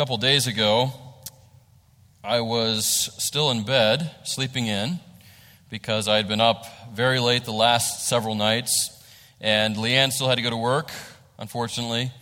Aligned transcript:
couple 0.00 0.16
days 0.16 0.46
ago, 0.46 0.90
I 2.24 2.40
was 2.40 2.86
still 3.22 3.50
in 3.50 3.64
bed, 3.64 4.10
sleeping 4.24 4.66
in, 4.66 4.98
because 5.68 6.08
I 6.08 6.16
had 6.16 6.26
been 6.26 6.40
up 6.40 6.64
very 6.94 7.20
late 7.20 7.44
the 7.44 7.52
last 7.52 8.08
several 8.08 8.34
nights, 8.34 8.98
and 9.42 9.76
Leanne 9.76 10.10
still 10.10 10.26
had 10.26 10.36
to 10.36 10.42
go 10.42 10.48
to 10.48 10.56
work, 10.56 10.90
unfortunately. 11.38 12.12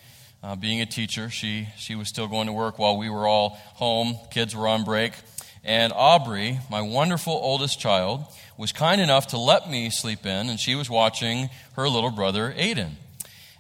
Uh, 0.42 0.56
being 0.56 0.80
a 0.80 0.86
teacher, 0.86 1.30
she, 1.30 1.68
she 1.76 1.94
was 1.94 2.08
still 2.08 2.26
going 2.26 2.48
to 2.48 2.52
work 2.52 2.80
while 2.80 2.98
we 2.98 3.08
were 3.08 3.28
all 3.28 3.50
home. 3.74 4.18
Kids 4.32 4.56
were 4.56 4.66
on 4.66 4.82
break. 4.82 5.12
And 5.62 5.92
Aubrey, 5.94 6.58
my 6.68 6.80
wonderful 6.80 7.34
oldest 7.34 7.78
child, 7.78 8.24
was 8.56 8.72
kind 8.72 9.00
enough 9.00 9.28
to 9.28 9.38
let 9.38 9.70
me 9.70 9.88
sleep 9.90 10.26
in, 10.26 10.48
and 10.48 10.58
she 10.58 10.74
was 10.74 10.90
watching 10.90 11.48
her 11.74 11.88
little 11.88 12.10
brother, 12.10 12.52
Aiden. 12.58 12.94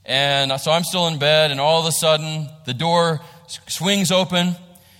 And 0.04 0.60
so 0.60 0.72
I'm 0.72 0.82
still 0.82 1.06
in 1.06 1.20
bed, 1.20 1.52
and 1.52 1.60
all 1.60 1.78
of 1.78 1.86
a 1.86 1.92
sudden, 1.92 2.48
the 2.64 2.74
door 2.74 3.20
swings 3.66 4.10
open, 4.10 4.56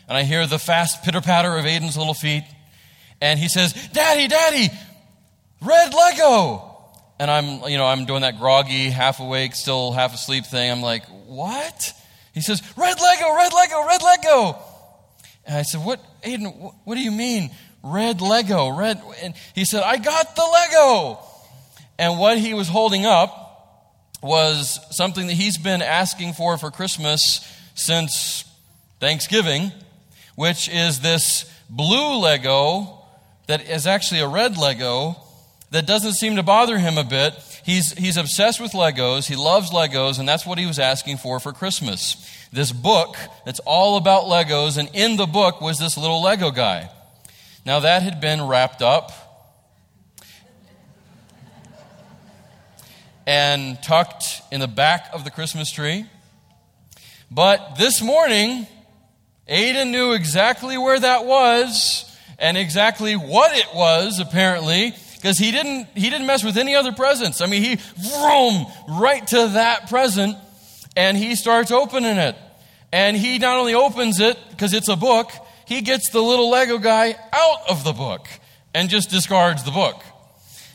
and 0.08 0.16
I 0.16 0.22
hear 0.22 0.46
the 0.46 0.58
fast 0.58 1.02
pitter 1.04 1.20
patter 1.20 1.56
of 1.56 1.64
Aiden's 1.64 1.96
little 1.96 2.14
feet. 2.14 2.44
And 3.20 3.38
he 3.38 3.48
says, 3.48 3.72
Daddy, 3.92 4.28
Daddy, 4.28 4.68
red 5.60 5.92
Lego. 5.94 6.64
And 7.18 7.30
I'm, 7.30 7.68
you 7.68 7.78
know, 7.78 7.86
I'm 7.86 8.06
doing 8.06 8.22
that 8.22 8.38
groggy, 8.38 8.90
half 8.90 9.20
awake, 9.20 9.54
still 9.54 9.92
half 9.92 10.14
asleep 10.14 10.46
thing. 10.46 10.70
I'm 10.70 10.82
like, 10.82 11.04
what? 11.26 11.92
He 12.32 12.40
says, 12.40 12.62
red 12.76 13.00
Lego, 13.00 13.34
red 13.34 13.52
Lego, 13.52 13.86
red 13.86 14.02
Lego. 14.02 14.58
And 15.44 15.56
I 15.56 15.62
said, 15.62 15.84
what, 15.84 16.00
Aiden, 16.22 16.74
what 16.84 16.94
do 16.94 17.00
you 17.00 17.10
mean, 17.10 17.50
red 17.82 18.20
Lego? 18.20 18.68
Red, 18.68 19.02
and 19.22 19.34
he 19.54 19.64
said, 19.64 19.82
I 19.82 19.96
got 19.96 20.36
the 20.36 20.44
Lego. 20.44 21.18
And 21.98 22.18
what 22.18 22.38
he 22.38 22.54
was 22.54 22.68
holding 22.68 23.04
up 23.04 23.46
was 24.22 24.78
something 24.90 25.26
that 25.26 25.34
he's 25.34 25.58
been 25.58 25.82
asking 25.82 26.34
for 26.34 26.56
for 26.58 26.70
Christmas 26.70 27.40
since 27.74 28.44
Thanksgiving, 29.00 29.72
which 30.34 30.68
is 30.68 31.00
this 31.00 31.50
blue 31.70 32.18
Lego 32.18 33.02
that 33.46 33.68
is 33.68 33.86
actually 33.86 34.20
a 34.20 34.28
red 34.28 34.56
Lego 34.56 35.16
that 35.70 35.86
doesn't 35.86 36.14
seem 36.14 36.36
to 36.36 36.42
bother 36.42 36.78
him 36.78 36.98
a 36.98 37.04
bit. 37.04 37.34
He's, 37.64 37.92
he's 37.92 38.16
obsessed 38.16 38.60
with 38.60 38.72
Legos. 38.72 39.26
He 39.26 39.36
loves 39.36 39.70
Legos, 39.70 40.18
and 40.18 40.28
that's 40.28 40.46
what 40.46 40.58
he 40.58 40.66
was 40.66 40.78
asking 40.78 41.18
for 41.18 41.38
for 41.40 41.52
Christmas. 41.52 42.16
This 42.52 42.72
book 42.72 43.16
that's 43.44 43.60
all 43.60 43.96
about 43.96 44.24
Legos, 44.24 44.78
and 44.78 44.88
in 44.94 45.16
the 45.16 45.26
book 45.26 45.60
was 45.60 45.78
this 45.78 45.96
little 45.96 46.22
Lego 46.22 46.50
guy. 46.50 46.90
Now, 47.66 47.80
that 47.80 48.02
had 48.02 48.20
been 48.20 48.46
wrapped 48.46 48.80
up 48.80 49.12
and 53.26 53.80
tucked 53.82 54.40
in 54.50 54.60
the 54.60 54.68
back 54.68 55.10
of 55.12 55.24
the 55.24 55.30
Christmas 55.30 55.70
tree. 55.70 56.06
But 57.30 57.76
this 57.76 58.00
morning, 58.00 58.66
Aiden 59.48 59.90
knew 59.90 60.12
exactly 60.12 60.76
where 60.76 60.98
that 60.98 61.24
was 61.24 62.04
and 62.38 62.56
exactly 62.56 63.14
what 63.14 63.56
it 63.56 63.68
was, 63.74 64.20
apparently, 64.20 64.94
because 65.14 65.38
he 65.38 65.50
didn't, 65.50 65.88
he 65.94 66.10
didn't 66.10 66.26
mess 66.26 66.44
with 66.44 66.56
any 66.56 66.74
other 66.74 66.92
presents. 66.92 67.40
I 67.40 67.46
mean, 67.46 67.62
he 67.62 67.76
vroom 67.76 68.66
right 68.88 69.26
to 69.28 69.48
that 69.54 69.88
present 69.88 70.36
and 70.96 71.16
he 71.16 71.34
starts 71.34 71.70
opening 71.70 72.16
it. 72.16 72.36
And 72.92 73.16
he 73.16 73.38
not 73.38 73.58
only 73.58 73.74
opens 73.74 74.20
it 74.20 74.38
because 74.50 74.72
it's 74.72 74.88
a 74.88 74.96
book, 74.96 75.30
he 75.66 75.82
gets 75.82 76.10
the 76.10 76.20
little 76.20 76.50
Lego 76.50 76.78
guy 76.78 77.14
out 77.32 77.68
of 77.68 77.84
the 77.84 77.92
book 77.92 78.26
and 78.74 78.88
just 78.88 79.10
discards 79.10 79.64
the 79.64 79.70
book. 79.70 80.02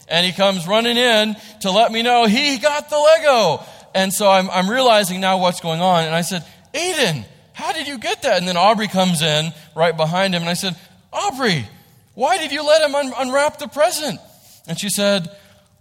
And 0.08 0.26
he 0.26 0.32
comes 0.32 0.68
running 0.68 0.98
in 0.98 1.36
to 1.62 1.72
let 1.72 1.92
me 1.92 2.02
know 2.02 2.26
he 2.26 2.58
got 2.58 2.90
the 2.90 3.00
Lego. 3.00 3.64
And 3.96 4.14
so 4.14 4.30
I'm, 4.30 4.50
I'm 4.50 4.70
realizing 4.70 5.22
now 5.22 5.38
what's 5.38 5.62
going 5.62 5.82
on. 5.82 6.04
And 6.04 6.14
I 6.14 6.22
said, 6.22 6.46
Aiden, 6.74 7.26
how 7.54 7.72
did 7.72 7.88
you 7.88 7.98
get 7.98 8.24
that? 8.24 8.40
And 8.40 8.48
then 8.48 8.58
Aubrey 8.58 8.88
comes 8.88 9.22
in 9.22 9.54
right 9.76 9.96
behind 9.96 10.34
him. 10.36 10.42
And 10.42 10.50
I 10.50 10.56
said, 10.56 10.76
Aubrey, 11.12 11.68
why 12.16 12.38
did 12.38 12.52
you 12.52 12.66
let 12.66 12.82
him 12.88 12.96
un- 12.96 13.14
unwrap 13.18 13.60
the 13.60 13.68
present? 13.68 14.20
And 14.68 14.80
she 14.80 14.90
said, 14.90 15.30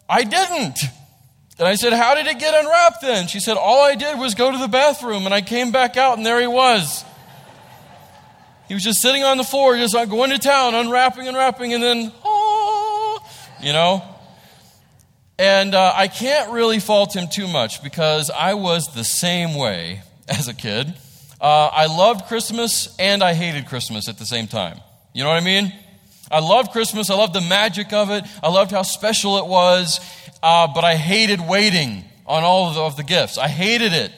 I 0.08 0.24
didn't. 0.24 0.78
And 1.58 1.68
I 1.68 1.74
said, 1.74 1.92
How 1.92 2.14
did 2.14 2.26
it 2.26 2.38
get 2.38 2.54
unwrapped 2.54 3.02
then? 3.02 3.26
She 3.28 3.40
said, 3.40 3.56
All 3.56 3.82
I 3.82 3.94
did 3.94 4.18
was 4.18 4.34
go 4.34 4.50
to 4.50 4.58
the 4.58 4.68
bathroom 4.68 5.26
and 5.26 5.34
I 5.34 5.40
came 5.40 5.72
back 5.72 5.96
out 5.96 6.16
and 6.16 6.26
there 6.26 6.40
he 6.40 6.46
was. 6.46 7.04
He 8.68 8.74
was 8.74 8.82
just 8.82 9.02
sitting 9.02 9.22
on 9.22 9.36
the 9.36 9.44
floor, 9.44 9.76
just 9.76 9.94
going 9.94 10.30
to 10.30 10.38
town, 10.38 10.74
unwrapping, 10.74 11.28
unwrapping, 11.28 11.74
and 11.74 11.82
then, 11.82 12.12
oh, 12.24 13.18
you 13.60 13.72
know. 13.72 14.02
And 15.38 15.74
uh, 15.74 15.92
I 15.94 16.08
can't 16.08 16.52
really 16.52 16.78
fault 16.78 17.14
him 17.14 17.28
too 17.28 17.48
much 17.48 17.82
because 17.82 18.30
I 18.30 18.54
was 18.54 18.86
the 18.94 19.04
same 19.04 19.54
way 19.54 20.02
as 20.28 20.48
a 20.48 20.54
kid. 20.54 20.94
Uh, 21.42 21.68
I 21.72 21.86
loved 21.86 22.26
Christmas 22.26 22.94
and 23.00 23.20
I 23.20 23.34
hated 23.34 23.66
Christmas 23.66 24.08
at 24.08 24.16
the 24.16 24.24
same 24.24 24.46
time. 24.46 24.78
You 25.12 25.24
know 25.24 25.28
what 25.28 25.42
I 25.42 25.44
mean? 25.44 25.72
I 26.30 26.38
loved 26.38 26.70
Christmas. 26.70 27.10
I 27.10 27.16
loved 27.16 27.34
the 27.34 27.40
magic 27.40 27.92
of 27.92 28.10
it. 28.10 28.24
I 28.44 28.48
loved 28.48 28.70
how 28.70 28.82
special 28.82 29.38
it 29.38 29.46
was. 29.46 29.98
Uh, 30.40 30.68
but 30.72 30.84
I 30.84 30.94
hated 30.94 31.40
waiting 31.40 32.04
on 32.26 32.44
all 32.44 32.68
of 32.68 32.74
the, 32.76 32.80
of 32.80 32.96
the 32.96 33.02
gifts. 33.02 33.38
I 33.38 33.48
hated 33.48 33.92
it. 33.92 34.12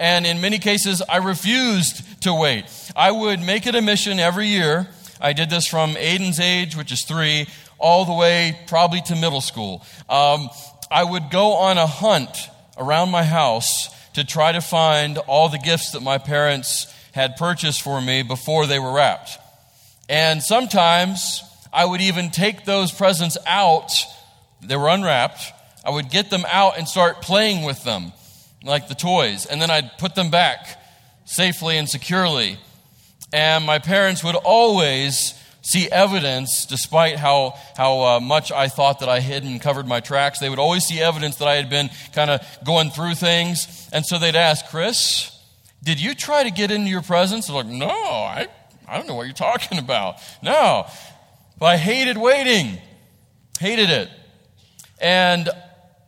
And 0.00 0.26
in 0.26 0.40
many 0.40 0.58
cases, 0.58 1.00
I 1.08 1.18
refused 1.18 2.22
to 2.22 2.34
wait. 2.34 2.64
I 2.96 3.12
would 3.12 3.40
make 3.40 3.68
it 3.68 3.76
a 3.76 3.80
mission 3.80 4.18
every 4.18 4.48
year. 4.48 4.88
I 5.20 5.32
did 5.32 5.50
this 5.50 5.68
from 5.68 5.94
Aiden's 5.94 6.40
age, 6.40 6.76
which 6.76 6.90
is 6.90 7.04
three, 7.04 7.46
all 7.78 8.04
the 8.04 8.12
way 8.12 8.58
probably 8.66 9.00
to 9.02 9.14
middle 9.14 9.40
school. 9.40 9.84
Um, 10.08 10.50
I 10.90 11.04
would 11.04 11.30
go 11.30 11.52
on 11.52 11.78
a 11.78 11.86
hunt 11.86 12.36
around 12.76 13.10
my 13.10 13.22
house 13.22 13.93
to 14.14 14.24
try 14.24 14.52
to 14.52 14.60
find 14.60 15.18
all 15.18 15.48
the 15.48 15.58
gifts 15.58 15.92
that 15.92 16.02
my 16.02 16.18
parents 16.18 16.92
had 17.12 17.36
purchased 17.36 17.82
for 17.82 18.00
me 18.00 18.22
before 18.22 18.66
they 18.66 18.78
were 18.78 18.92
wrapped. 18.92 19.38
And 20.08 20.42
sometimes 20.42 21.42
I 21.72 21.84
would 21.84 22.00
even 22.00 22.30
take 22.30 22.64
those 22.64 22.92
presents 22.92 23.36
out, 23.46 23.90
they 24.62 24.76
were 24.76 24.88
unwrapped. 24.88 25.52
I 25.84 25.90
would 25.90 26.10
get 26.10 26.30
them 26.30 26.44
out 26.48 26.78
and 26.78 26.88
start 26.88 27.20
playing 27.20 27.64
with 27.64 27.84
them, 27.84 28.12
like 28.62 28.88
the 28.88 28.94
toys, 28.94 29.44
and 29.44 29.60
then 29.60 29.70
I'd 29.70 29.98
put 29.98 30.14
them 30.14 30.30
back 30.30 30.80
safely 31.26 31.76
and 31.76 31.88
securely. 31.88 32.58
And 33.32 33.66
my 33.66 33.78
parents 33.78 34.24
would 34.24 34.36
always 34.36 35.34
see 35.64 35.90
evidence, 35.90 36.66
despite 36.66 37.16
how, 37.16 37.58
how 37.76 38.00
uh, 38.02 38.20
much 38.20 38.52
I 38.52 38.68
thought 38.68 39.00
that 39.00 39.08
I 39.08 39.20
hid 39.20 39.44
and 39.44 39.60
covered 39.60 39.86
my 39.86 40.00
tracks, 40.00 40.38
they 40.38 40.50
would 40.50 40.58
always 40.58 40.84
see 40.84 41.00
evidence 41.00 41.36
that 41.36 41.48
I 41.48 41.54
had 41.54 41.70
been 41.70 41.90
kind 42.12 42.30
of 42.30 42.40
going 42.64 42.90
through 42.90 43.14
things. 43.14 43.88
And 43.92 44.04
so 44.04 44.18
they'd 44.18 44.36
ask, 44.36 44.66
Chris, 44.68 45.30
did 45.82 46.00
you 46.00 46.14
try 46.14 46.44
to 46.44 46.50
get 46.50 46.70
into 46.70 46.90
your 46.90 47.02
presents? 47.02 47.48
I'm 47.48 47.54
like, 47.54 47.66
no, 47.66 47.88
I, 47.88 48.46
I 48.86 48.98
don't 48.98 49.08
know 49.08 49.14
what 49.14 49.24
you're 49.24 49.32
talking 49.32 49.78
about. 49.78 50.16
No. 50.42 50.86
But 51.58 51.66
I 51.66 51.76
hated 51.78 52.18
waiting, 52.18 52.78
hated 53.58 53.88
it. 53.88 54.10
And 55.00 55.48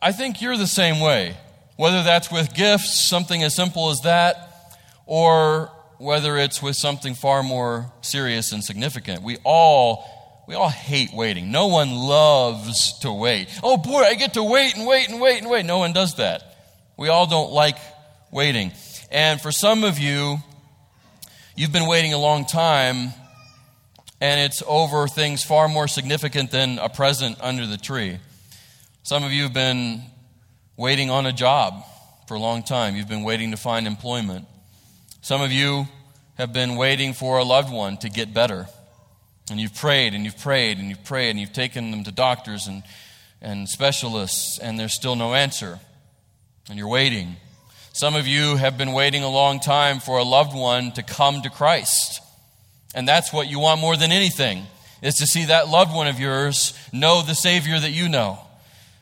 I 0.01 0.11
think 0.11 0.41
you're 0.41 0.57
the 0.57 0.67
same 0.67 0.99
way, 0.99 1.35
whether 1.77 2.03
that's 2.03 2.31
with 2.31 2.53
gifts, 2.53 3.07
something 3.07 3.41
as 3.43 3.55
simple 3.55 3.89
as 3.89 4.01
that, 4.01 4.77
or 5.07 5.71
whether 5.97 6.37
it's 6.37 6.61
with 6.61 6.75
something 6.75 7.15
far 7.15 7.43
more 7.43 7.91
serious 8.01 8.51
and 8.51 8.63
significant. 8.63 9.23
We 9.23 9.37
all 9.43 10.05
we 10.47 10.55
all 10.55 10.69
hate 10.69 11.13
waiting. 11.13 11.51
No 11.51 11.67
one 11.67 11.91
loves 11.91 12.99
to 12.99 13.11
wait. 13.11 13.49
Oh 13.61 13.77
boy, 13.77 14.01
I 14.01 14.15
get 14.15 14.35
to 14.35 14.43
wait 14.43 14.77
and 14.77 14.87
wait 14.87 15.09
and 15.09 15.19
wait 15.19 15.41
and 15.41 15.49
wait. 15.49 15.65
No 15.65 15.79
one 15.79 15.91
does 15.91 16.15
that. 16.15 16.41
We 16.95 17.09
all 17.09 17.27
don't 17.27 17.51
like 17.51 17.77
waiting. 18.31 18.71
And 19.11 19.41
for 19.41 19.51
some 19.51 19.83
of 19.83 19.99
you, 19.99 20.37
you've 21.55 21.73
been 21.73 21.87
waiting 21.87 22.13
a 22.13 22.17
long 22.17 22.45
time 22.45 23.13
and 24.21 24.39
it's 24.39 24.63
over 24.65 25.07
things 25.07 25.43
far 25.43 25.67
more 25.67 25.87
significant 25.87 26.51
than 26.51 26.79
a 26.79 26.89
present 26.89 27.37
under 27.41 27.65
the 27.67 27.77
tree. 27.77 28.17
Some 29.03 29.23
of 29.23 29.31
you 29.31 29.43
have 29.43 29.53
been 29.53 30.01
waiting 30.75 31.09
on 31.09 31.25
a 31.25 31.33
job 31.33 31.83
for 32.27 32.35
a 32.35 32.39
long 32.39 32.63
time. 32.63 32.95
You've 32.95 33.07
been 33.07 33.23
waiting 33.23 33.51
to 33.51 33.57
find 33.57 33.85
employment. 33.85 34.47
Some 35.27 35.41
of 35.41 35.51
you 35.51 35.89
have 36.37 36.53
been 36.53 36.77
waiting 36.77 37.11
for 37.11 37.37
a 37.37 37.43
loved 37.43 37.69
one 37.69 37.97
to 37.97 38.07
get 38.07 38.33
better. 38.33 38.65
And 39.51 39.59
you've 39.59 39.75
prayed 39.75 40.13
and 40.13 40.23
you've 40.23 40.39
prayed 40.39 40.77
and 40.77 40.87
you've 40.87 41.03
prayed 41.03 41.31
and 41.31 41.39
you've 41.41 41.51
taken 41.51 41.91
them 41.91 42.05
to 42.05 42.13
doctors 42.13 42.67
and, 42.67 42.81
and 43.41 43.67
specialists, 43.67 44.57
and 44.57 44.79
there's 44.79 44.93
still 44.93 45.17
no 45.17 45.33
answer. 45.33 45.81
And 46.69 46.79
you're 46.79 46.87
waiting. 46.87 47.35
Some 47.91 48.15
of 48.15 48.25
you 48.25 48.55
have 48.55 48.77
been 48.77 48.93
waiting 48.93 49.21
a 49.21 49.29
long 49.29 49.59
time 49.59 49.99
for 49.99 50.17
a 50.17 50.23
loved 50.23 50.55
one 50.55 50.93
to 50.93 51.03
come 51.03 51.41
to 51.41 51.49
Christ. 51.49 52.21
And 52.95 53.05
that's 53.05 53.33
what 53.33 53.49
you 53.49 53.59
want 53.59 53.81
more 53.81 53.97
than 53.97 54.13
anything, 54.13 54.63
is 55.01 55.15
to 55.15 55.27
see 55.27 55.47
that 55.47 55.67
loved 55.67 55.93
one 55.93 56.07
of 56.07 56.21
yours 56.21 56.73
know 56.93 57.21
the 57.21 57.35
Savior 57.35 57.77
that 57.77 57.91
you 57.91 58.07
know. 58.07 58.39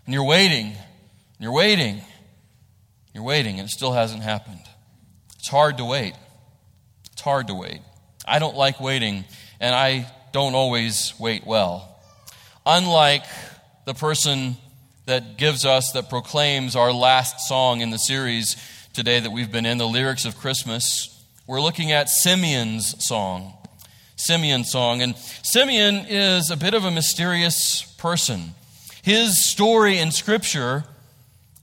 And 0.08 0.14
you're 0.16 0.26
waiting. 0.26 0.66
And 0.66 0.76
you're 1.38 1.54
waiting. 1.54 2.02
You're 3.14 3.24
waiting, 3.24 3.60
and 3.60 3.70
it 3.70 3.72
still 3.72 3.94
hasn't 3.94 4.24
happened. 4.24 4.62
It's 5.38 5.52
hard 5.52 5.78
to 5.78 5.86
wait. 5.86 6.16
It's 7.16 7.22
hard 7.22 7.48
to 7.48 7.54
wait. 7.54 7.80
I 8.26 8.40
don't 8.40 8.58
like 8.58 8.82
waiting, 8.82 9.24
and 9.62 9.74
I 9.74 10.12
don't 10.34 10.54
always 10.54 11.14
wait 11.18 11.48
well. 11.48 11.98
Unlike 12.66 13.24
the 13.86 13.94
person 13.94 14.58
that 15.06 15.38
gives 15.38 15.64
us, 15.64 15.94
that 15.94 16.10
proclaims 16.10 16.76
our 16.76 16.92
last 16.92 17.48
song 17.48 17.80
in 17.80 17.90
the 17.90 17.98
series 17.98 18.58
today 18.94 19.22
that 19.22 19.32
we've 19.32 19.50
been 19.50 19.66
in, 19.66 19.78
the 19.78 19.88
lyrics 19.88 20.26
of 20.26 20.36
Christmas, 20.38 21.24
We're 21.48 21.62
looking 21.62 21.94
at 21.94 22.10
Simeon's 22.10 23.06
song. 23.06 23.54
Simeon's 24.18 24.70
song. 24.70 25.02
And 25.02 25.16
Simeon 25.16 26.06
is 26.10 26.50
a 26.50 26.58
bit 26.58 26.74
of 26.74 26.84
a 26.84 26.92
mysterious 26.92 27.84
person. 27.98 28.56
His 29.04 29.42
story 29.42 30.00
in 30.00 30.12
Scripture 30.12 30.84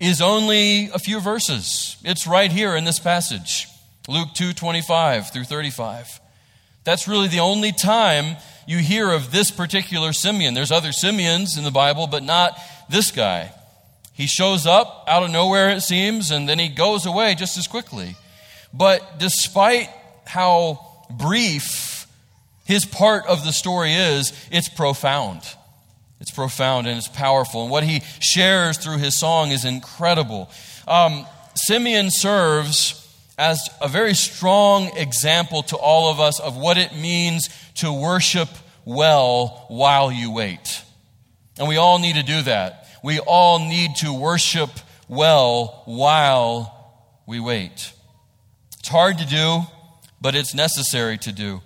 is 0.00 0.22
only 0.22 0.88
a 0.94 0.98
few 0.98 1.20
verses. 1.20 1.98
It's 2.05 2.26
right 2.26 2.50
here 2.50 2.75
in 2.75 2.84
this 2.84 2.98
passage. 2.98 3.66
Luke 4.08 4.28
2 4.34 4.52
25 4.52 5.32
through 5.32 5.44
35. 5.44 6.20
That's 6.84 7.06
really 7.06 7.28
the 7.28 7.40
only 7.40 7.72
time 7.72 8.37
you 8.66 8.78
hear 8.78 9.10
of 9.10 9.31
this 9.31 9.50
particular 9.50 10.12
Simeon. 10.12 10.54
There's 10.54 10.72
other 10.72 10.93
Simeons 10.93 11.56
in 11.56 11.64
the 11.64 11.70
Bible, 11.70 12.06
but 12.06 12.22
not 12.22 12.58
this 12.90 13.10
guy. 13.10 13.52
He 14.12 14.26
shows 14.26 14.66
up 14.66 15.04
out 15.08 15.22
of 15.22 15.31
nowhere, 15.31 15.70
it 15.70 15.82
seems, 15.82 16.31
and 16.31 16.49
then 16.49 16.58
he 16.58 16.69
goes 16.69 17.06
away 17.06 17.34
just 17.34 17.56
as 17.56 17.66
quickly. 17.66 18.16
But 18.75 19.19
despite 19.19 19.88
how 20.26 21.05
brief 21.10 22.06
his 22.64 22.84
part 22.84 23.26
of 23.26 23.44
the 23.44 23.52
story 23.52 23.94
is, 23.94 24.32
it's 24.50 24.69
profound. 24.69 25.43
It's 26.20 26.31
profound 26.31 26.87
and 26.87 26.98
it's 26.98 27.08
powerful. 27.08 27.62
And 27.62 27.70
what 27.70 27.84
he 27.84 28.00
shares 28.20 28.78
through 28.78 28.98
his 28.98 29.19
song 29.19 29.50
is 29.50 29.64
incredible. 29.64 30.50
Um, 30.87 31.26
Simeon 31.55 32.10
serves 32.10 33.01
as 33.42 33.68
a 33.80 33.88
very 33.88 34.14
strong 34.14 34.96
example 34.96 35.64
to 35.64 35.76
all 35.76 36.12
of 36.12 36.20
us 36.20 36.38
of 36.38 36.56
what 36.56 36.78
it 36.78 36.94
means 36.94 37.48
to 37.74 37.92
worship 37.92 38.48
well 38.84 39.64
while 39.66 40.12
you 40.12 40.30
wait. 40.30 40.84
And 41.58 41.66
we 41.66 41.76
all 41.76 41.98
need 41.98 42.14
to 42.14 42.22
do 42.22 42.42
that. 42.42 42.86
We 43.02 43.18
all 43.18 43.58
need 43.58 43.96
to 43.96 44.14
worship 44.14 44.70
well 45.08 45.82
while 45.86 47.18
we 47.26 47.40
wait. 47.40 47.92
It's 48.78 48.88
hard 48.88 49.18
to 49.18 49.26
do, 49.26 49.62
but 50.20 50.36
it's 50.36 50.54
necessary 50.54 51.18
to 51.18 51.32
do. 51.32 51.62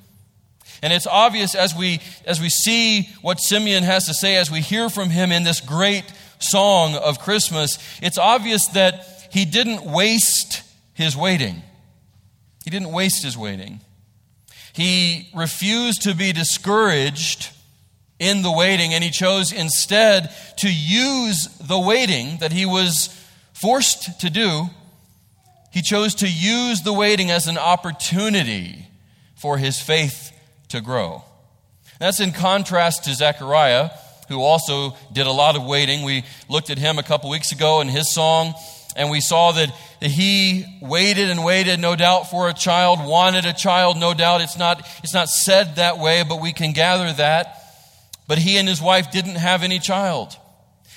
And 0.82 0.94
it's 0.94 1.06
obvious 1.06 1.55
as 1.55 1.75
we, 1.75 2.00
as 2.25 2.40
we 2.40 2.49
see 2.49 3.11
what 3.20 3.38
Simeon 3.38 3.84
has 3.84 4.06
to 4.06 4.14
say, 4.14 4.37
as 4.37 4.50
we 4.50 4.62
hear 4.62 4.88
from 4.88 5.11
him 5.11 5.31
in 5.31 5.43
this 5.43 5.61
great 5.61 6.11
song 6.38 6.94
of 6.94 7.19
Christmas, 7.19 7.79
it's 8.00 8.17
obvious 8.17 8.67
that 8.69 9.29
he 9.31 9.44
didn't 9.44 9.84
waste 9.84 10.62
his 10.94 11.14
waiting. 11.14 11.62
He 12.67 12.71
didn't 12.71 12.93
waste 12.93 13.25
his 13.25 13.39
waiting. 13.39 13.81
He 14.75 15.31
refused 15.35 16.03
to 16.03 16.15
be 16.15 16.35
discouraged 16.35 17.49
in 18.19 18.43
the 18.43 18.53
waiting, 18.53 18.93
and 18.93 19.03
he 19.03 19.09
chose 19.09 19.51
instead 19.51 20.31
to 20.59 20.69
use 20.71 21.49
the 21.57 21.79
waiting 21.79 22.37
that 22.41 22.53
he 22.53 22.67
was 22.67 23.09
forced 23.55 24.21
to 24.21 24.29
do 24.29 24.69
he 25.77 25.83
chose 25.83 26.15
to 26.15 26.27
use 26.27 26.81
the 26.81 26.93
waiting 26.95 27.31
as 27.31 27.49
an 27.49 27.59
opportunity 27.59 28.87
for 29.35 29.59
his 29.59 29.79
faith 29.79 30.33
to 30.69 30.81
grow. 30.81 31.23
That's 31.99 32.19
in 32.19 32.33
contrast 32.33 33.05
to 33.05 33.15
Zechariah, 33.15 33.91
who 34.31 34.41
also 34.41 34.97
did 35.13 35.27
a 35.27 35.31
lot 35.31 35.55
of 35.55 35.67
waiting. 35.67 36.03
We 36.03 36.25
looked 36.49 36.71
at 36.71 36.79
him 36.79 36.99
a 36.99 37.03
couple 37.03 37.29
weeks 37.29 37.53
ago 37.53 37.83
in 37.83 37.89
his 37.89 38.11
song, 38.15 38.55
and 38.96 39.10
we 39.10 39.20
saw 39.20 39.52
that 39.52 39.70
he 40.00 40.64
waited 40.81 41.31
and 41.31 41.44
waited, 41.44 41.78
no 41.78 41.94
doubt, 41.94 42.31
for 42.31 42.48
a 42.48 42.54
child, 42.54 42.98
wanted 43.04 43.44
a 43.44 43.52
child, 43.52 43.98
no 43.98 44.14
doubt. 44.14 44.40
It's 44.40 44.58
not, 44.58 44.88
it's 45.04 45.14
not 45.14 45.28
said 45.28 45.76
that 45.76 45.98
way, 45.98 46.25
but 46.26 46.40
we 46.40 46.52
can 46.52 46.72
gather 46.72 47.12
that. 47.12 47.62
But 48.26 48.38
he 48.38 48.56
and 48.56 48.66
his 48.66 48.81
wife 48.81 49.12
didn't 49.12 49.37
have 49.37 49.62
any 49.62 49.78
child. 49.78 50.37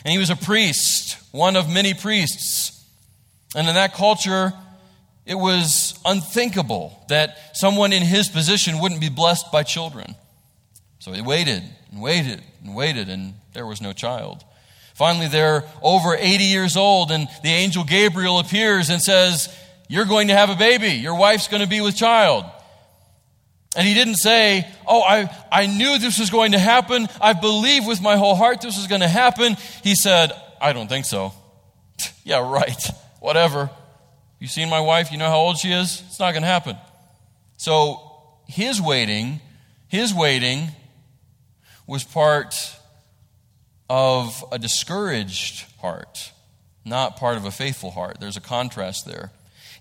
And 0.03 0.11
he 0.13 0.17
was 0.17 0.29
a 0.29 0.35
priest, 0.35 1.17
one 1.31 1.57
of 1.57 1.69
many 1.69 1.93
priests. 1.93 2.83
And 3.53 3.67
in 3.67 3.75
that 3.75 3.93
culture, 3.93 4.53
it 5.25 5.35
was 5.35 5.99
unthinkable 6.05 7.03
that 7.09 7.37
someone 7.53 7.91
in 7.91 8.01
his 8.01 8.29
position 8.29 8.79
wouldn't 8.79 9.01
be 9.01 9.09
blessed 9.09 9.51
by 9.51 9.63
children. 9.63 10.15
So 10.99 11.11
he 11.11 11.21
waited 11.21 11.63
and 11.91 12.01
waited 12.01 12.41
and 12.63 12.75
waited, 12.75 13.09
and 13.09 13.33
there 13.53 13.65
was 13.65 13.81
no 13.81 13.93
child. 13.93 14.43
Finally, 14.99 15.29
they're 15.29 15.63
over 15.81 16.13
80 16.13 16.43
years 16.43 16.75
old, 16.75 17.09
and 17.09 17.29
the 17.41 17.47
angel 17.47 17.85
Gabriel 17.85 18.37
appears 18.39 18.89
and 18.89 19.01
says, 19.01 19.47
You're 19.87 20.03
going 20.03 20.27
to 20.27 20.35
have 20.35 20.49
a 20.49 20.57
baby. 20.57 20.89
Your 20.89 21.15
wife's 21.15 21.47
going 21.47 21.63
to 21.63 21.69
be 21.69 21.79
with 21.79 21.95
child. 21.95 22.43
And 23.77 23.87
he 23.87 23.93
didn't 23.93 24.17
say, 24.17 24.67
Oh, 24.85 25.01
I, 25.01 25.33
I 25.49 25.67
knew 25.67 25.99
this 25.99 26.19
was 26.19 26.29
going 26.29 26.51
to 26.51 26.59
happen. 26.59 27.07
I 27.21 27.31
believe 27.31 27.87
with 27.87 28.01
my 28.01 28.17
whole 28.17 28.35
heart 28.35 28.59
this 28.59 28.75
was 28.75 28.87
going 28.87 28.99
to 28.99 29.07
happen. 29.07 29.55
He 29.85 29.95
said, 29.95 30.33
I 30.61 30.73
don't 30.73 30.89
think 30.89 31.05
so. 31.05 31.31
yeah, 32.25 32.39
right. 32.39 32.91
Whatever. 33.21 33.69
You 34.37 34.47
seen 34.47 34.69
my 34.69 34.81
wife? 34.81 35.13
You 35.13 35.17
know 35.17 35.29
how 35.29 35.37
old 35.37 35.59
she 35.59 35.71
is? 35.71 36.03
It's 36.07 36.19
not 36.19 36.33
going 36.33 36.43
to 36.43 36.47
happen. 36.47 36.75
So 37.55 38.01
his 38.49 38.81
waiting, 38.81 39.39
his 39.87 40.13
waiting 40.13 40.67
was 41.87 42.03
part 42.03 42.53
of 43.89 44.43
a 44.51 44.59
discouraged 44.59 45.65
heart, 45.79 46.31
not 46.85 47.17
part 47.17 47.37
of 47.37 47.45
a 47.45 47.51
faithful 47.51 47.91
heart. 47.91 48.17
There's 48.19 48.37
a 48.37 48.41
contrast 48.41 49.05
there. 49.05 49.31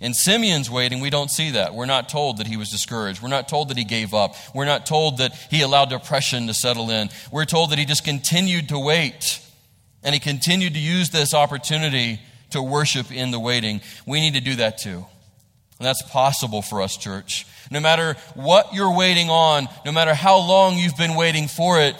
In 0.00 0.14
Simeon's 0.14 0.70
waiting, 0.70 1.00
we 1.00 1.10
don't 1.10 1.30
see 1.30 1.50
that. 1.52 1.74
We're 1.74 1.86
not 1.86 2.08
told 2.08 2.38
that 2.38 2.46
he 2.46 2.56
was 2.56 2.70
discouraged. 2.70 3.20
We're 3.20 3.28
not 3.28 3.48
told 3.48 3.68
that 3.70 3.76
he 3.76 3.84
gave 3.84 4.14
up. 4.14 4.36
We're 4.54 4.64
not 4.64 4.86
told 4.86 5.18
that 5.18 5.34
he 5.50 5.62
allowed 5.62 5.90
depression 5.90 6.46
to 6.46 6.54
settle 6.54 6.90
in. 6.90 7.10
We're 7.32 7.44
told 7.44 7.70
that 7.70 7.78
he 7.78 7.84
just 7.84 8.04
continued 8.04 8.68
to 8.68 8.78
wait. 8.78 9.40
And 10.04 10.14
he 10.14 10.20
continued 10.20 10.74
to 10.74 10.80
use 10.80 11.10
this 11.10 11.34
opportunity 11.34 12.20
to 12.50 12.62
worship 12.62 13.10
in 13.10 13.32
the 13.32 13.40
waiting. 13.40 13.80
We 14.06 14.20
need 14.20 14.34
to 14.34 14.40
do 14.40 14.56
that 14.56 14.78
too. 14.78 15.04
And 15.78 15.86
that's 15.86 16.02
possible 16.02 16.62
for 16.62 16.80
us, 16.80 16.96
church. 16.96 17.46
No 17.70 17.80
matter 17.80 18.14
what 18.34 18.72
you're 18.74 18.96
waiting 18.96 19.30
on, 19.30 19.68
no 19.84 19.92
matter 19.92 20.14
how 20.14 20.38
long 20.38 20.76
you've 20.76 20.96
been 20.96 21.16
waiting 21.16 21.48
for 21.48 21.80
it, 21.80 21.96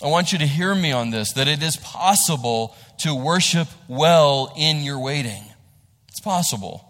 I 0.00 0.06
want 0.06 0.32
you 0.32 0.38
to 0.38 0.46
hear 0.46 0.74
me 0.74 0.92
on 0.92 1.10
this 1.10 1.32
that 1.34 1.48
it 1.48 1.62
is 1.62 1.76
possible 1.76 2.76
to 2.98 3.14
worship 3.14 3.68
well 3.88 4.52
in 4.56 4.78
your 4.78 4.98
waiting. 4.98 5.42
It's 6.08 6.20
possible 6.20 6.84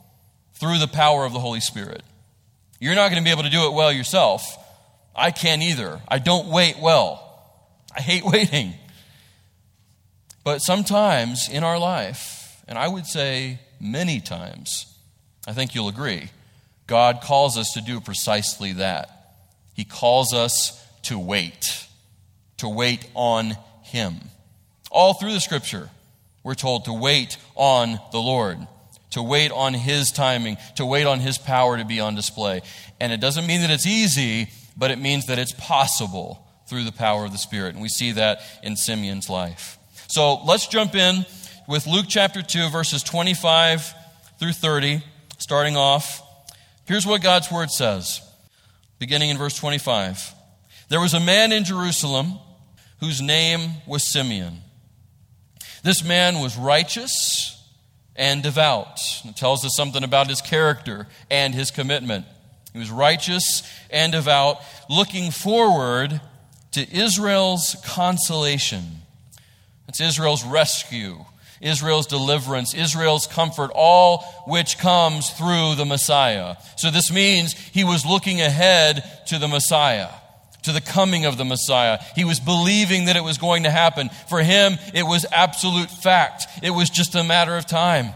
through 0.54 0.78
the 0.78 0.88
power 0.88 1.24
of 1.24 1.32
the 1.32 1.40
Holy 1.40 1.60
Spirit. 1.60 2.02
You're 2.80 2.94
not 2.94 3.10
going 3.10 3.22
to 3.22 3.24
be 3.24 3.30
able 3.30 3.44
to 3.44 3.50
do 3.50 3.66
it 3.66 3.74
well 3.74 3.92
yourself. 3.92 4.44
I 5.14 5.30
can't 5.30 5.62
either. 5.62 6.00
I 6.08 6.18
don't 6.18 6.48
wait 6.48 6.78
well. 6.80 7.28
I 7.96 8.00
hate 8.00 8.24
waiting. 8.26 8.74
But 10.44 10.60
sometimes 10.60 11.48
in 11.48 11.62
our 11.64 11.78
life, 11.78 12.62
and 12.66 12.76
I 12.78 12.88
would 12.88 13.06
say 13.06 13.60
many 13.80 14.20
times, 14.20 14.86
I 15.46 15.52
think 15.52 15.74
you'll 15.74 15.88
agree, 15.88 16.30
God 16.86 17.20
calls 17.22 17.56
us 17.56 17.72
to 17.74 17.80
do 17.80 18.00
precisely 18.00 18.72
that. 18.74 19.36
He 19.74 19.84
calls 19.84 20.34
us 20.34 20.78
to 21.02 21.18
wait, 21.18 21.86
to 22.62 22.68
wait 22.68 23.04
on 23.14 23.56
Him. 23.82 24.14
All 24.88 25.14
through 25.14 25.32
the 25.32 25.40
scripture, 25.40 25.90
we're 26.44 26.54
told 26.54 26.84
to 26.84 26.92
wait 26.92 27.36
on 27.56 27.98
the 28.12 28.20
Lord, 28.20 28.56
to 29.10 29.22
wait 29.22 29.50
on 29.50 29.74
His 29.74 30.12
timing, 30.12 30.56
to 30.76 30.86
wait 30.86 31.04
on 31.04 31.18
His 31.18 31.38
power 31.38 31.76
to 31.76 31.84
be 31.84 31.98
on 31.98 32.14
display. 32.14 32.62
And 33.00 33.12
it 33.12 33.20
doesn't 33.20 33.48
mean 33.48 33.62
that 33.62 33.70
it's 33.70 33.86
easy, 33.86 34.48
but 34.76 34.92
it 34.92 35.00
means 35.00 35.26
that 35.26 35.40
it's 35.40 35.52
possible 35.58 36.46
through 36.68 36.84
the 36.84 36.92
power 36.92 37.24
of 37.24 37.32
the 37.32 37.38
Spirit. 37.38 37.74
And 37.74 37.82
we 37.82 37.88
see 37.88 38.12
that 38.12 38.42
in 38.62 38.76
Simeon's 38.76 39.28
life. 39.28 39.76
So 40.06 40.44
let's 40.44 40.68
jump 40.68 40.94
in 40.94 41.26
with 41.66 41.88
Luke 41.88 42.06
chapter 42.08 42.42
2, 42.42 42.68
verses 42.70 43.02
25 43.02 43.92
through 44.38 44.52
30, 44.52 45.02
starting 45.38 45.76
off. 45.76 46.22
Here's 46.84 47.06
what 47.06 47.22
God's 47.22 47.50
word 47.50 47.72
says, 47.72 48.20
beginning 49.00 49.30
in 49.30 49.36
verse 49.38 49.56
25. 49.56 50.32
There 50.90 51.00
was 51.00 51.14
a 51.14 51.20
man 51.20 51.50
in 51.50 51.64
Jerusalem 51.64 52.38
whose 53.02 53.20
name 53.20 53.72
was 53.84 54.12
Simeon. 54.12 54.58
This 55.82 56.04
man 56.04 56.38
was 56.38 56.56
righteous 56.56 57.60
and 58.14 58.42
devout. 58.42 59.00
It 59.24 59.36
tells 59.36 59.64
us 59.64 59.74
something 59.74 60.04
about 60.04 60.28
his 60.28 60.40
character 60.40 61.08
and 61.28 61.52
his 61.52 61.72
commitment. 61.72 62.26
He 62.72 62.78
was 62.78 62.90
righteous 62.90 63.68
and 63.90 64.12
devout, 64.12 64.58
looking 64.88 65.32
forward 65.32 66.20
to 66.72 66.96
Israel's 66.96 67.76
consolation. 67.84 68.84
It's 69.88 70.00
Israel's 70.00 70.44
rescue 70.44 71.24
Israel's 71.62 72.08
deliverance, 72.08 72.74
Israel's 72.74 73.26
comfort, 73.26 73.70
all 73.74 74.24
which 74.46 74.78
comes 74.78 75.30
through 75.30 75.76
the 75.76 75.84
Messiah. 75.86 76.56
So 76.76 76.90
this 76.90 77.10
means 77.10 77.52
he 77.52 77.84
was 77.84 78.04
looking 78.04 78.40
ahead 78.40 79.04
to 79.28 79.38
the 79.38 79.48
Messiah, 79.48 80.08
to 80.62 80.72
the 80.72 80.80
coming 80.80 81.24
of 81.24 81.36
the 81.36 81.44
Messiah. 81.44 81.98
He 82.14 82.24
was 82.24 82.40
believing 82.40 83.06
that 83.06 83.16
it 83.16 83.24
was 83.24 83.38
going 83.38 83.64
to 83.64 83.70
happen. 83.70 84.10
For 84.28 84.42
him, 84.42 84.78
it 84.94 85.04
was 85.04 85.26
absolute 85.32 85.90
fact. 85.90 86.46
It 86.62 86.70
was 86.70 86.90
just 86.90 87.14
a 87.14 87.24
matter 87.24 87.56
of 87.56 87.66
time. 87.66 88.10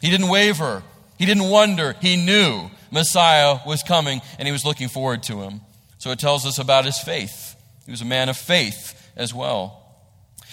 He 0.00 0.10
didn't 0.10 0.28
waver. 0.28 0.82
He 1.18 1.26
didn't 1.26 1.48
wonder. 1.48 1.94
He 2.00 2.16
knew 2.16 2.70
Messiah 2.90 3.58
was 3.66 3.82
coming 3.82 4.20
and 4.38 4.46
he 4.46 4.52
was 4.52 4.64
looking 4.64 4.88
forward 4.88 5.22
to 5.24 5.40
him. 5.42 5.60
So 5.98 6.10
it 6.10 6.18
tells 6.18 6.44
us 6.44 6.58
about 6.58 6.84
his 6.84 6.98
faith. 6.98 7.56
He 7.84 7.90
was 7.90 8.02
a 8.02 8.06
man 8.06 8.28
of 8.28 8.36
faith 8.36 9.10
as 9.16 9.32
well. 9.32 9.82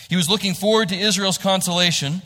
He 0.10 0.16
was 0.16 0.30
looking 0.30 0.54
forward 0.54 0.90
to 0.90 0.96
Israel's 0.96 1.38
consolation, 1.38 2.22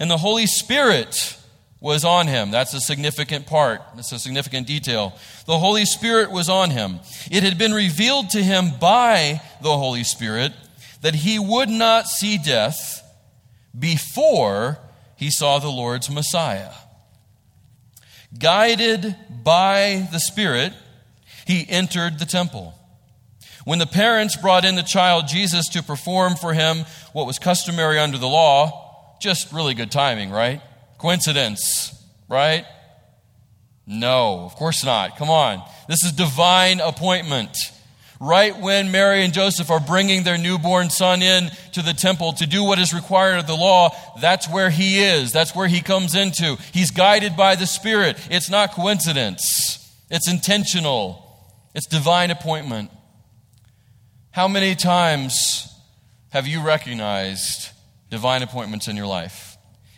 and 0.00 0.10
the 0.10 0.16
Holy 0.16 0.46
Spirit 0.46 1.37
was 1.80 2.04
on 2.04 2.26
him. 2.26 2.50
That's 2.50 2.74
a 2.74 2.80
significant 2.80 3.46
part. 3.46 3.82
That's 3.94 4.12
a 4.12 4.18
significant 4.18 4.66
detail. 4.66 5.16
The 5.46 5.58
Holy 5.58 5.84
Spirit 5.84 6.30
was 6.30 6.48
on 6.48 6.70
him. 6.70 7.00
It 7.30 7.42
had 7.42 7.58
been 7.58 7.72
revealed 7.72 8.30
to 8.30 8.42
him 8.42 8.72
by 8.80 9.40
the 9.62 9.76
Holy 9.76 10.04
Spirit 10.04 10.52
that 11.02 11.14
he 11.14 11.38
would 11.38 11.68
not 11.68 12.06
see 12.06 12.38
death 12.38 13.04
before 13.78 14.78
he 15.16 15.30
saw 15.30 15.58
the 15.58 15.68
Lord's 15.68 16.10
Messiah. 16.10 16.72
Guided 18.36 19.16
by 19.44 20.08
the 20.12 20.18
Spirit, 20.20 20.72
he 21.46 21.64
entered 21.68 22.18
the 22.18 22.26
temple. 22.26 22.74
When 23.64 23.78
the 23.78 23.86
parents 23.86 24.36
brought 24.36 24.64
in 24.64 24.74
the 24.74 24.82
child 24.82 25.28
Jesus 25.28 25.68
to 25.70 25.82
perform 25.82 26.36
for 26.36 26.54
him 26.54 26.84
what 27.12 27.26
was 27.26 27.38
customary 27.38 27.98
under 27.98 28.18
the 28.18 28.28
law, 28.28 29.16
just 29.20 29.52
really 29.52 29.74
good 29.74 29.90
timing, 29.90 30.30
right? 30.30 30.60
Coincidence, 30.98 31.94
right? 32.28 32.64
No, 33.86 34.40
of 34.40 34.54
course 34.56 34.84
not. 34.84 35.16
Come 35.16 35.30
on. 35.30 35.62
This 35.88 36.04
is 36.04 36.12
divine 36.12 36.80
appointment. 36.80 37.56
Right 38.20 38.58
when 38.58 38.90
Mary 38.90 39.22
and 39.22 39.32
Joseph 39.32 39.70
are 39.70 39.78
bringing 39.78 40.24
their 40.24 40.36
newborn 40.36 40.90
son 40.90 41.22
in 41.22 41.50
to 41.72 41.82
the 41.82 41.92
temple 41.92 42.32
to 42.34 42.46
do 42.46 42.64
what 42.64 42.80
is 42.80 42.92
required 42.92 43.38
of 43.38 43.46
the 43.46 43.54
law, 43.54 43.94
that's 44.20 44.48
where 44.48 44.70
he 44.70 44.98
is. 44.98 45.32
That's 45.32 45.54
where 45.54 45.68
he 45.68 45.80
comes 45.80 46.16
into. 46.16 46.58
He's 46.72 46.90
guided 46.90 47.36
by 47.36 47.54
the 47.54 47.66
Spirit. 47.66 48.18
It's 48.28 48.50
not 48.50 48.72
coincidence, 48.72 49.88
it's 50.10 50.28
intentional, 50.28 51.24
it's 51.74 51.86
divine 51.86 52.32
appointment. 52.32 52.90
How 54.32 54.48
many 54.48 54.74
times 54.74 55.72
have 56.30 56.46
you 56.46 56.60
recognized 56.60 57.70
divine 58.10 58.42
appointments 58.42 58.88
in 58.88 58.96
your 58.96 59.06
life? 59.06 59.47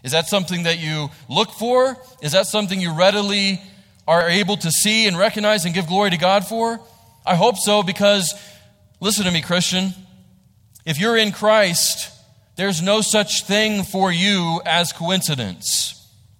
Is 0.02 0.12
that 0.12 0.28
something 0.28 0.64
that 0.64 0.78
you 0.78 1.10
look 1.28 1.50
for? 1.52 1.96
Is 2.22 2.32
that 2.32 2.46
something 2.46 2.80
you 2.80 2.94
readily 2.94 3.60
are 4.08 4.28
able 4.28 4.56
to 4.56 4.70
see 4.70 5.06
and 5.06 5.18
recognize 5.18 5.64
and 5.64 5.74
give 5.74 5.86
glory 5.86 6.10
to 6.10 6.16
God 6.16 6.46
for? 6.46 6.80
I 7.26 7.36
hope 7.36 7.56
so 7.56 7.82
because, 7.82 8.34
listen 9.00 9.24
to 9.24 9.30
me, 9.30 9.42
Christian. 9.42 9.92
If 10.86 10.98
you're 10.98 11.16
in 11.16 11.32
Christ, 11.32 12.10
there's 12.56 12.82
no 12.82 13.02
such 13.02 13.44
thing 13.44 13.84
for 13.84 14.10
you 14.10 14.60
as 14.64 14.92
coincidence. 14.92 15.96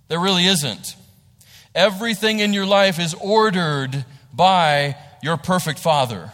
There 0.08 0.20
really 0.20 0.46
isn't. 0.46 0.96
Everything 1.74 2.40
in 2.40 2.52
your 2.52 2.66
life 2.66 2.98
is 2.98 3.14
ordered 3.14 4.04
by 4.32 4.96
your 5.22 5.36
perfect 5.36 5.78
Father. 5.78 6.32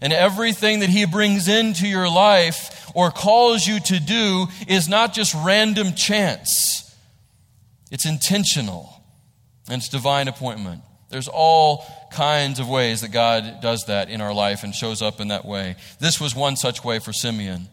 And 0.00 0.12
everything 0.12 0.80
that 0.80 0.88
He 0.88 1.06
brings 1.06 1.46
into 1.46 1.86
your 1.86 2.10
life 2.10 2.71
or 2.94 3.10
calls 3.10 3.66
you 3.66 3.80
to 3.80 4.00
do 4.00 4.46
is 4.68 4.88
not 4.88 5.14
just 5.14 5.34
random 5.34 5.94
chance, 5.94 6.94
it's 7.90 8.06
intentional 8.06 9.02
and 9.68 9.80
it's 9.80 9.88
divine 9.88 10.28
appointment. 10.28 10.82
There's 11.08 11.28
all 11.28 11.84
kinds 12.10 12.58
of 12.58 12.68
ways 12.68 13.02
that 13.02 13.10
God 13.10 13.60
does 13.60 13.84
that 13.86 14.08
in 14.08 14.20
our 14.20 14.32
life 14.32 14.64
and 14.64 14.74
shows 14.74 15.02
up 15.02 15.20
in 15.20 15.28
that 15.28 15.44
way. 15.44 15.76
This 16.00 16.20
was 16.20 16.34
one 16.34 16.56
such 16.56 16.82
way 16.82 16.98
for 16.98 17.12
Simeon. 17.12 17.68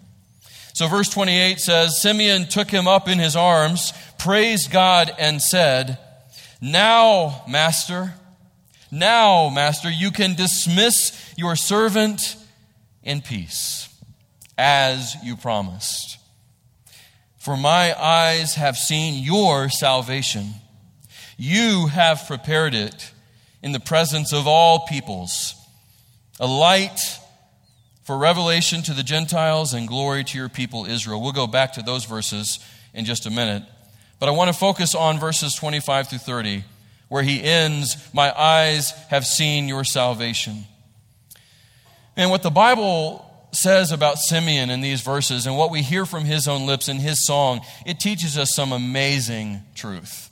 So, 0.73 0.87
verse 0.87 1.09
28 1.09 1.59
says 1.59 2.01
Simeon 2.01 2.47
took 2.47 2.69
him 2.69 2.87
up 2.87 3.07
in 3.07 3.19
his 3.19 3.35
arms, 3.35 3.91
praised 4.17 4.71
God, 4.71 5.11
and 5.17 5.41
said, 5.41 5.97
Now, 6.61 7.43
Master, 7.47 8.13
now, 8.91 9.49
Master, 9.49 9.89
you 9.89 10.11
can 10.11 10.35
dismiss 10.35 11.33
your 11.37 11.55
servant 11.55 12.37
in 13.03 13.21
peace, 13.21 13.88
as 14.59 15.15
you 15.23 15.37
promised. 15.37 16.17
For 17.37 17.55
my 17.55 17.97
eyes 17.97 18.55
have 18.55 18.75
seen 18.75 19.23
your 19.23 19.69
salvation. 19.69 20.49
You 21.37 21.87
have 21.87 22.27
prepared 22.27 22.75
it 22.75 23.13
in 23.63 23.71
the 23.71 23.79
presence 23.79 24.33
of 24.33 24.47
all 24.47 24.85
peoples, 24.85 25.55
a 26.41 26.47
light 26.47 26.99
for 28.03 28.17
revelation 28.17 28.81
to 28.83 28.93
the 28.93 29.03
Gentiles 29.03 29.73
and 29.73 29.87
glory 29.87 30.25
to 30.25 30.37
your 30.37 30.49
people 30.49 30.85
Israel. 30.85 31.21
We'll 31.21 31.31
go 31.31 31.47
back 31.47 31.73
to 31.73 31.81
those 31.81 32.03
verses 32.03 32.59
in 32.93 33.05
just 33.05 33.25
a 33.25 33.29
minute. 33.29 33.63
But 34.19 34.27
I 34.27 34.33
want 34.33 34.51
to 34.51 34.59
focus 34.59 34.93
on 34.93 35.19
verses 35.19 35.55
25 35.55 36.09
through 36.09 36.19
30, 36.19 36.65
where 37.07 37.23
he 37.23 37.41
ends, 37.41 37.95
My 38.13 38.37
eyes 38.37 38.91
have 39.09 39.25
seen 39.25 39.69
your 39.69 39.85
salvation. 39.85 40.65
And 42.17 42.29
what 42.29 42.43
the 42.43 42.49
Bible 42.49 43.28
says 43.51 43.91
about 43.91 44.17
Simeon 44.17 44.69
in 44.69 44.81
these 44.81 45.01
verses 45.01 45.45
and 45.47 45.57
what 45.57 45.71
we 45.71 45.81
hear 45.81 46.05
from 46.05 46.25
his 46.25 46.47
own 46.47 46.65
lips 46.65 46.87
in 46.87 46.97
his 46.97 47.25
song, 47.25 47.61
it 47.85 47.99
teaches 47.99 48.37
us 48.37 48.53
some 48.53 48.71
amazing 48.71 49.61
truth. 49.75 50.29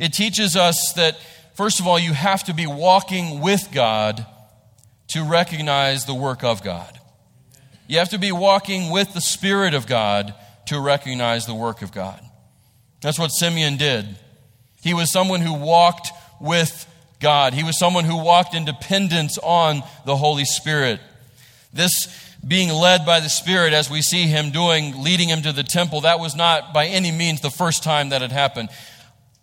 It 0.00 0.12
teaches 0.12 0.56
us 0.56 0.92
that, 0.94 1.18
first 1.54 1.80
of 1.80 1.86
all, 1.86 1.98
you 1.98 2.12
have 2.12 2.44
to 2.44 2.54
be 2.54 2.66
walking 2.66 3.40
with 3.40 3.68
God 3.72 4.26
to 5.08 5.24
recognize 5.24 6.04
the 6.04 6.14
work 6.14 6.44
of 6.44 6.62
God. 6.62 6.98
You 7.86 7.98
have 7.98 8.10
to 8.10 8.18
be 8.18 8.32
walking 8.32 8.90
with 8.90 9.14
the 9.14 9.20
Spirit 9.20 9.74
of 9.74 9.86
God 9.86 10.34
to 10.66 10.78
recognize 10.78 11.46
the 11.46 11.54
work 11.54 11.80
of 11.80 11.92
God. 11.92 12.20
That's 13.00 13.18
what 13.18 13.28
Simeon 13.28 13.76
did. 13.76 14.06
He 14.82 14.94
was 14.94 15.10
someone 15.10 15.40
who 15.40 15.54
walked 15.54 16.10
with 16.40 16.86
God, 17.20 17.52
he 17.52 17.64
was 17.64 17.76
someone 17.76 18.04
who 18.04 18.22
walked 18.22 18.54
in 18.54 18.64
dependence 18.64 19.38
on 19.38 19.82
the 20.06 20.16
Holy 20.16 20.44
Spirit. 20.44 21.00
This 21.72 22.27
being 22.48 22.70
led 22.70 23.04
by 23.04 23.20
the 23.20 23.28
Spirit, 23.28 23.74
as 23.74 23.90
we 23.90 24.00
see 24.00 24.22
him 24.22 24.50
doing, 24.50 25.02
leading 25.02 25.28
him 25.28 25.42
to 25.42 25.52
the 25.52 25.62
temple, 25.62 26.00
that 26.00 26.18
was 26.18 26.34
not 26.34 26.72
by 26.72 26.86
any 26.86 27.12
means 27.12 27.40
the 27.40 27.50
first 27.50 27.84
time 27.84 28.08
that 28.08 28.22
had 28.22 28.32
happened. 28.32 28.70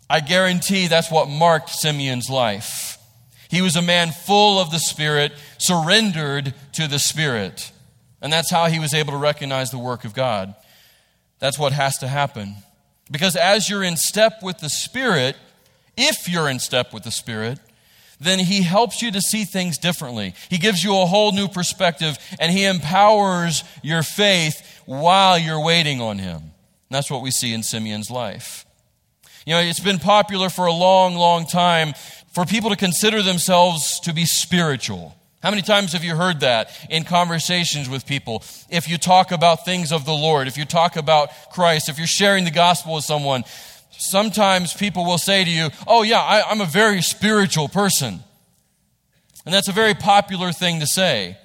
I 0.10 0.20
guarantee 0.20 0.88
that's 0.88 1.12
what 1.12 1.30
marked 1.30 1.70
Simeon's 1.70 2.30
life. 2.30 2.98
He 3.50 3.62
was 3.62 3.76
a 3.76 3.82
man 3.82 4.12
full 4.12 4.60
of 4.60 4.72
the 4.72 4.80
Spirit, 4.80 5.34
surrendered 5.60 6.54
to 6.74 6.88
the 6.88 7.00
Spirit. 7.00 7.72
And 8.22 8.34
that's 8.34 8.50
how 8.50 8.66
he 8.66 8.80
was 8.80 8.94
able 8.94 9.12
to 9.12 9.18
recognize 9.18 9.70
the 9.70 9.78
work 9.78 10.04
of 10.04 10.16
God. 10.16 10.56
That's 11.40 11.60
what 11.60 11.74
has 11.74 12.00
to 12.00 12.08
happen. 12.08 12.56
Because 13.12 13.36
as 13.36 13.70
you're 13.70 13.84
in 13.84 13.98
step 13.98 14.42
with 14.42 14.60
the 14.60 14.70
Spirit, 14.70 15.36
if 15.96 16.28
you're 16.28 16.50
in 16.50 16.60
step 16.60 16.92
with 16.92 17.04
the 17.04 17.12
Spirit, 17.12 17.60
then 18.20 18.40
he 18.40 18.62
helps 18.62 19.02
you 19.02 19.12
to 19.12 19.22
see 19.22 19.44
things 19.44 19.78
differently. 19.78 20.34
He 20.50 20.58
gives 20.58 20.84
you 20.84 20.98
a 21.00 21.06
whole 21.06 21.32
new 21.32 21.48
perspective 21.48 22.18
and 22.40 22.52
he 22.52 22.66
empowers 22.66 23.64
your 23.84 24.04
faith 24.04 24.82
while 24.86 25.38
you're 25.38 25.64
waiting 25.64 26.02
on 26.02 26.18
him. 26.20 26.38
And 26.38 26.52
that's 26.92 27.12
what 27.12 27.22
we 27.22 27.32
see 27.32 27.54
in 27.54 27.64
Simeon's 27.64 28.10
life. 28.10 28.66
You 29.46 29.54
know, 29.54 29.60
it's 29.60 29.80
been 29.80 30.00
popular 30.00 30.50
for 30.50 30.66
a 30.66 30.74
long, 30.74 31.16
long 31.16 31.46
time 31.46 31.94
for 32.34 32.46
people 32.46 32.70
to 32.70 32.76
consider 32.76 33.22
themselves 33.22 34.00
to 34.02 34.14
be 34.14 34.26
spiritual. 34.26 35.16
How 35.44 35.52
many 35.52 35.62
times 35.62 35.94
have 35.94 36.04
you 36.04 36.16
heard 36.16 36.40
that 36.40 36.72
in 36.90 37.04
conversations 37.04 37.88
with 37.88 38.08
people? 38.08 38.44
If 38.70 38.90
you 38.90 38.98
talk 38.98 39.32
about 39.32 39.64
things 39.64 39.92
of 39.92 40.04
the 40.04 40.14
Lord, 40.14 40.48
if 40.48 40.58
you 40.58 40.66
talk 40.66 40.96
about 40.96 41.30
Christ, 41.52 41.88
if 41.88 42.00
you're 42.00 42.08
sharing 42.08 42.46
the 42.46 42.52
gospel 42.52 42.96
with 42.96 43.04
someone, 43.04 43.44
sometimes 43.98 44.74
people 44.74 45.06
will 45.06 45.18
say 45.18 45.44
to 45.44 45.50
you, 45.50 45.70
Oh, 45.88 46.04
yeah, 46.04 46.22
I, 46.22 46.52
am 46.52 46.62
a 46.62 46.66
very 46.66 47.02
spiritual 47.02 47.68
person. 47.68 48.20
And 49.46 49.54
that's 49.54 49.68
a 49.68 49.74
very 49.74 49.94
popular 49.94 50.52
thing 50.52 50.80
to 50.80 50.88
say. 50.88 51.38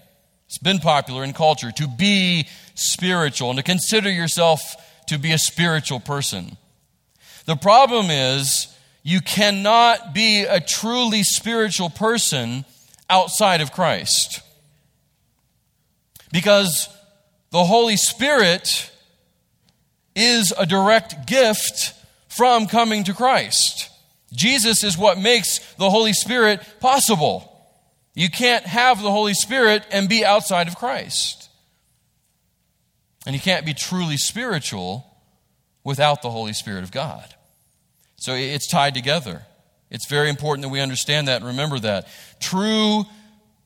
It's 0.46 0.58
been 0.58 0.78
popular 0.78 1.22
in 1.22 1.32
culture 1.32 1.70
to 1.72 1.86
be 1.86 2.48
spiritual 2.74 3.50
and 3.50 3.58
to 3.58 3.62
consider 3.62 4.10
yourself 4.10 4.60
to 5.06 5.18
be 5.18 5.32
a 5.32 5.38
spiritual 5.38 6.00
person. 6.00 6.56
The 7.46 7.56
problem 7.56 8.10
is, 8.10 8.74
you 9.02 9.20
cannot 9.20 10.14
be 10.14 10.42
a 10.42 10.60
truly 10.60 11.22
spiritual 11.22 11.90
person 11.90 12.64
outside 13.08 13.60
of 13.60 13.72
Christ. 13.72 14.42
Because 16.32 16.88
the 17.50 17.64
Holy 17.64 17.96
Spirit 17.96 18.90
is 20.14 20.52
a 20.56 20.66
direct 20.66 21.26
gift 21.26 21.94
from 22.40 22.66
coming 22.66 23.04
to 23.04 23.12
Christ. 23.12 23.90
Jesus 24.32 24.82
is 24.82 24.96
what 24.96 25.18
makes 25.18 25.58
the 25.74 25.90
Holy 25.90 26.14
Spirit 26.14 26.62
possible. 26.80 27.46
You 28.14 28.30
can't 28.30 28.64
have 28.64 29.02
the 29.02 29.10
Holy 29.10 29.34
Spirit 29.34 29.84
and 29.92 30.08
be 30.08 30.24
outside 30.24 30.66
of 30.66 30.74
Christ. 30.74 31.50
And 33.26 33.34
you 33.34 33.42
can't 33.42 33.66
be 33.66 33.74
truly 33.74 34.16
spiritual 34.16 35.04
without 35.84 36.22
the 36.22 36.30
Holy 36.30 36.54
Spirit 36.54 36.82
of 36.82 36.90
God. 36.90 37.34
So 38.16 38.32
it's 38.32 38.70
tied 38.70 38.94
together. 38.94 39.42
It's 39.90 40.08
very 40.08 40.30
important 40.30 40.62
that 40.62 40.70
we 40.70 40.80
understand 40.80 41.28
that 41.28 41.42
and 41.42 41.44
remember 41.44 41.78
that. 41.80 42.08
True, 42.40 43.04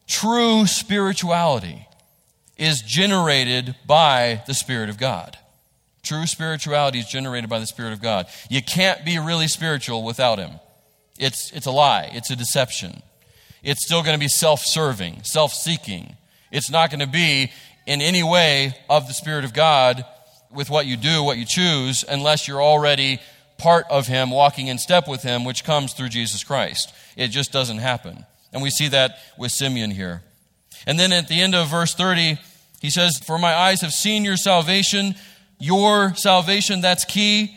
true 0.08 0.66
spirituality 0.66 1.86
is 2.56 2.82
generated 2.82 3.76
by 3.86 4.42
the 4.48 4.54
Spirit 4.54 4.88
of 4.88 4.98
God. 4.98 5.38
True 6.04 6.26
spirituality 6.26 6.98
is 6.98 7.06
generated 7.06 7.50
by 7.50 7.58
the 7.58 7.66
Spirit 7.66 7.92
of 7.92 8.02
God. 8.02 8.26
You 8.48 8.62
can't 8.62 9.04
be 9.04 9.18
really 9.18 9.48
spiritual 9.48 10.04
without 10.04 10.38
Him. 10.38 10.60
It's, 11.18 11.52
it's 11.52 11.66
a 11.66 11.70
lie, 11.70 12.10
it's 12.12 12.30
a 12.30 12.36
deception. 12.36 13.02
It's 13.62 13.84
still 13.84 14.02
going 14.02 14.14
to 14.14 14.20
be 14.20 14.28
self 14.28 14.60
serving, 14.62 15.22
self 15.24 15.52
seeking. 15.52 16.16
It's 16.52 16.70
not 16.70 16.90
going 16.90 17.00
to 17.00 17.06
be 17.06 17.50
in 17.86 18.00
any 18.00 18.22
way 18.22 18.76
of 18.88 19.08
the 19.08 19.14
Spirit 19.14 19.44
of 19.44 19.52
God 19.52 20.04
with 20.50 20.70
what 20.70 20.86
you 20.86 20.96
do, 20.96 21.22
what 21.22 21.38
you 21.38 21.44
choose, 21.44 22.04
unless 22.08 22.46
you're 22.46 22.62
already 22.62 23.20
part 23.58 23.86
of 23.90 24.06
him, 24.06 24.30
walking 24.30 24.68
in 24.68 24.78
step 24.78 25.08
with 25.08 25.22
him, 25.22 25.44
which 25.44 25.64
comes 25.64 25.92
through 25.92 26.08
Jesus 26.08 26.44
Christ. 26.44 26.92
It 27.16 27.28
just 27.28 27.52
doesn't 27.52 27.78
happen. 27.78 28.24
And 28.52 28.62
we 28.62 28.70
see 28.70 28.88
that 28.88 29.18
with 29.36 29.52
Simeon 29.52 29.90
here. 29.90 30.22
And 30.86 30.98
then 30.98 31.12
at 31.12 31.28
the 31.28 31.40
end 31.40 31.54
of 31.54 31.68
verse 31.68 31.94
30, 31.94 32.38
he 32.80 32.90
says, 32.90 33.18
For 33.18 33.38
my 33.38 33.54
eyes 33.54 33.80
have 33.80 33.92
seen 33.92 34.24
your 34.24 34.36
salvation, 34.36 35.14
your 35.64 36.14
salvation, 36.14 36.80
that's 36.82 37.04
key. 37.04 37.56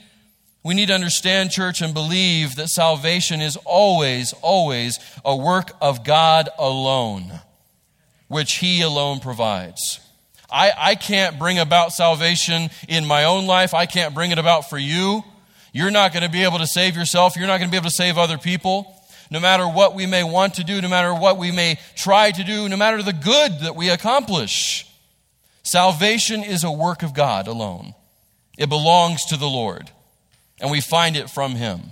We 0.64 0.74
need 0.74 0.88
to 0.88 0.94
understand, 0.94 1.52
church, 1.52 1.82
and 1.82 1.94
believe 1.94 2.56
that 2.56 2.70
salvation 2.70 3.42
is 3.42 3.58
always, 3.66 4.34
always 4.42 5.00
a 5.24 5.36
work 5.36 5.72
of 5.82 6.04
God 6.04 6.50
alone, 6.58 7.42
which 8.28 8.56
He 8.56 8.82
alone 8.82 9.20
provides. 9.20 10.00
I, 10.50 10.72
I 10.78 10.96
can't 10.96 11.38
bring 11.38 11.60
about 11.60 11.92
salvation 11.92 12.70
in 12.88 13.06
my 13.06 13.26
own 13.26 13.46
life. 13.46 13.74
I 13.74 13.86
can't 13.86 14.14
bring 14.14 14.32
it 14.32 14.40
about 14.40 14.70
for 14.70 14.78
you. 14.78 15.24
You're 15.74 15.92
not 15.92 16.14
going 16.14 16.24
to 16.24 16.30
be 16.30 16.44
able 16.44 16.60
to 16.60 16.68
save 16.68 16.96
yourself. 16.96 17.36
You're 17.36 17.48
not 17.48 17.58
going 17.60 17.70
to 17.70 17.72
be 17.72 17.78
able 17.78 17.90
to 17.90 17.96
save 17.96 18.18
other 18.18 18.38
people. 18.38 18.94
No 19.30 19.42
matter 19.42 19.68
what 19.68 19.94
we 19.94 20.06
may 20.06 20.24
want 20.24 20.54
to 20.56 20.64
do, 20.64 20.82
no 20.82 20.88
matter 20.88 21.14
what 21.14 21.38
we 21.38 21.52
may 21.52 21.78
try 21.96 22.32
to 22.32 22.44
do, 22.44 22.70
no 22.70 22.78
matter 22.78 23.04
the 23.04 23.12
good 23.12 23.60
that 23.60 23.76
we 23.76 23.90
accomplish, 23.90 24.88
salvation 25.64 26.44
is 26.44 26.64
a 26.64 26.72
work 26.72 27.04
of 27.04 27.14
God 27.14 27.48
alone. 27.48 27.94
It 28.58 28.70
belongs 28.70 29.24
to 29.26 29.38
the 29.38 29.48
Lord, 29.48 29.92
and 30.60 30.72
we 30.72 30.82
find 30.82 31.16
it 31.16 31.30
from 31.30 31.56
Him. 31.56 31.92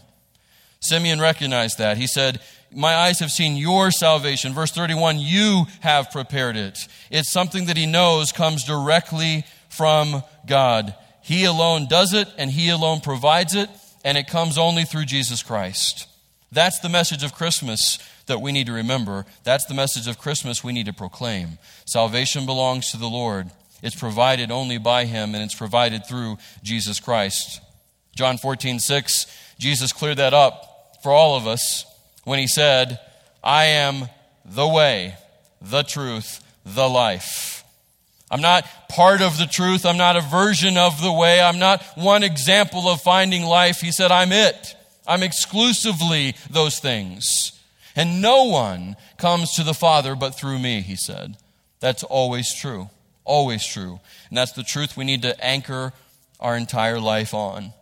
Simeon 0.80 1.20
recognized 1.20 1.78
that. 1.78 1.98
He 1.98 2.08
said, 2.08 2.40
My 2.72 2.96
eyes 2.96 3.20
have 3.20 3.32
seen 3.32 3.56
your 3.56 3.92
salvation. 3.92 4.54
Verse 4.54 4.72
31, 4.72 5.20
you 5.20 5.66
have 5.82 6.12
prepared 6.12 6.56
it. 6.56 6.88
It's 7.10 7.32
something 7.32 7.66
that 7.66 7.78
he 7.78 7.86
knows 7.86 8.32
comes 8.32 8.64
directly 8.64 9.46
from 9.70 10.24
God. 10.46 10.96
He 11.22 11.44
alone 11.46 11.88
does 11.88 12.14
it, 12.14 12.28
and 12.38 12.52
he 12.52 12.70
alone 12.70 13.02
provides 13.02 13.56
it, 13.56 13.70
and 14.04 14.18
it 14.18 14.28
comes 14.28 14.58
only 14.58 14.84
through 14.84 15.06
Jesus 15.06 15.42
Christ. 15.42 16.08
That's 16.52 16.80
the 16.80 16.90
message 16.90 17.24
of 17.24 17.34
Christmas 17.34 17.98
that 18.28 18.42
we 18.42 18.52
need 18.52 18.68
to 18.68 18.74
remember. 18.74 19.26
That's 19.44 19.66
the 19.66 19.74
message 19.74 20.08
of 20.08 20.20
Christmas 20.20 20.64
we 20.64 20.74
need 20.74 20.86
to 20.86 20.94
proclaim. 20.94 21.58
Salvation 21.86 22.46
belongs 22.46 22.92
to 22.92 22.98
the 22.98 23.10
Lord. 23.10 23.50
It's 23.82 23.96
provided 23.96 24.52
only 24.52 24.78
by 24.78 25.06
him, 25.06 25.36
and 25.36 25.44
it's 25.44 25.56
provided 25.56 26.06
through 26.06 26.38
Jesus 26.64 27.00
Christ. 27.00 27.62
John 28.16 28.38
14, 28.38 28.80
6, 28.80 29.26
Jesus 29.60 29.92
cleared 29.92 30.18
that 30.18 30.34
up 30.34 30.98
for 31.04 31.12
all 31.12 31.36
of 31.36 31.48
us 31.48 31.86
when 32.24 32.40
he 32.40 32.48
said, 32.48 33.00
I 33.44 33.66
am 33.66 34.10
the 34.44 34.68
way, 34.68 35.16
the 35.62 35.84
truth, 35.84 36.44
the 36.66 36.90
life. 36.90 37.64
I'm 38.32 38.42
not 38.42 38.66
part 38.90 39.22
of 39.22 39.38
the 39.38 39.46
truth. 39.46 39.86
I'm 39.86 39.98
not 39.98 40.16
a 40.16 40.22
version 40.22 40.78
of 40.78 41.02
the 41.02 41.12
way. 41.12 41.42
I'm 41.42 41.60
not 41.60 41.84
one 41.96 42.24
example 42.24 42.90
of 42.90 43.02
finding 43.02 43.44
life. 43.44 43.82
He 43.82 43.92
said, 43.92 44.12
I'm 44.12 44.32
it. 44.32 44.76
I'm 45.08 45.22
exclusively 45.22 46.36
those 46.50 46.80
things. 46.80 47.52
And 47.96 48.22
no 48.22 48.46
one 48.46 48.96
comes 49.18 49.54
to 49.56 49.64
the 49.64 49.74
Father 49.74 50.16
but 50.16 50.36
through 50.36 50.60
me, 50.60 50.82
he 50.82 50.96
said. 50.96 51.38
That's 51.80 52.04
always 52.04 52.54
true. 52.54 52.90
Always 53.26 53.66
true. 53.66 54.00
And 54.30 54.38
that's 54.38 54.54
the 54.54 54.64
truth 54.64 54.96
we 54.96 55.04
need 55.04 55.24
to 55.24 55.44
anchor 55.44 55.92
our 56.40 56.56
entire 56.56 57.00
life 57.00 57.34
on. 57.34 57.74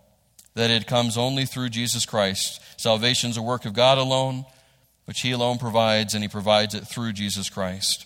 That 0.56 0.72
it 0.72 0.88
comes 0.88 1.18
only 1.18 1.46
through 1.46 1.70
Jesus 1.70 2.06
Christ 2.06 2.62
Salvation 2.84 3.30
is 3.30 3.38
a 3.38 3.42
work 3.42 3.64
of 3.64 3.72
God 3.72 3.98
alone, 3.98 4.44
which 5.06 5.22
He 5.22 5.32
alone 5.32 5.58
provides, 5.58 6.14
and 6.14 6.22
He 6.22 6.28
provides 6.28 6.76
it 6.76 6.86
through 6.86 7.14
Jesus 7.14 7.50
Christ. 7.50 8.06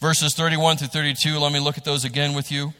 Verses 0.00 0.34
31 0.34 0.76
through 0.76 0.86
32, 0.86 1.40
let 1.40 1.52
me 1.52 1.58
look 1.58 1.76
at 1.76 1.84
those 1.84 2.04
again 2.04 2.34
with 2.34 2.52
you. 2.52 2.72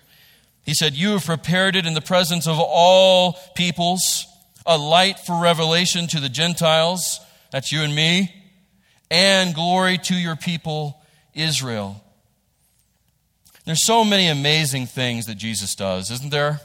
He 0.64 0.72
said, 0.72 0.94
You 0.94 1.10
have 1.14 1.24
prepared 1.24 1.74
it 1.74 1.84
in 1.84 1.94
the 1.94 2.00
presence 2.00 2.46
of 2.46 2.60
all 2.60 3.32
peoples, 3.56 4.24
a 4.64 4.78
light 4.78 5.18
for 5.18 5.42
revelation 5.42 6.06
to 6.06 6.20
the 6.20 6.28
Gentiles, 6.28 7.18
that's 7.50 7.72
you 7.72 7.82
and 7.82 7.92
me, 7.92 8.32
and 9.10 9.56
glory 9.56 9.98
to 9.98 10.14
your 10.14 10.36
people, 10.36 10.96
Israel. 11.34 12.04
There's 13.64 13.84
so 13.84 14.04
many 14.04 14.26
amazing 14.26 14.86
things 14.86 15.26
that 15.26 15.36
Jesus 15.36 15.76
does, 15.76 16.10
isn't 16.10 16.30
there? 16.30 16.60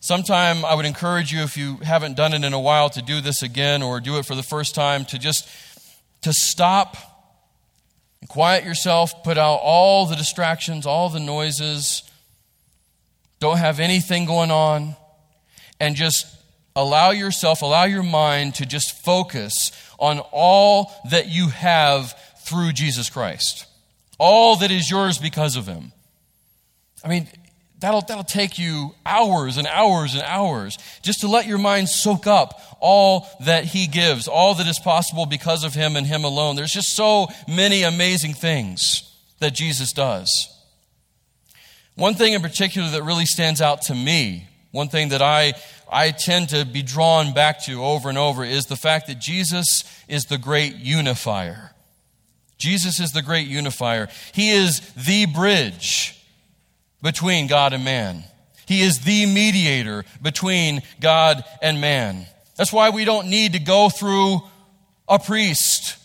Sometime 0.00 0.64
I 0.64 0.74
would 0.74 0.84
encourage 0.84 1.32
you, 1.32 1.42
if 1.42 1.56
you 1.56 1.76
haven't 1.76 2.16
done 2.16 2.34
it 2.34 2.42
in 2.42 2.52
a 2.52 2.58
while, 2.58 2.90
to 2.90 3.00
do 3.00 3.20
this 3.20 3.44
again 3.44 3.80
or 3.80 4.00
do 4.00 4.18
it 4.18 4.26
for 4.26 4.34
the 4.34 4.42
first 4.42 4.74
time, 4.74 5.04
to 5.06 5.18
just 5.18 5.48
to 6.22 6.32
stop 6.32 6.96
and 8.20 8.28
quiet 8.28 8.64
yourself, 8.64 9.22
put 9.22 9.38
out 9.38 9.60
all 9.62 10.06
the 10.06 10.16
distractions, 10.16 10.86
all 10.86 11.08
the 11.08 11.20
noises, 11.20 12.02
don't 13.38 13.58
have 13.58 13.78
anything 13.78 14.24
going 14.24 14.50
on, 14.50 14.96
and 15.78 15.94
just 15.94 16.26
allow 16.74 17.10
yourself, 17.12 17.62
allow 17.62 17.84
your 17.84 18.02
mind 18.02 18.56
to 18.56 18.66
just 18.66 19.04
focus 19.04 19.70
on 20.00 20.18
all 20.32 20.92
that 21.10 21.28
you 21.28 21.50
have 21.50 22.14
through 22.38 22.72
Jesus 22.72 23.08
Christ. 23.08 23.66
All 24.24 24.54
that 24.58 24.70
is 24.70 24.88
yours 24.88 25.18
because 25.18 25.56
of 25.56 25.66
Him. 25.66 25.90
I 27.04 27.08
mean, 27.08 27.26
That'll, 27.82 28.02
that'll 28.02 28.22
take 28.22 28.60
you 28.60 28.94
hours 29.04 29.56
and 29.56 29.66
hours 29.66 30.14
and 30.14 30.22
hours 30.22 30.78
just 31.02 31.22
to 31.22 31.26
let 31.26 31.48
your 31.48 31.58
mind 31.58 31.88
soak 31.88 32.28
up 32.28 32.60
all 32.78 33.26
that 33.40 33.64
He 33.64 33.88
gives, 33.88 34.28
all 34.28 34.54
that 34.54 34.68
is 34.68 34.78
possible 34.78 35.26
because 35.26 35.64
of 35.64 35.74
Him 35.74 35.96
and 35.96 36.06
Him 36.06 36.22
alone. 36.22 36.54
There's 36.54 36.72
just 36.72 36.94
so 36.94 37.26
many 37.48 37.82
amazing 37.82 38.34
things 38.34 39.12
that 39.40 39.54
Jesus 39.54 39.92
does. 39.92 40.48
One 41.96 42.14
thing 42.14 42.34
in 42.34 42.40
particular 42.40 42.88
that 42.90 43.02
really 43.02 43.26
stands 43.26 43.60
out 43.60 43.82
to 43.82 43.96
me, 43.96 44.46
one 44.70 44.88
thing 44.88 45.08
that 45.08 45.20
I, 45.20 45.54
I 45.90 46.12
tend 46.12 46.50
to 46.50 46.64
be 46.64 46.82
drawn 46.82 47.34
back 47.34 47.64
to 47.64 47.82
over 47.82 48.08
and 48.08 48.16
over, 48.16 48.44
is 48.44 48.66
the 48.66 48.76
fact 48.76 49.08
that 49.08 49.18
Jesus 49.18 49.82
is 50.06 50.26
the 50.26 50.38
great 50.38 50.76
unifier. 50.76 51.71
Jesus 52.62 53.00
is 53.00 53.10
the 53.10 53.22
great 53.22 53.48
unifier. 53.48 54.08
He 54.32 54.50
is 54.50 54.80
the 54.94 55.26
bridge 55.26 56.16
between 57.02 57.48
God 57.48 57.72
and 57.72 57.84
man. 57.84 58.22
He 58.66 58.82
is 58.82 59.00
the 59.00 59.26
mediator 59.26 60.04
between 60.22 60.82
God 61.00 61.44
and 61.60 61.80
man. 61.80 62.24
That's 62.54 62.72
why 62.72 62.90
we 62.90 63.04
don't 63.04 63.26
need 63.26 63.54
to 63.54 63.58
go 63.58 63.88
through 63.88 64.42
a 65.08 65.18
priest. 65.18 65.96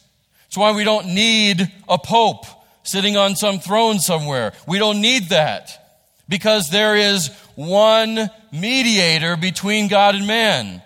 That's 0.45 0.57
why 0.57 0.71
we 0.71 0.83
don't 0.83 1.13
need 1.13 1.71
a 1.87 1.99
pope 1.99 2.45
sitting 2.81 3.15
on 3.17 3.35
some 3.35 3.59
throne 3.59 3.99
somewhere. 3.99 4.53
We 4.67 4.79
don't 4.79 4.99
need 4.99 5.29
that 5.29 6.01
because 6.27 6.69
there 6.71 6.95
is 6.95 7.29
one 7.53 8.31
mediator 8.51 9.37
between 9.37 9.89
God 9.89 10.15
and 10.15 10.25
man 10.25 10.81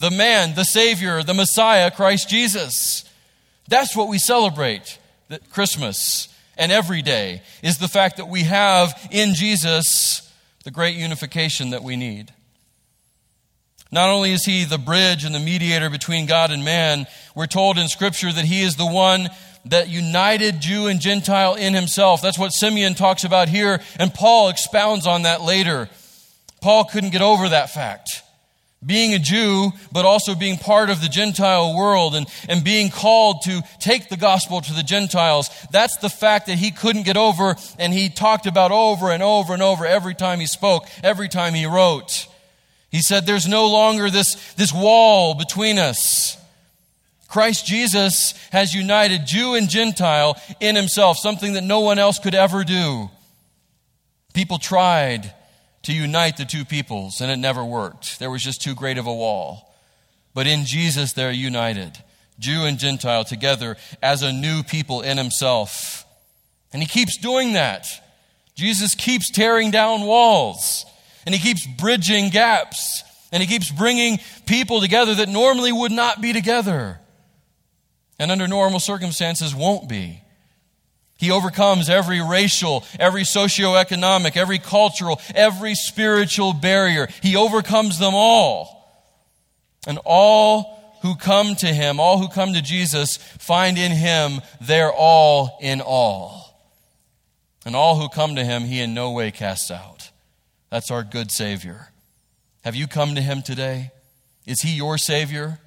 the 0.00 0.10
man, 0.10 0.54
the 0.54 0.64
Savior, 0.64 1.22
the 1.22 1.32
Messiah, 1.32 1.90
Christ 1.90 2.28
Jesus. 2.28 3.03
That's 3.68 3.96
what 3.96 4.08
we 4.08 4.18
celebrate 4.18 4.98
at 5.30 5.50
Christmas 5.50 6.28
and 6.56 6.70
every 6.70 7.02
day 7.02 7.42
is 7.62 7.78
the 7.78 7.88
fact 7.88 8.18
that 8.18 8.28
we 8.28 8.42
have 8.42 9.08
in 9.10 9.34
Jesus 9.34 10.30
the 10.64 10.70
great 10.70 10.96
unification 10.96 11.70
that 11.70 11.82
we 11.82 11.96
need. 11.96 12.32
Not 13.90 14.10
only 14.10 14.32
is 14.32 14.44
he 14.44 14.64
the 14.64 14.78
bridge 14.78 15.24
and 15.24 15.34
the 15.34 15.40
mediator 15.40 15.88
between 15.88 16.26
God 16.26 16.50
and 16.50 16.64
man, 16.64 17.06
we're 17.34 17.46
told 17.46 17.78
in 17.78 17.88
Scripture 17.88 18.32
that 18.32 18.44
he 18.44 18.62
is 18.62 18.76
the 18.76 18.86
one 18.86 19.28
that 19.66 19.88
united 19.88 20.60
Jew 20.60 20.88
and 20.88 21.00
Gentile 21.00 21.54
in 21.54 21.74
himself. 21.74 22.20
That's 22.20 22.38
what 22.38 22.52
Simeon 22.52 22.94
talks 22.94 23.24
about 23.24 23.48
here, 23.48 23.80
and 23.98 24.12
Paul 24.12 24.48
expounds 24.48 25.06
on 25.06 25.22
that 25.22 25.42
later. 25.42 25.88
Paul 26.60 26.84
couldn't 26.84 27.10
get 27.10 27.22
over 27.22 27.48
that 27.48 27.70
fact 27.70 28.13
being 28.84 29.14
a 29.14 29.18
Jew, 29.18 29.72
but 29.92 30.04
also 30.04 30.34
being 30.34 30.58
part 30.58 30.90
of 30.90 31.00
the 31.00 31.08
Gentile 31.08 31.74
world 31.76 32.14
and, 32.14 32.26
and 32.48 32.62
being 32.62 32.90
called 32.90 33.42
to 33.44 33.62
take 33.78 34.08
the 34.08 34.16
gospel 34.16 34.60
to 34.60 34.72
the 34.72 34.82
Gentiles. 34.82 35.48
That's 35.70 35.96
the 35.98 36.10
fact 36.10 36.46
that 36.46 36.58
he 36.58 36.70
couldn't 36.70 37.04
get 37.04 37.16
over 37.16 37.56
and 37.78 37.92
he 37.92 38.08
talked 38.08 38.46
about 38.46 38.72
over 38.72 39.10
and 39.10 39.22
over 39.22 39.52
and 39.52 39.62
over 39.62 39.86
every 39.86 40.14
time 40.14 40.40
he 40.40 40.46
spoke, 40.46 40.84
every 41.02 41.28
time 41.28 41.54
he 41.54 41.66
wrote. 41.66 42.26
He 42.90 43.00
said, 43.00 43.26
There's 43.26 43.48
no 43.48 43.68
longer 43.68 44.10
this, 44.10 44.54
this 44.54 44.72
wall 44.72 45.34
between 45.34 45.78
us. 45.78 46.38
Christ 47.28 47.66
Jesus 47.66 48.32
has 48.52 48.74
united 48.74 49.26
Jew 49.26 49.54
and 49.54 49.68
Gentile 49.68 50.36
in 50.60 50.76
himself, 50.76 51.18
something 51.18 51.54
that 51.54 51.64
no 51.64 51.80
one 51.80 51.98
else 51.98 52.20
could 52.20 52.34
ever 52.34 52.62
do. 52.62 53.10
People 54.34 54.58
tried 54.58 55.32
to 55.84 55.92
unite 55.92 56.36
the 56.36 56.44
two 56.44 56.64
peoples, 56.64 57.20
and 57.20 57.30
it 57.30 57.36
never 57.36 57.64
worked. 57.64 58.18
There 58.18 58.30
was 58.30 58.42
just 58.42 58.62
too 58.62 58.74
great 58.74 58.98
of 58.98 59.06
a 59.06 59.14
wall. 59.14 59.74
But 60.34 60.46
in 60.46 60.64
Jesus, 60.64 61.12
they're 61.12 61.30
united, 61.30 61.92
Jew 62.38 62.64
and 62.64 62.78
Gentile 62.78 63.24
together 63.24 63.76
as 64.02 64.22
a 64.22 64.32
new 64.32 64.62
people 64.62 65.02
in 65.02 65.16
Himself. 65.16 66.04
And 66.72 66.82
He 66.82 66.88
keeps 66.88 67.16
doing 67.16 67.52
that. 67.52 67.86
Jesus 68.56 68.94
keeps 68.94 69.30
tearing 69.30 69.70
down 69.70 70.02
walls, 70.02 70.84
and 71.24 71.34
He 71.34 71.40
keeps 71.40 71.66
bridging 71.78 72.30
gaps, 72.30 73.04
and 73.30 73.42
He 73.42 73.48
keeps 73.48 73.70
bringing 73.70 74.18
people 74.46 74.80
together 74.80 75.14
that 75.16 75.28
normally 75.28 75.72
would 75.72 75.92
not 75.92 76.20
be 76.20 76.32
together, 76.32 76.98
and 78.18 78.30
under 78.30 78.48
normal 78.48 78.80
circumstances 78.80 79.54
won't 79.54 79.88
be. 79.88 80.23
He 81.24 81.30
overcomes 81.30 81.88
every 81.88 82.20
racial, 82.20 82.84
every 83.00 83.22
socioeconomic, 83.22 84.36
every 84.36 84.58
cultural, 84.58 85.18
every 85.34 85.74
spiritual 85.74 86.52
barrier. 86.52 87.08
He 87.22 87.34
overcomes 87.34 87.98
them 87.98 88.14
all. 88.14 89.08
And 89.86 89.98
all 90.04 90.98
who 91.00 91.16
come 91.16 91.54
to 91.54 91.68
him, 91.68 91.98
all 91.98 92.18
who 92.18 92.28
come 92.28 92.52
to 92.52 92.60
Jesus, 92.60 93.16
find 93.16 93.78
in 93.78 93.90
him 93.90 94.42
their 94.60 94.92
all 94.92 95.56
in 95.62 95.80
all. 95.80 96.60
And 97.64 97.74
all 97.74 97.98
who 97.98 98.10
come 98.10 98.36
to 98.36 98.44
him, 98.44 98.64
he 98.64 98.80
in 98.80 98.92
no 98.92 99.10
way 99.10 99.30
casts 99.30 99.70
out. 99.70 100.10
That's 100.68 100.90
our 100.90 101.02
good 101.02 101.30
Savior. 101.30 101.88
Have 102.64 102.74
you 102.74 102.86
come 102.86 103.14
to 103.14 103.22
him 103.22 103.40
today? 103.40 103.92
Is 104.44 104.60
he 104.60 104.76
your 104.76 104.98
Savior? 104.98 105.58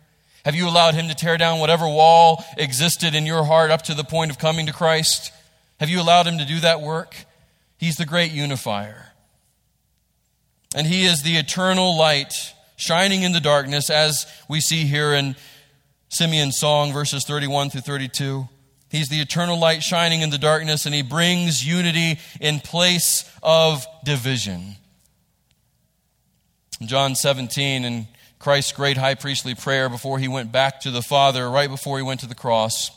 Have 0.46 0.54
you 0.54 0.70
allowed 0.70 0.94
him 0.94 1.08
to 1.08 1.16
tear 1.16 1.36
down 1.36 1.58
whatever 1.58 1.88
wall 1.88 2.46
existed 2.58 3.16
in 3.16 3.26
your 3.26 3.44
heart 3.44 3.72
up 3.72 3.82
to 3.84 3.96
the 3.96 4.04
point 4.04 4.30
of 4.30 4.38
coming 4.38 4.68
to 4.68 4.72
Christ? 4.72 5.32
Have 5.80 5.90
you 5.90 6.02
allowed 6.02 6.28
him 6.28 6.40
to 6.40 6.46
do 6.46 6.60
that 6.62 6.82
work? 6.82 7.16
He's 7.78 7.96
the 7.96 8.06
great 8.06 8.32
unifier. 8.32 9.14
And 10.76 10.88
he 10.88 11.06
is 11.06 11.22
the 11.22 11.38
eternal 11.38 11.98
light 11.98 12.34
shining 12.76 13.24
in 13.24 13.32
the 13.32 13.40
darkness, 13.40 13.90
as 13.90 14.26
we 14.50 14.60
see 14.60 14.86
here 14.86 15.14
in 15.14 15.36
Simeon's 16.10 16.58
song, 16.58 16.94
verses 16.94 17.26
31 17.26 17.70
through 17.70 17.82
32. 17.82 18.48
He's 18.90 19.10
the 19.10 19.20
eternal 19.20 19.60
light 19.60 19.84
shining 19.84 20.22
in 20.22 20.30
the 20.30 20.38
darkness, 20.38 20.86
and 20.86 20.96
he 20.96 21.02
brings 21.02 21.66
unity 21.66 22.20
in 22.40 22.60
place 22.60 23.30
of 23.44 23.86
division. 24.04 24.78
John 26.82 27.16
17, 27.16 27.84
in 27.84 28.08
Christ's 28.40 28.72
great 28.72 28.98
high 28.98 29.16
priestly 29.16 29.56
prayer 29.56 29.90
before 29.90 30.20
he 30.20 30.28
went 30.28 30.52
back 30.52 30.82
to 30.82 30.92
the 30.92 31.02
Father, 31.02 31.50
right 31.50 31.70
before 31.70 31.98
he 31.98 32.04
went 32.04 32.22
to 32.22 32.28
the 32.28 32.36
cross, 32.36 32.92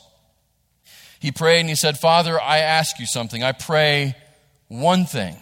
he 1.21 1.31
prayed 1.31 1.59
and 1.59 1.69
he 1.69 1.75
said, 1.75 1.99
Father, 1.99 2.41
I 2.41 2.57
ask 2.57 2.99
you 2.99 3.05
something. 3.05 3.43
I 3.43 3.51
pray 3.51 4.15
one 4.67 5.05
thing 5.05 5.37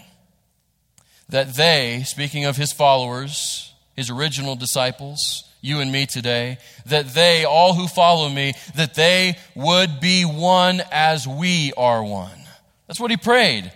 that 1.29 1.53
they, 1.53 2.03
speaking 2.05 2.43
of 2.43 2.57
his 2.57 2.73
followers, 2.73 3.73
his 3.95 4.09
original 4.09 4.57
disciples, 4.57 5.45
you 5.61 5.79
and 5.79 5.89
me 5.89 6.05
today, 6.05 6.57
that 6.85 7.13
they, 7.13 7.45
all 7.45 7.75
who 7.75 7.87
follow 7.87 8.27
me, 8.27 8.55
that 8.75 8.95
they 8.95 9.37
would 9.55 10.01
be 10.01 10.23
one 10.23 10.81
as 10.91 11.25
we 11.25 11.71
are 11.77 12.03
one. 12.03 12.39
That's 12.87 12.99
what 12.99 13.11
he 13.11 13.17
prayed. 13.17 13.71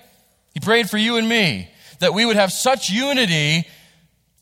He 0.53 0.59
prayed 0.59 0.89
for 0.89 0.97
you 0.97 1.15
and 1.15 1.29
me, 1.29 1.69
that 1.99 2.13
we 2.13 2.25
would 2.25 2.35
have 2.35 2.51
such 2.51 2.89
unity 2.89 3.65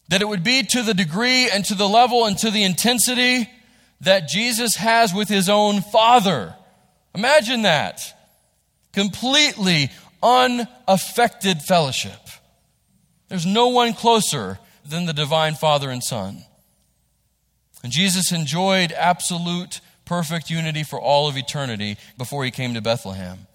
that 0.09 0.21
it 0.23 0.27
would 0.27 0.43
be 0.43 0.63
to 0.63 0.81
the 0.81 0.95
degree 0.95 1.47
and 1.49 1.63
to 1.65 1.75
the 1.75 1.87
level 1.87 2.25
and 2.25 2.37
to 2.39 2.49
the 2.49 2.63
intensity 2.63 3.47
that 4.01 4.27
Jesus 4.27 4.77
has 4.77 5.13
with 5.13 5.29
his 5.29 5.47
own 5.47 5.81
Father. 5.81 6.55
Imagine 7.15 7.63
that. 7.63 8.01
Completely 8.93 9.89
unaffected 10.21 11.61
fellowship. 11.61 12.19
There's 13.29 13.45
no 13.45 13.69
one 13.69 13.93
closer 13.93 14.59
than 14.85 15.05
the 15.05 15.13
divine 15.13 15.55
Father 15.55 15.89
and 15.89 16.03
Son. 16.03 16.43
And 17.83 17.91
Jesus 17.91 18.31
enjoyed 18.31 18.91
absolute, 18.91 19.81
perfect 20.05 20.49
unity 20.49 20.83
for 20.83 20.99
all 20.99 21.27
of 21.27 21.37
eternity 21.37 21.97
before 22.17 22.43
he 22.43 22.51
came 22.51 22.73
to 22.73 22.81
Bethlehem. 22.81 23.47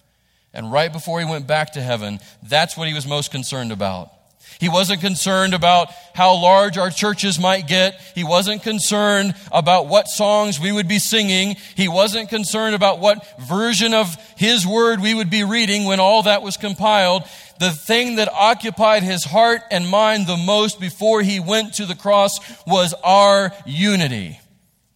And 0.53 0.73
right 0.73 0.93
before 0.93 1.21
he 1.21 1.27
went 1.27 1.47
back 1.47 1.75
to 1.75 1.83
heaven, 1.83 2.19
that's 2.43 2.77
what 2.77 2.89
he 2.89 2.95
was 2.95 3.07
most 3.07 3.31
concerned 3.31 3.73
about. 3.73 4.11
He 4.59 4.69
wasn't 4.69 5.03
concerned 5.03 5.53
about 5.53 5.91
how 6.15 6.35
large 6.35 6.79
our 6.79 6.91
churches 6.91 7.39
might 7.39 7.67
get. 7.67 8.01
He 8.15 8.25
wasn't 8.25 8.63
concerned 8.63 9.35
about 9.53 9.87
what 9.87 10.09
songs 10.09 10.59
we 10.59 10.73
would 10.73 10.89
be 10.89 10.99
singing. 10.99 11.57
He 11.75 11.89
wasn't 11.89 12.31
concerned 12.31 12.75
about 12.75 12.99
what 12.99 13.39
version 13.39 13.93
of 13.93 14.17
His 14.37 14.67
Word 14.67 15.01
we 15.01 15.15
would 15.15 15.29
be 15.29 15.45
reading 15.45 15.85
when 15.85 16.01
all 16.01 16.23
that 16.23 16.43
was 16.43 16.57
compiled. 16.57 17.25
The 17.59 17.71
thing 17.71 18.17
that 18.17 18.33
occupied 18.33 19.03
His 19.03 19.25
heart 19.25 19.61
and 19.71 19.89
mind 19.89 20.27
the 20.27 20.39
most 20.39 20.81
before 20.81 21.21
He 21.21 21.39
went 21.39 21.75
to 21.75 21.87
the 21.87 21.95
cross 21.95 22.39
was 22.67 22.95
our 23.05 23.53
unity 23.67 24.41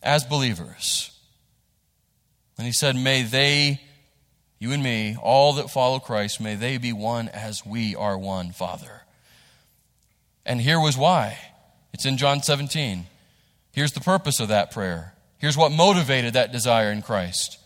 as 0.02 0.24
believers. 0.24 1.10
And 2.56 2.66
He 2.66 2.72
said, 2.72 2.96
May 2.96 3.22
they, 3.24 3.82
you 4.58 4.72
and 4.72 4.82
me, 4.82 5.18
all 5.20 5.54
that 5.54 5.70
follow 5.70 5.98
Christ, 5.98 6.40
may 6.40 6.54
they 6.54 6.78
be 6.78 6.94
one 6.94 7.28
as 7.28 7.64
we 7.66 7.94
are 7.94 8.16
one, 8.16 8.52
Father. 8.52 8.99
And 10.50 10.60
here 10.60 10.80
was 10.80 10.98
why. 10.98 11.38
It's 11.92 12.04
in 12.04 12.16
John 12.16 12.42
17. 12.42 13.06
Here's 13.72 13.92
the 13.92 14.00
purpose 14.00 14.40
of 14.40 14.48
that 14.48 14.72
prayer. 14.72 15.14
Here's 15.38 15.56
what 15.56 15.70
motivated 15.70 16.32
that 16.32 16.50
desire 16.50 16.90
in 16.90 17.02
Christ. 17.02 17.56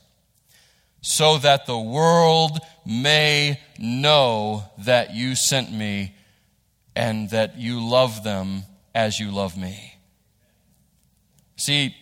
So 1.00 1.38
that 1.38 1.64
the 1.64 1.78
world 1.78 2.58
may 2.84 3.58
know 3.78 4.64
that 4.76 5.14
you 5.14 5.34
sent 5.34 5.72
me 5.72 6.14
and 6.94 7.30
that 7.30 7.56
you 7.56 7.82
love 7.82 8.22
them 8.22 8.64
as 8.94 9.18
you 9.18 9.30
love 9.30 9.56
me. 9.56 9.96
See, 11.56 11.96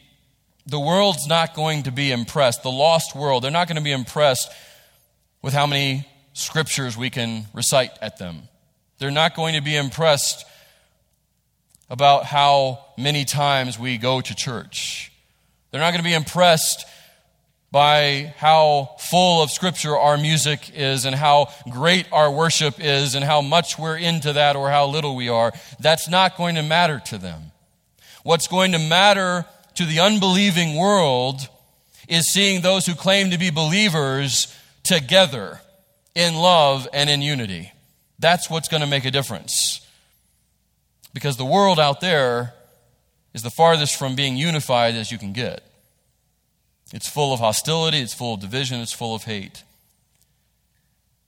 the 0.67 0.81
world's 0.81 1.29
not 1.29 1.55
going 1.55 1.85
to 1.85 1.93
be 1.93 2.11
impressed, 2.11 2.65
the 2.65 2.73
lost 2.73 3.15
world, 3.15 3.45
they're 3.45 3.53
not 3.53 3.69
going 3.69 3.77
to 3.77 3.85
be 3.85 3.93
impressed 3.93 4.51
with 5.43 5.55
how 5.55 5.69
many 5.69 6.09
scriptures 6.33 6.97
we 6.97 7.09
can 7.09 7.47
recite 7.55 7.93
at 8.03 8.19
them. 8.19 8.49
They're 8.99 9.13
not 9.13 9.37
going 9.37 9.55
to 9.55 9.61
be 9.61 9.77
impressed 9.77 10.45
about 11.93 12.25
how 12.25 12.83
many 12.97 13.27
times 13.27 13.79
we 13.79 13.99
go 13.99 14.23
to 14.23 14.35
church. 14.35 15.13
They're 15.71 15.81
not 15.81 15.91
going 15.91 16.03
to 16.03 16.09
be 16.09 16.15
impressed 16.15 16.87
by 17.71 18.35
how 18.39 18.97
full 18.99 19.43
of 19.43 19.51
Scripture 19.51 19.97
our 19.97 20.17
music 20.17 20.71
is 20.75 21.05
and 21.05 21.15
how 21.15 21.53
great 21.71 22.07
our 22.11 22.31
worship 22.33 22.77
is 22.79 23.15
and 23.15 23.23
how 23.23 23.43
much 23.43 23.79
we're 23.79 23.99
into 23.99 24.33
that 24.33 24.57
or 24.57 24.71
how 24.71 24.87
little 24.87 25.15
we 25.15 25.29
are. 25.29 25.53
That's 25.81 26.09
not 26.09 26.39
going 26.39 26.55
to 26.55 26.63
matter 26.63 26.99
to 27.07 27.19
them. 27.19 27.53
What's 28.23 28.49
going 28.49 28.73
to 28.73 28.79
matter 28.79 29.45
to 29.75 29.85
the 29.85 30.01
unbelieving 30.01 30.77
world 30.77 31.47
is 32.09 32.33
seeing 32.33 32.63
those 32.63 32.87
who 32.87 32.95
claim 32.95 33.31
to 33.33 33.39
be 33.39 33.51
believers 33.51 34.55
together 34.83 35.61
in 36.15 36.37
love 36.37 36.89
and 36.95 37.11
in 37.11 37.21
unity. 37.21 37.71
That's 38.19 38.49
what's 38.49 38.69
going 38.69 38.83
to 38.83 38.87
make 38.87 39.05
a 39.05 39.11
difference. 39.11 39.82
Because 41.13 41.37
the 41.37 41.45
world 41.45 41.79
out 41.79 42.01
there 42.01 42.55
is 43.35 43.43
the 43.43 43.51
farthest 43.51 43.99
from 43.99 44.15
being 44.15 44.37
unified 44.37 44.95
as 44.95 45.11
you 45.11 45.19
can 45.19 45.33
get. 45.33 45.63
It's 46.93 47.09
full 47.09 47.33
of 47.33 47.41
hostility, 47.41 47.99
it's 48.01 48.15
full 48.15 48.35
of 48.35 48.41
division, 48.41 48.81
it's 48.81 48.93
full 48.93 49.15
of 49.15 49.25
hate. 49.25 49.65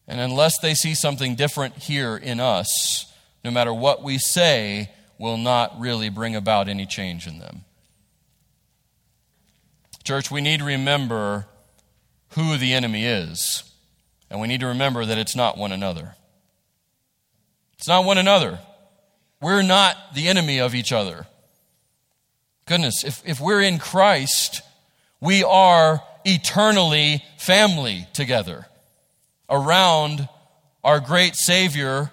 And 0.07 0.21
unless 0.21 0.59
they 0.59 0.75
see 0.75 0.95
something 0.95 1.35
different 1.35 1.77
here 1.79 2.17
in 2.17 2.41
us, 2.41 3.13
no 3.43 3.51
matter 3.51 3.73
what 3.73 4.03
we 4.03 4.19
say, 4.19 4.91
will 5.19 5.39
not 5.39 5.79
really 5.81 6.11
bring 6.11 6.37
about 6.37 6.69
any 6.69 6.85
change 6.85 7.27
in 7.27 7.39
them. 7.39 7.65
Church, 10.03 10.31
we 10.31 10.43
need 10.43 10.59
to 10.59 10.67
remember 10.67 11.47
who 12.31 12.59
the 12.59 12.75
enemy 12.75 13.07
is, 13.07 13.65
and 14.31 14.41
we 14.41 14.49
need 14.49 14.61
to 14.61 14.67
remember 14.67 15.07
that 15.07 15.17
it's 15.17 15.35
not 15.35 15.57
one 15.57 15.73
another. 15.73 16.15
It's 17.79 17.89
not 17.89 18.05
one 18.05 18.19
another. 18.19 18.59
We're 19.41 19.63
not 19.63 19.97
the 20.15 20.29
enemy 20.29 20.59
of 20.61 20.75
each 20.75 20.93
other. 20.93 21.27
Goodness, 22.67 23.05
if, 23.05 23.23
if 23.27 23.41
we're 23.41 23.61
in 23.61 23.79
Christ, 23.79 24.63
we 25.21 25.45
are 25.45 26.03
eternally 26.25 27.23
family 27.39 28.07
together 28.15 28.67
around 29.51 30.29
our 30.83 31.01
great 31.01 31.35
Savior, 31.37 32.11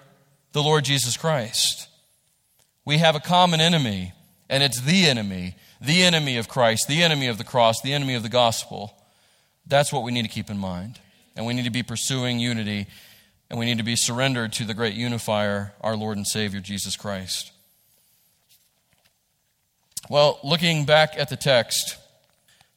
the 0.52 0.62
Lord 0.62 0.84
Jesus 0.84 1.16
Christ. 1.16 1.88
We 2.84 2.98
have 2.98 3.14
a 3.14 3.20
common 3.20 3.60
enemy, 3.60 4.12
and 4.50 4.62
it's 4.62 4.80
the 4.80 5.06
enemy, 5.06 5.56
the 5.80 6.02
enemy 6.02 6.36
of 6.36 6.48
Christ, 6.48 6.88
the 6.88 7.02
enemy 7.02 7.28
of 7.28 7.38
the 7.38 7.44
cross, 7.44 7.80
the 7.80 7.94
enemy 7.94 8.14
of 8.14 8.22
the 8.22 8.28
gospel. 8.28 8.94
That's 9.66 9.92
what 9.92 10.02
we 10.02 10.12
need 10.12 10.22
to 10.22 10.28
keep 10.28 10.50
in 10.50 10.58
mind. 10.58 10.98
And 11.34 11.46
we 11.46 11.54
need 11.54 11.64
to 11.64 11.70
be 11.70 11.82
pursuing 11.82 12.40
unity 12.40 12.86
and 13.52 13.58
we 13.58 13.66
need 13.66 13.76
to 13.76 13.84
be 13.84 13.96
surrendered 13.96 14.50
to 14.50 14.64
the 14.64 14.72
great 14.72 14.94
unifier, 14.94 15.74
our 15.82 15.94
Lord 15.94 16.16
and 16.16 16.26
Savior, 16.26 16.58
Jesus 16.58 16.96
Christ. 16.96 17.52
Well, 20.08 20.40
looking 20.42 20.86
back 20.86 21.12
at 21.18 21.28
the 21.28 21.36
text, 21.36 21.98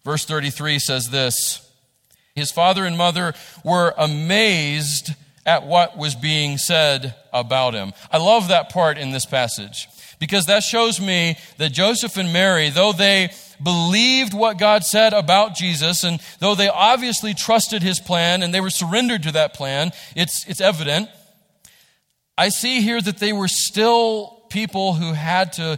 verse 0.03 0.25
33 0.25 0.79
says 0.79 1.09
this 1.11 1.65
His 2.35 2.51
father 2.51 2.83
and 2.83 2.97
mother 2.97 3.33
were 3.63 3.93
amazed 3.97 5.11
at 5.45 5.65
what 5.65 5.97
was 5.97 6.13
being 6.13 6.57
said 6.57 7.15
about 7.31 7.73
him. 7.73 7.93
I 8.11 8.17
love 8.17 8.49
that 8.49 8.69
part 8.69 8.97
in 8.97 9.11
this 9.11 9.25
passage 9.25 9.87
because 10.19 10.47
that 10.47 10.61
shows 10.61 10.99
me 10.99 11.37
that 11.57 11.71
Joseph 11.71 12.17
and 12.17 12.33
Mary, 12.33 12.69
though 12.69 12.91
they 12.91 13.29
believed 13.61 14.33
what 14.33 14.57
God 14.57 14.83
said 14.83 15.13
about 15.13 15.55
Jesus, 15.55 16.03
and 16.03 16.19
though 16.39 16.55
they 16.55 16.69
obviously 16.69 17.33
trusted 17.33 17.83
his 17.83 17.99
plan 17.99 18.43
and 18.43 18.53
they 18.53 18.61
were 18.61 18.69
surrendered 18.69 19.23
to 19.23 19.31
that 19.33 19.53
plan, 19.53 19.91
it's, 20.15 20.45
it's 20.47 20.61
evident. 20.61 21.09
I 22.37 22.49
see 22.49 22.81
here 22.81 23.01
that 23.01 23.17
they 23.17 23.33
were 23.33 23.47
still 23.47 24.43
people 24.49 24.93
who 24.93 25.13
had 25.13 25.53
to, 25.53 25.77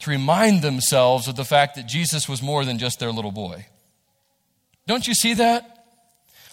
to 0.00 0.10
remind 0.10 0.62
themselves 0.62 1.28
of 1.28 1.36
the 1.36 1.44
fact 1.44 1.76
that 1.76 1.86
Jesus 1.86 2.28
was 2.28 2.42
more 2.42 2.64
than 2.64 2.78
just 2.78 3.00
their 3.00 3.12
little 3.12 3.32
boy. 3.32 3.66
Don't 4.86 5.06
you 5.06 5.14
see 5.14 5.34
that? 5.34 5.86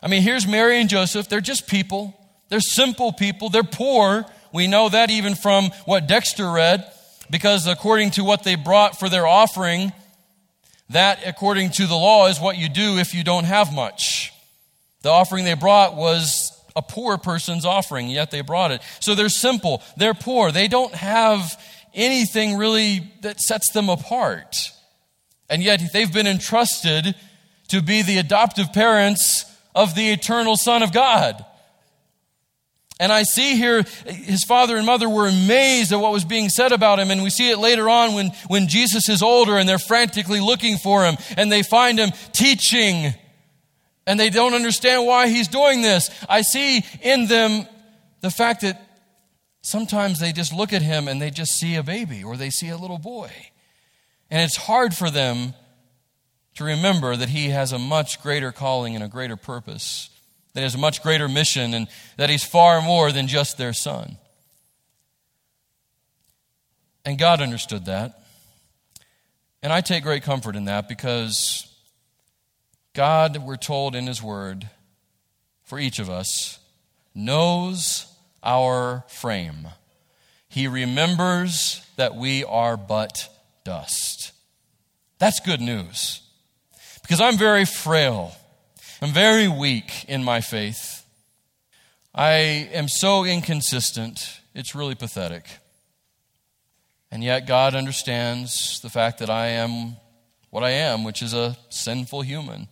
I 0.02 0.08
mean, 0.08 0.22
here's 0.22 0.48
Mary 0.48 0.80
and 0.80 0.90
Joseph. 0.90 1.28
They're 1.28 1.42
just 1.42 1.68
people. 1.68 2.16
They're 2.50 2.60
simple 2.60 3.12
people. 3.12 3.50
They're 3.50 3.64
poor. 3.64 4.26
We 4.54 4.68
know 4.68 4.90
that 4.90 5.12
even 5.12 5.36
from 5.36 5.72
what 5.86 6.08
Dexter 6.08 6.50
read, 6.52 6.92
because 7.30 7.68
according 7.68 8.12
to 8.12 8.24
what 8.24 8.44
they 8.44 8.56
brought 8.56 8.98
for 8.98 9.10
their 9.10 9.28
offering, 9.28 9.92
that, 10.90 11.20
according 11.26 11.72
to 11.72 11.88
the 11.88 11.96
law, 11.96 12.28
is 12.28 12.40
what 12.40 12.58
you 12.58 12.70
do 12.70 12.98
if 12.98 13.14
you 13.14 13.24
don't 13.24 13.44
have 13.44 13.74
much. 13.74 14.34
The 15.02 15.10
offering 15.10 15.46
they 15.46 15.54
brought 15.54 15.96
was 15.96 16.52
a 16.76 16.82
poor 16.82 17.18
person's 17.18 17.66
offering, 17.66 18.10
yet 18.10 18.32
they 18.32 18.42
brought 18.42 18.72
it. 18.72 18.82
So 19.00 19.16
they're 19.16 19.30
simple. 19.30 19.82
They're 19.98 20.14
poor. 20.14 20.52
They 20.52 20.68
don't 20.68 20.94
have 20.94 21.62
anything 21.94 22.58
really 22.58 23.12
that 23.22 23.40
sets 23.40 23.72
them 23.72 23.90
apart. 23.90 24.56
And 25.50 25.64
yet 25.64 25.82
they've 25.94 26.12
been 26.12 26.28
entrusted 26.28 27.16
to 27.70 27.82
be 27.82 28.02
the 28.02 28.18
adoptive 28.18 28.72
parents 28.74 29.46
of 29.76 29.96
the 29.96 30.10
eternal 30.10 30.58
Son 30.58 30.84
of 30.84 30.92
God. 30.92 31.44
And 33.00 33.14
I 33.14 33.24
see 33.24 33.56
here 33.56 33.84
his 34.06 34.44
father 34.44 34.76
and 34.76 34.86
mother 34.86 35.08
were 35.08 35.28
amazed 35.28 35.94
at 35.94 36.00
what 36.00 36.12
was 36.12 36.26
being 36.26 36.50
said 36.50 36.74
about 36.74 37.00
him. 37.00 37.12
And 37.12 37.24
we 37.24 37.30
see 37.30 37.50
it 37.50 37.58
later 37.58 37.88
on 37.90 38.14
when, 38.14 38.32
when 38.48 38.68
Jesus 38.68 39.08
is 39.08 39.24
older 39.24 39.58
and 39.58 39.70
they're 39.70 39.80
frantically 39.80 40.42
looking 40.42 40.78
for 40.78 41.06
him 41.06 41.16
and 41.38 41.50
they 41.50 41.64
find 41.64 41.98
him 41.98 42.12
teaching 42.34 43.14
and 44.06 44.20
they 44.20 44.30
don't 44.30 44.54
understand 44.54 45.06
why 45.06 45.30
he's 45.30 45.48
doing 45.48 45.82
this. 45.82 46.10
I 46.28 46.42
see 46.42 46.84
in 47.02 47.28
them 47.28 47.66
the 48.22 48.30
fact 48.30 48.62
that 48.62 48.82
sometimes 49.62 50.20
they 50.20 50.34
just 50.34 50.52
look 50.52 50.74
at 50.74 50.82
him 50.82 51.08
and 51.08 51.22
they 51.22 51.30
just 51.30 51.54
see 51.54 51.76
a 51.76 51.84
baby 51.84 52.24
or 52.24 52.36
they 52.36 52.50
see 52.50 52.70
a 52.70 52.78
little 52.78 52.98
boy. 52.98 53.32
And 54.30 54.42
it's 54.42 54.58
hard 54.58 54.94
for 54.94 55.10
them 55.10 55.54
to 56.56 56.64
remember 56.64 57.16
that 57.16 57.30
he 57.30 57.50
has 57.50 57.72
a 57.72 57.80
much 57.80 58.22
greater 58.22 58.52
calling 58.52 58.96
and 58.96 59.04
a 59.04 59.08
greater 59.08 59.38
purpose, 59.38 60.10
that 60.54 60.62
has 60.62 60.76
a 60.76 60.80
much 60.80 61.02
greater 61.04 61.28
mission, 61.28 61.74
and 61.74 61.88
that 62.18 62.30
he's 62.30 62.44
far 62.44 62.82
more 62.82 63.12
than 63.12 63.28
just 63.28 63.58
their 63.58 63.74
son. 63.74 64.18
And 67.06 67.18
God 67.18 67.42
understood 67.42 67.86
that. 67.86 68.24
And 69.62 69.74
I 69.74 69.82
take 69.82 70.04
great 70.04 70.24
comfort 70.24 70.56
in 70.56 70.66
that 70.66 70.88
because 70.88 71.68
God, 72.94 73.38
we're 73.38 73.58
told 73.58 73.96
in 73.96 74.08
His 74.08 74.22
Word, 74.22 74.70
for 75.64 75.80
each 75.80 76.00
of 76.00 76.10
us, 76.10 76.60
knows 77.14 78.06
our 78.44 79.04
frame. 79.08 79.68
He 80.48 80.68
remembers 80.68 81.86
that 81.98 82.16
we 82.16 82.44
are 82.44 82.78
but 82.78 83.30
dust. 83.64 84.32
That's 85.20 85.40
good 85.40 85.62
news. 85.62 86.22
Because 87.02 87.22
I'm 87.22 87.38
very 87.38 87.66
frail. 87.66 88.34
I'm 89.02 89.14
very 89.14 89.48
weak 89.48 90.04
in 90.10 90.26
my 90.26 90.42
faith. 90.42 91.06
I 92.14 92.32
am 92.74 92.90
so 92.90 93.24
inconsistent. 93.24 94.42
It's 94.54 94.76
really 94.76 94.96
pathetic. 94.96 95.46
And 97.10 97.24
yet, 97.24 97.48
God 97.48 97.76
understands 97.76 98.82
the 98.82 98.90
fact 98.90 99.20
that 99.20 99.30
I 99.30 99.48
am 99.48 99.96
what 100.50 100.66
I 100.66 100.72
am, 100.72 101.06
which 101.06 101.22
is 101.22 101.34
a 101.34 101.56
sinful 101.70 102.24
human. 102.24 102.68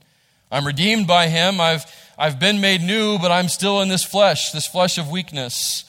I'm 0.52 0.68
redeemed 0.68 1.08
by 1.08 1.28
Him. 1.28 1.62
I've, 1.62 1.86
I've 2.18 2.40
been 2.40 2.60
made 2.60 2.82
new, 2.82 3.18
but 3.20 3.32
I'm 3.32 3.48
still 3.48 3.82
in 3.82 3.88
this 3.88 4.04
flesh, 4.04 4.52
this 4.52 4.68
flesh 4.68 4.98
of 4.98 5.10
weakness. 5.10 5.86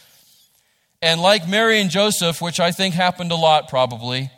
And 1.03 1.21
like 1.21 1.49
Mary 1.49 1.81
and 1.81 1.91
Joseph, 1.91 2.41
which 2.41 2.61
I 2.61 2.71
think 2.71 2.95
happened 2.95 3.33
a 3.33 3.37
lot 3.37 3.69
probably, 3.69 4.31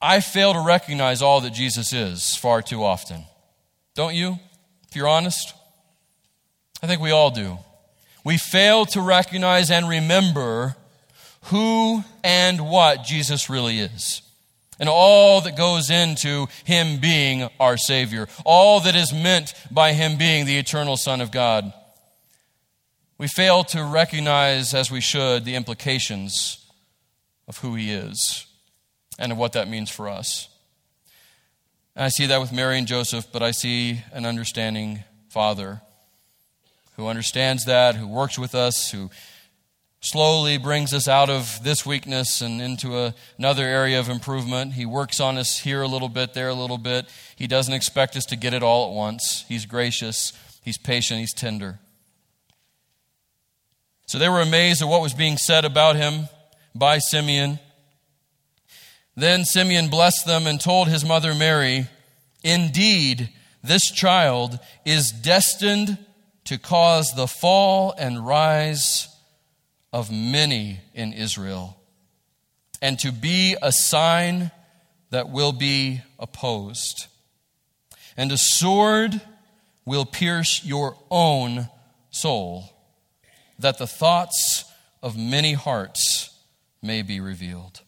I 0.00 0.20
fail 0.20 0.52
to 0.52 0.60
recognize 0.60 1.22
all 1.22 1.40
that 1.40 1.54
Jesus 1.54 1.92
is 1.92 2.36
far 2.36 2.62
too 2.62 2.84
often. 2.84 3.24
Don't 3.96 4.14
you? 4.14 4.38
If 4.96 5.00
you're 5.00 5.08
honest? 5.08 5.52
I 6.82 6.86
think 6.86 7.02
we 7.02 7.10
all 7.10 7.30
do. 7.30 7.58
We 8.24 8.38
fail 8.38 8.86
to 8.86 9.02
recognize 9.02 9.70
and 9.70 9.86
remember 9.86 10.74
who 11.42 12.02
and 12.24 12.62
what 12.70 13.04
Jesus 13.04 13.50
really 13.50 13.80
is. 13.80 14.22
And 14.80 14.88
all 14.88 15.42
that 15.42 15.54
goes 15.54 15.90
into 15.90 16.46
Him 16.64 16.98
being 16.98 17.46
our 17.60 17.76
Savior. 17.76 18.26
All 18.46 18.80
that 18.80 18.96
is 18.96 19.12
meant 19.12 19.52
by 19.70 19.92
Him 19.92 20.16
being 20.16 20.46
the 20.46 20.56
eternal 20.56 20.96
Son 20.96 21.20
of 21.20 21.30
God. 21.30 21.74
We 23.18 23.28
fail 23.28 23.64
to 23.64 23.84
recognize, 23.84 24.72
as 24.72 24.90
we 24.90 25.02
should, 25.02 25.44
the 25.44 25.56
implications 25.56 26.66
of 27.46 27.58
who 27.58 27.74
He 27.74 27.92
is 27.92 28.46
and 29.18 29.30
of 29.30 29.36
what 29.36 29.52
that 29.52 29.68
means 29.68 29.90
for 29.90 30.08
us. 30.08 30.48
I 31.98 32.08
see 32.08 32.26
that 32.26 32.40
with 32.40 32.52
Mary 32.52 32.76
and 32.76 32.86
Joseph, 32.86 33.26
but 33.32 33.42
I 33.42 33.52
see 33.52 34.02
an 34.12 34.26
understanding 34.26 35.04
Father 35.30 35.80
who 36.96 37.06
understands 37.06 37.64
that, 37.64 37.94
who 37.94 38.06
works 38.06 38.38
with 38.38 38.54
us, 38.54 38.90
who 38.90 39.10
slowly 40.00 40.58
brings 40.58 40.92
us 40.92 41.08
out 41.08 41.30
of 41.30 41.58
this 41.62 41.86
weakness 41.86 42.42
and 42.42 42.60
into 42.60 42.98
a, 42.98 43.14
another 43.38 43.64
area 43.64 43.98
of 43.98 44.10
improvement. 44.10 44.74
He 44.74 44.84
works 44.84 45.20
on 45.20 45.38
us 45.38 45.60
here 45.60 45.80
a 45.80 45.88
little 45.88 46.10
bit, 46.10 46.34
there 46.34 46.50
a 46.50 46.54
little 46.54 46.76
bit. 46.76 47.06
He 47.34 47.46
doesn't 47.46 47.72
expect 47.72 48.14
us 48.14 48.26
to 48.26 48.36
get 48.36 48.52
it 48.52 48.62
all 48.62 48.88
at 48.88 48.94
once. 48.94 49.46
He's 49.48 49.64
gracious, 49.64 50.34
He's 50.62 50.76
patient, 50.76 51.20
He's 51.20 51.32
tender. 51.32 51.78
So 54.04 54.18
they 54.18 54.28
were 54.28 54.42
amazed 54.42 54.82
at 54.82 54.88
what 54.88 55.00
was 55.00 55.14
being 55.14 55.38
said 55.38 55.64
about 55.64 55.96
him 55.96 56.28
by 56.74 56.98
Simeon. 56.98 57.58
Then 59.16 59.44
Simeon 59.44 59.88
blessed 59.88 60.26
them 60.26 60.46
and 60.46 60.60
told 60.60 60.88
his 60.88 61.04
mother 61.04 61.34
Mary, 61.34 61.88
Indeed, 62.44 63.30
this 63.62 63.90
child 63.90 64.60
is 64.84 65.10
destined 65.10 65.98
to 66.44 66.58
cause 66.58 67.12
the 67.14 67.26
fall 67.26 67.94
and 67.98 68.24
rise 68.26 69.08
of 69.92 70.12
many 70.12 70.80
in 70.94 71.12
Israel, 71.12 71.80
and 72.82 72.98
to 72.98 73.10
be 73.10 73.56
a 73.62 73.72
sign 73.72 74.50
that 75.10 75.30
will 75.30 75.52
be 75.52 76.02
opposed. 76.18 77.06
And 78.16 78.30
a 78.30 78.38
sword 78.38 79.20
will 79.86 80.04
pierce 80.04 80.62
your 80.64 80.96
own 81.10 81.68
soul, 82.10 82.70
that 83.58 83.78
the 83.78 83.86
thoughts 83.86 84.64
of 85.02 85.16
many 85.16 85.54
hearts 85.54 86.38
may 86.82 87.00
be 87.00 87.18
revealed. 87.20 87.80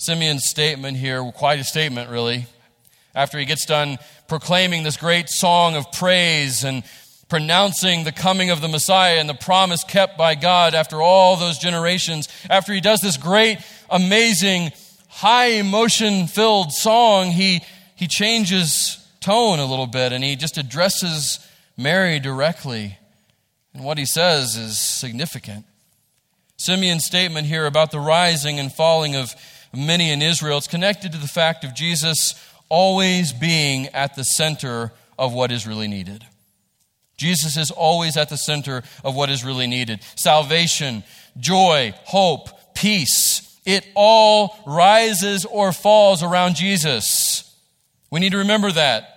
Simeon's 0.00 0.48
statement 0.48 0.96
here, 0.96 1.24
quite 1.32 1.58
a 1.58 1.64
statement 1.64 2.08
really, 2.08 2.46
after 3.16 3.36
he 3.36 3.44
gets 3.44 3.66
done 3.66 3.98
proclaiming 4.28 4.84
this 4.84 4.96
great 4.96 5.28
song 5.28 5.74
of 5.74 5.90
praise 5.90 6.62
and 6.62 6.84
pronouncing 7.28 8.04
the 8.04 8.12
coming 8.12 8.50
of 8.50 8.60
the 8.60 8.68
Messiah 8.68 9.18
and 9.18 9.28
the 9.28 9.34
promise 9.34 9.82
kept 9.82 10.16
by 10.16 10.36
God 10.36 10.76
after 10.76 11.02
all 11.02 11.34
those 11.34 11.58
generations, 11.58 12.28
after 12.48 12.72
he 12.72 12.80
does 12.80 13.00
this 13.00 13.16
great, 13.16 13.58
amazing, 13.90 14.70
high 15.08 15.48
emotion 15.48 16.28
filled 16.28 16.70
song, 16.72 17.32
he, 17.32 17.60
he 17.96 18.06
changes 18.06 19.04
tone 19.18 19.58
a 19.58 19.66
little 19.66 19.88
bit 19.88 20.12
and 20.12 20.22
he 20.22 20.36
just 20.36 20.58
addresses 20.58 21.40
Mary 21.76 22.20
directly. 22.20 22.96
And 23.74 23.82
what 23.82 23.98
he 23.98 24.06
says 24.06 24.54
is 24.54 24.78
significant. 24.78 25.64
Simeon's 26.56 27.04
statement 27.04 27.48
here 27.48 27.66
about 27.66 27.90
the 27.90 28.00
rising 28.00 28.60
and 28.60 28.72
falling 28.72 29.16
of 29.16 29.34
many 29.74 30.10
in 30.10 30.22
Israel. 30.22 30.58
It's 30.58 30.66
connected 30.66 31.12
to 31.12 31.18
the 31.18 31.28
fact 31.28 31.64
of 31.64 31.74
Jesus 31.74 32.34
always 32.68 33.32
being 33.32 33.86
at 33.88 34.14
the 34.14 34.24
center 34.24 34.92
of 35.18 35.32
what 35.32 35.50
is 35.50 35.66
really 35.66 35.88
needed. 35.88 36.24
Jesus 37.16 37.56
is 37.56 37.70
always 37.70 38.16
at 38.16 38.28
the 38.28 38.36
center 38.36 38.82
of 39.04 39.16
what 39.16 39.28
is 39.28 39.44
really 39.44 39.66
needed 39.66 40.00
salvation, 40.14 41.02
joy, 41.38 41.92
hope, 42.04 42.74
peace. 42.74 43.44
It 43.66 43.86
all 43.94 44.56
rises 44.66 45.44
or 45.44 45.72
falls 45.72 46.22
around 46.22 46.54
Jesus. 46.54 47.54
We 48.10 48.20
need 48.20 48.32
to 48.32 48.38
remember 48.38 48.72
that. 48.72 49.14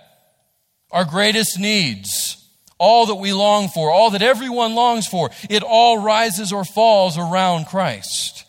Our 0.90 1.04
greatest 1.06 1.58
needs, 1.58 2.36
all 2.76 3.06
that 3.06 3.14
we 3.14 3.32
long 3.32 3.68
for, 3.68 3.90
all 3.90 4.10
that 4.10 4.20
everyone 4.20 4.74
longs 4.74 5.06
for, 5.06 5.30
it 5.48 5.62
all 5.62 6.02
rises 6.02 6.52
or 6.52 6.64
falls 6.64 7.16
around 7.16 7.66
Christ. 7.66 8.41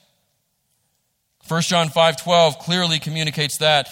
1 1.53 1.69
John 1.69 1.89
5:12 1.89 2.57
clearly 2.57 2.99
communicates 2.99 3.57
that. 3.57 3.87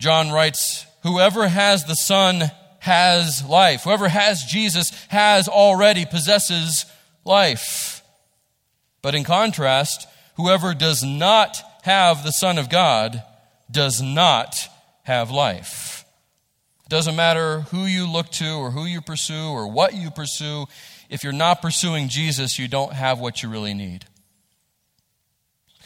John 0.00 0.30
writes, 0.32 0.84
"Whoever 1.02 1.46
has 1.46 1.84
the 1.84 1.94
Son 1.94 2.50
has 2.80 3.42
life. 3.44 3.82
Whoever 3.82 4.08
has 4.08 4.42
Jesus 4.42 4.90
has 5.08 5.46
already 5.46 6.04
possesses 6.04 6.86
life." 7.24 8.02
But 9.00 9.14
in 9.14 9.22
contrast, 9.22 10.08
whoever 10.34 10.74
does 10.74 11.04
not 11.04 11.62
have 11.82 12.24
the 12.24 12.32
Son 12.32 12.58
of 12.58 12.68
God 12.68 13.22
does 13.70 14.02
not 14.02 14.68
have 15.04 15.30
life. 15.30 16.04
It 16.84 16.88
doesn't 16.88 17.14
matter 17.14 17.60
who 17.70 17.86
you 17.86 18.10
look 18.10 18.32
to 18.32 18.56
or 18.56 18.72
who 18.72 18.86
you 18.86 19.00
pursue 19.00 19.50
or 19.50 19.68
what 19.68 19.94
you 19.94 20.10
pursue. 20.10 20.66
If 21.08 21.22
you're 21.22 21.32
not 21.32 21.62
pursuing 21.62 22.08
Jesus, 22.08 22.58
you 22.58 22.66
don't 22.66 22.94
have 22.94 23.20
what 23.20 23.42
you 23.42 23.48
really 23.48 23.74
need. 23.74 24.06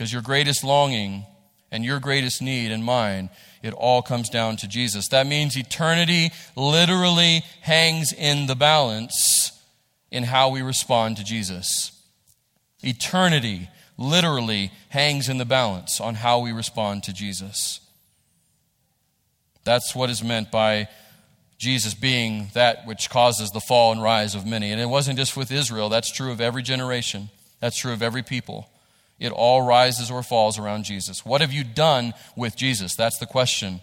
Because 0.03 0.12
your 0.12 0.23
greatest 0.23 0.65
longing 0.65 1.27
and 1.71 1.85
your 1.85 2.01
greatest 2.01 2.43
need 2.43 2.73
and 2.73 2.85
mine 2.85 3.31
It 3.62 3.73
all 3.73 4.03
comes 4.03 4.29
down 4.29 4.57
to 4.57 4.67
Jesus. 4.67 5.07
That 5.11 5.29
means 5.29 5.57
eternity 5.57 6.33
literally 6.57 7.45
hangs 7.61 8.12
in 8.12 8.49
the 8.49 8.57
balance 8.57 9.53
in 10.11 10.25
how 10.25 10.49
we 10.49 10.61
respond 10.61 11.19
to 11.19 11.25
Jesus. 11.25 11.93
Eternity 12.83 13.69
literally 13.97 14.73
hangs 14.88 15.29
in 15.29 15.38
the 15.38 15.45
balance 15.45 16.01
on 16.01 16.17
how 16.17 16.41
we 16.41 16.51
respond 16.51 17.05
to 17.05 17.12
Jesus. 17.12 17.79
That's 19.62 19.95
what 19.95 20.11
is 20.11 20.25
meant 20.25 20.51
by 20.51 20.88
Jesus 21.59 21.95
being 21.95 22.51
that 22.55 22.88
which 22.88 23.09
causes 23.09 23.51
the 23.51 23.61
fall 23.61 23.93
and 23.93 24.03
rise 24.03 24.35
of 24.35 24.45
many. 24.45 24.73
And 24.73 24.81
it 24.81 24.88
wasn't 24.88 25.17
just 25.17 25.37
with 25.37 25.53
Israel, 25.53 25.88
that's 25.88 26.11
true 26.11 26.33
of 26.33 26.41
every 26.41 26.65
generation, 26.65 27.31
that's 27.61 27.79
true 27.79 27.93
of 27.93 28.03
every 28.03 28.25
people. 28.25 28.69
It 29.23 29.31
all 29.31 29.63
rises 29.63 30.11
or 30.11 30.25
falls 30.25 30.59
around 30.59 30.83
Jesus. 30.83 31.25
What 31.25 31.43
have 31.43 31.53
you 31.53 31.63
done 31.63 32.13
with 32.35 32.57
Jesus? 32.57 32.97
That's 32.97 33.19
the 33.19 33.27
question 33.27 33.81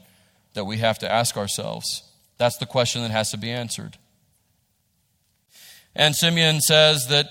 that 0.53 0.65
we 0.65 0.79
have 0.79 0.99
to 0.99 1.09
ask 1.09 1.37
ourselves. 1.37 2.03
That's 2.37 2.57
the 2.57 2.65
question 2.65 3.03
that 3.03 3.11
has 3.11 3.31
to 3.31 3.37
be 3.37 3.49
answered. 3.49 3.97
And 5.95 6.13
Simeon 6.13 6.59
says 6.59 7.07
that 7.07 7.29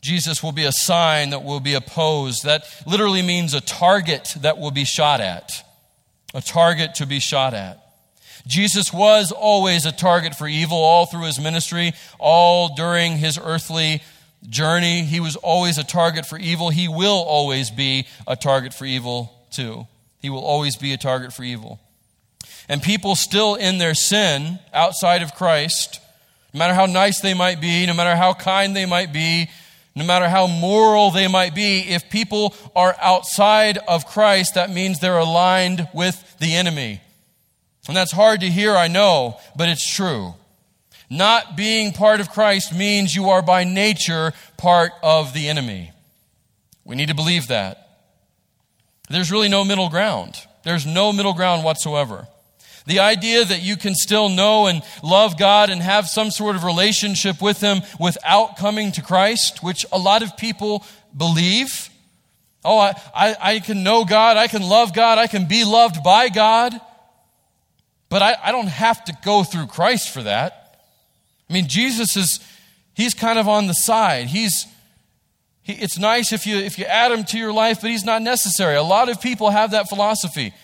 Jesus 0.00 0.42
will 0.42 0.50
be 0.50 0.64
a 0.64 0.72
sign 0.72 1.30
that 1.30 1.44
will 1.44 1.60
be 1.60 1.74
opposed. 1.74 2.42
That 2.44 2.64
literally 2.84 3.22
means 3.22 3.54
a 3.54 3.60
target 3.60 4.34
that 4.40 4.58
will 4.58 4.72
be 4.72 4.84
shot 4.84 5.20
at. 5.20 5.52
A 6.34 6.40
target 6.40 6.96
to 6.96 7.06
be 7.06 7.20
shot 7.20 7.54
at. 7.54 7.78
Jesus 8.44 8.92
was 8.92 9.30
always 9.30 9.86
a 9.86 9.92
target 9.92 10.34
for 10.34 10.48
evil 10.48 10.78
all 10.78 11.06
through 11.06 11.26
his 11.26 11.38
ministry, 11.38 11.92
all 12.18 12.74
during 12.74 13.18
his 13.18 13.38
earthly 13.40 14.02
journey. 14.48 15.02
He 15.02 15.20
was 15.20 15.36
always 15.36 15.78
a 15.78 15.84
target 15.84 16.26
for 16.26 16.38
evil. 16.38 16.70
He 16.70 16.88
will 16.88 17.22
always 17.22 17.70
be 17.70 18.06
a 18.26 18.36
target 18.36 18.74
for 18.74 18.84
evil, 18.84 19.32
too. 19.50 19.86
He 20.20 20.30
will 20.30 20.44
always 20.44 20.76
be 20.76 20.92
a 20.92 20.96
target 20.96 21.32
for 21.32 21.42
evil. 21.42 21.80
And 22.68 22.82
people 22.82 23.16
still 23.16 23.54
in 23.54 23.78
their 23.78 23.94
sin 23.94 24.58
outside 24.72 25.22
of 25.22 25.34
Christ, 25.34 26.00
no 26.54 26.58
matter 26.58 26.74
how 26.74 26.86
nice 26.86 27.20
they 27.20 27.34
might 27.34 27.60
be, 27.60 27.86
no 27.86 27.94
matter 27.94 28.14
how 28.14 28.34
kind 28.34 28.76
they 28.76 28.86
might 28.86 29.12
be, 29.12 29.50
no 29.94 30.04
matter 30.04 30.28
how 30.28 30.46
moral 30.46 31.10
they 31.10 31.28
might 31.28 31.54
be, 31.54 31.80
if 31.80 32.08
people 32.08 32.54
are 32.74 32.96
outside 33.00 33.78
of 33.88 34.06
Christ, 34.06 34.54
that 34.54 34.70
means 34.70 35.00
they're 35.00 35.18
aligned 35.18 35.88
with 35.92 36.38
the 36.38 36.54
enemy. 36.54 37.00
And 37.88 37.96
that's 37.96 38.12
hard 38.12 38.40
to 38.40 38.48
hear, 38.48 38.74
I 38.76 38.88
know, 38.88 39.38
but 39.56 39.68
it's 39.68 39.92
true. 39.92 40.34
Not 41.12 41.58
being 41.58 41.92
part 41.92 42.20
of 42.20 42.30
Christ 42.30 42.74
means 42.74 43.14
you 43.14 43.28
are 43.28 43.42
by 43.42 43.64
nature 43.64 44.32
part 44.56 44.92
of 45.02 45.34
the 45.34 45.50
enemy. 45.50 45.92
We 46.86 46.96
need 46.96 47.08
to 47.08 47.14
believe 47.14 47.48
that. 47.48 47.86
There's 49.10 49.30
really 49.30 49.50
no 49.50 49.62
middle 49.62 49.90
ground. 49.90 50.36
There's 50.62 50.86
no 50.86 51.12
middle 51.12 51.34
ground 51.34 51.64
whatsoever. 51.64 52.28
The 52.86 53.00
idea 53.00 53.44
that 53.44 53.60
you 53.60 53.76
can 53.76 53.94
still 53.94 54.30
know 54.30 54.68
and 54.68 54.80
love 55.02 55.38
God 55.38 55.68
and 55.68 55.82
have 55.82 56.08
some 56.08 56.30
sort 56.30 56.56
of 56.56 56.64
relationship 56.64 57.42
with 57.42 57.60
Him 57.60 57.82
without 58.00 58.56
coming 58.56 58.90
to 58.92 59.02
Christ, 59.02 59.62
which 59.62 59.84
a 59.92 59.98
lot 59.98 60.22
of 60.22 60.38
people 60.38 60.82
believe. 61.14 61.90
Oh, 62.64 62.78
I, 62.78 62.94
I, 63.14 63.36
I 63.38 63.58
can 63.60 63.84
know 63.84 64.06
God, 64.06 64.38
I 64.38 64.48
can 64.48 64.62
love 64.62 64.94
God, 64.94 65.18
I 65.18 65.26
can 65.26 65.46
be 65.46 65.64
loved 65.64 66.02
by 66.02 66.30
God, 66.30 66.72
but 68.08 68.22
I, 68.22 68.34
I 68.42 68.50
don't 68.50 68.68
have 68.68 69.04
to 69.04 69.16
go 69.22 69.44
through 69.44 69.66
Christ 69.66 70.08
for 70.08 70.22
that. 70.22 70.61
I 71.52 71.54
mean, 71.54 71.68
Jesus 71.68 72.16
is, 72.16 72.40
he's 72.94 73.12
kind 73.12 73.38
of 73.38 73.46
on 73.46 73.66
the 73.66 73.74
side. 73.74 74.28
He's, 74.28 74.66
he, 75.60 75.74
it's 75.74 75.98
nice 75.98 76.32
if 76.32 76.46
you, 76.46 76.56
if 76.56 76.78
you 76.78 76.86
add 76.86 77.12
him 77.12 77.24
to 77.24 77.38
your 77.38 77.52
life, 77.52 77.82
but 77.82 77.90
he's 77.90 78.06
not 78.06 78.22
necessary. 78.22 78.74
A 78.74 78.82
lot 78.82 79.10
of 79.10 79.20
people 79.20 79.50
have 79.50 79.72
that 79.72 79.90
philosophy. 79.90 80.54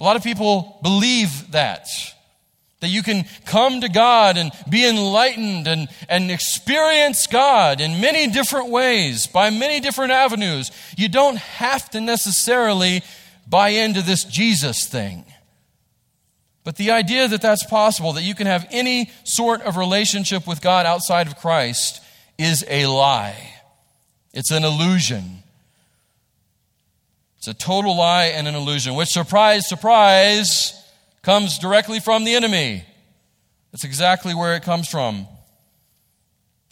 A 0.00 0.04
lot 0.04 0.16
of 0.16 0.24
people 0.24 0.80
believe 0.82 1.52
that. 1.52 1.86
That 2.80 2.88
you 2.88 3.04
can 3.04 3.24
come 3.46 3.80
to 3.82 3.88
God 3.88 4.36
and 4.36 4.50
be 4.68 4.84
enlightened 4.84 5.68
and, 5.68 5.86
and 6.08 6.28
experience 6.28 7.28
God 7.28 7.80
in 7.80 8.00
many 8.00 8.26
different 8.26 8.70
ways, 8.70 9.28
by 9.28 9.50
many 9.50 9.78
different 9.78 10.10
avenues. 10.10 10.72
You 10.96 11.08
don't 11.08 11.38
have 11.38 11.88
to 11.90 12.00
necessarily 12.00 13.02
buy 13.46 13.68
into 13.68 14.02
this 14.02 14.24
Jesus 14.24 14.88
thing. 14.88 15.24
But 16.68 16.76
the 16.76 16.90
idea 16.90 17.26
that 17.26 17.40
that's 17.40 17.64
possible, 17.64 18.12
that 18.12 18.24
you 18.24 18.34
can 18.34 18.46
have 18.46 18.68
any 18.70 19.10
sort 19.24 19.62
of 19.62 19.78
relationship 19.78 20.46
with 20.46 20.60
God 20.60 20.84
outside 20.84 21.26
of 21.26 21.38
Christ, 21.38 22.02
is 22.36 22.62
a 22.68 22.84
lie. 22.84 23.54
It's 24.34 24.50
an 24.50 24.64
illusion. 24.64 25.42
It's 27.38 27.48
a 27.48 27.54
total 27.54 27.96
lie 27.96 28.26
and 28.26 28.46
an 28.46 28.54
illusion, 28.54 28.96
which, 28.96 29.08
surprise, 29.08 29.66
surprise, 29.66 30.74
comes 31.22 31.58
directly 31.58 32.00
from 32.00 32.24
the 32.24 32.34
enemy. 32.34 32.84
That's 33.72 33.84
exactly 33.84 34.34
where 34.34 34.54
it 34.54 34.62
comes 34.62 34.90
from. 34.90 35.26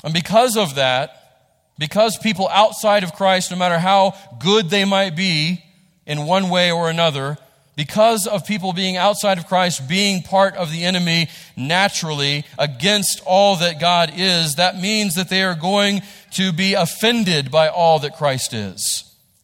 And 0.05 0.13
because 0.13 0.59
of 0.59 0.75
that, 0.75 1.73
because 1.79 2.19
people 2.19 2.51
outside 2.51 3.03
of 3.03 3.15
Christ, 3.15 3.51
no 3.51 3.57
matter 3.57 3.79
how 3.79 4.13
good 4.41 4.69
they 4.69 4.85
might 4.85 5.17
be 5.17 5.65
in 6.05 6.27
one 6.27 6.51
way 6.51 6.71
or 6.71 6.91
another, 6.91 7.39
because 7.77 8.27
of 8.27 8.47
people 8.47 8.73
being 8.73 8.97
outside 8.97 9.37
of 9.37 9.47
Christ, 9.47 9.87
being 9.87 10.23
part 10.23 10.57
of 10.57 10.73
the 10.73 10.85
enemy 10.85 11.29
naturally 11.57 12.45
against 12.59 13.21
all 13.27 13.57
that 13.57 13.79
God 13.79 14.13
is, 14.17 14.55
that 14.55 14.81
means 14.81 15.15
that 15.15 15.29
they 15.29 15.43
are 15.43 15.55
going 15.55 16.01
to 16.33 16.53
be 16.53 16.73
offended 16.73 17.51
by 17.51 17.69
all 17.69 17.99
that 17.99 18.17
Christ 18.17 18.55
is. 18.55 19.03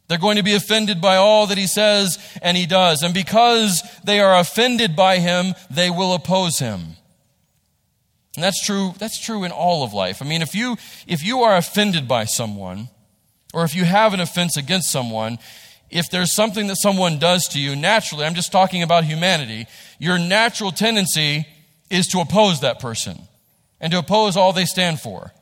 They're 0.09 0.19
going 0.19 0.39
to 0.39 0.43
be 0.43 0.55
offended 0.55 1.01
by 1.01 1.17
all 1.17 1.47
that 1.47 1.59
he 1.59 1.67
says 1.67 2.19
and 2.43 2.57
he 2.57 2.67
does. 2.67 3.03
And 3.03 3.15
because 3.15 3.83
they 4.05 4.21
are 4.21 4.39
offended 4.39 4.97
by 4.97 5.19
him, 5.19 5.55
they 5.71 5.91
will 5.91 6.15
oppose 6.15 6.59
him. 6.59 6.97
And 8.37 8.43
that's 8.43 8.65
true, 8.65 8.95
that's 8.99 9.21
true 9.21 9.45
in 9.45 9.53
all 9.53 9.85
of 9.85 9.93
life. 9.93 10.23
I 10.23 10.27
mean, 10.27 10.41
if 10.41 10.55
you, 10.55 10.77
if 11.07 11.23
you 11.23 11.43
are 11.43 11.57
offended 11.57 12.09
by 12.09 12.25
someone, 12.25 12.89
or 13.53 13.65
if 13.65 13.75
you 13.75 13.85
have 13.85 14.15
an 14.15 14.21
offense 14.21 14.57
against 14.57 14.91
someone, 14.91 15.39
if 15.93 16.11
there's 16.11 16.35
something 16.35 16.67
that 16.69 16.77
someone 16.77 17.19
does 17.19 17.47
to 17.49 17.61
you, 17.61 17.77
naturally, 17.77 18.25
I'm 18.25 18.35
just 18.35 18.51
talking 18.51 18.83
about 18.83 19.05
humanity, 19.05 19.67
your 19.99 20.19
natural 20.19 20.73
tendency 20.73 21.47
is 21.91 22.07
to 22.09 22.21
oppose 22.21 22.61
that 22.61 22.81
person 22.81 23.21
and 23.81 23.93
to 23.93 23.99
oppose 23.99 24.37
all 24.37 24.53
they 24.53 24.65
stand 24.65 25.01
for. 25.01 25.33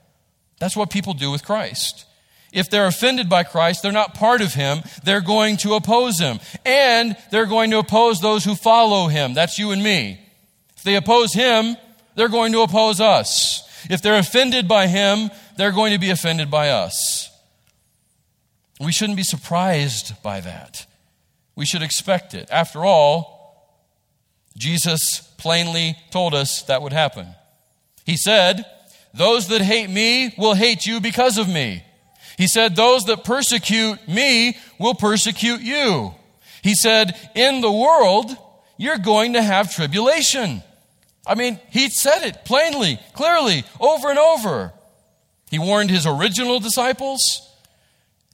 That's 0.59 0.77
what 0.77 0.91
people 0.91 1.15
do 1.15 1.31
with 1.31 1.45
Christ. 1.45 2.05
If 2.53 2.69
they're 2.69 2.89
offended 2.89 3.29
by 3.29 3.45
Christ, 3.45 3.83
they're 3.83 3.93
not 3.93 4.15
part 4.15 4.43
of 4.43 4.55
Him, 4.55 4.83
they're 5.05 5.21
going 5.21 5.57
to 5.59 5.75
oppose 5.75 6.19
Him. 6.19 6.41
And 6.65 7.17
they're 7.31 7.47
going 7.47 7.71
to 7.71 7.79
oppose 7.79 8.21
those 8.21 8.45
who 8.45 8.57
follow 8.57 9.07
Him. 9.07 9.35
That's 9.35 9.59
you 9.59 9.71
and 9.71 9.83
me. 9.83 10.21
If 10.77 10.83
they 10.83 10.97
oppose 10.97 11.33
Him, 11.33 11.77
they're 12.17 12.29
going 12.29 12.53
to 12.53 12.63
oppose 12.63 13.01
us. 13.01 13.63
If 13.89 14.03
they're 14.03 14.19
offended 14.19 14.67
by 14.67 14.89
Him, 14.89 15.31
they're 15.57 15.71
going 15.71 15.93
to 15.93 15.99
be 15.99 16.11
offended 16.11 16.51
by 16.51 16.71
us. 16.71 17.20
We 18.81 18.93
shouldn't 18.93 19.19
be 19.19 19.23
surprised 19.23 20.23
by 20.23 20.41
that. 20.41 20.87
We 21.55 21.67
should 21.67 21.83
expect 21.83 22.33
it. 22.33 22.49
After 22.51 22.85
all, 22.85 23.41
Jesus 24.57 25.21
plainly 25.37 25.97
told 26.11 26.35
us 26.35 26.63
that 26.63 26.81
would 26.81 26.93
happen. 26.93 27.27
He 28.07 28.17
said, 28.17 28.65
Those 29.13 29.49
that 29.49 29.61
hate 29.61 29.91
me 29.91 30.35
will 30.39 30.55
hate 30.55 30.87
you 30.87 31.01
because 31.01 31.37
of 31.37 31.49
me. 31.49 31.85
He 32.39 32.47
said, 32.47 32.75
Those 32.75 33.05
that 33.05 33.25
persecute 33.25 34.09
me 34.09 34.57
will 34.79 34.95
persecute 34.95 35.61
you. 35.61 36.15
He 36.63 36.75
said, 36.75 37.15
In 37.35 37.61
the 37.61 37.71
world, 37.71 38.35
you're 38.79 38.99
going 38.99 39.35
to 39.35 39.43
have 39.43 39.75
tribulation. 39.75 40.63
I 41.27 41.35
mean, 41.35 41.61
he 41.69 41.91
said 41.91 42.23
it 42.23 42.47
plainly, 42.47 42.99
clearly, 43.13 43.65
over 43.79 44.09
and 44.09 44.19
over. 44.19 44.73
He 45.51 45.59
warned 45.59 45.91
his 45.91 46.07
original 46.07 46.61
disciples. 46.61 47.47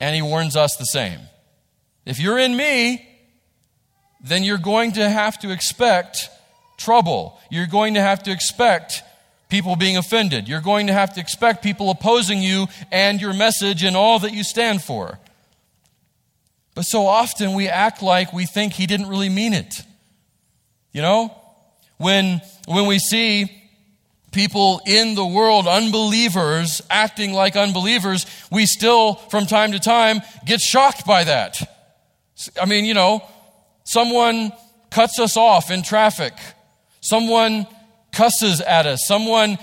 And 0.01 0.15
he 0.15 0.23
warns 0.23 0.57
us 0.57 0.77
the 0.77 0.85
same. 0.85 1.21
If 2.05 2.21
you're 2.21 2.39
in 2.39 2.57
me, 2.57 3.07
then 4.23 4.43
you're 4.43 4.59
going 4.59 4.93
to 4.93 5.09
have 5.09 5.39
to 5.41 5.51
expect 5.51 6.29
trouble. 6.77 7.41
You're 7.51 7.67
going 7.67 7.95
to 7.95 8.01
have 8.01 8.23
to 8.25 8.31
expect 8.31 9.03
people 9.49 9.77
being 9.77 9.97
offended. 9.97 10.49
You're 10.49 10.61
going 10.61 10.89
to 10.89 10.93
have 10.93 11.15
to 11.15 11.21
expect 11.21 11.63
people 11.63 11.91
opposing 11.91 12.43
you 12.43 12.67
and 12.91 13.21
your 13.21 13.33
message 13.33 13.83
and 13.83 13.97
all 13.97 14.19
that 14.21 14.33
you 14.33 14.45
stand 14.45 14.83
for. 14.83 15.19
But 16.75 16.83
so 16.83 17.07
often 17.07 17.55
we 17.55 17.69
act 17.69 18.03
like 18.03 18.33
we 18.33 18.45
think 18.45 18.75
he 18.75 18.87
didn't 18.87 19.09
really 19.09 19.29
mean 19.29 19.55
it. 19.55 19.75
You 20.93 21.03
know? 21.03 21.35
When, 21.99 22.43
when 22.67 22.87
we 22.87 22.99
see 22.99 23.51
people 24.37 24.83
in 24.87 25.15
the 25.15 25.25
world, 25.25 25.67
unbelievers, 25.67 26.83
acting 26.91 27.33
like 27.33 27.57
unbelievers, 27.57 28.27
we 28.53 28.67
still, 28.67 29.15
from 29.15 29.47
time 29.47 29.73
to 29.73 29.81
time, 29.81 30.21
get 30.45 30.61
shocked 30.61 31.07
by 31.07 31.25
that. 31.25 31.59
I 32.61 32.67
mean, 32.67 32.85
you 32.85 32.93
know, 32.93 33.27
someone 33.85 34.53
cuts 34.91 35.19
us 35.19 35.39
off 35.39 35.71
in 35.71 35.83
traffic, 35.83 36.35
someone 37.01 37.67
cusses 38.13 38.61
at 38.61 38.85
us, 38.87 39.07
someone 39.07 39.57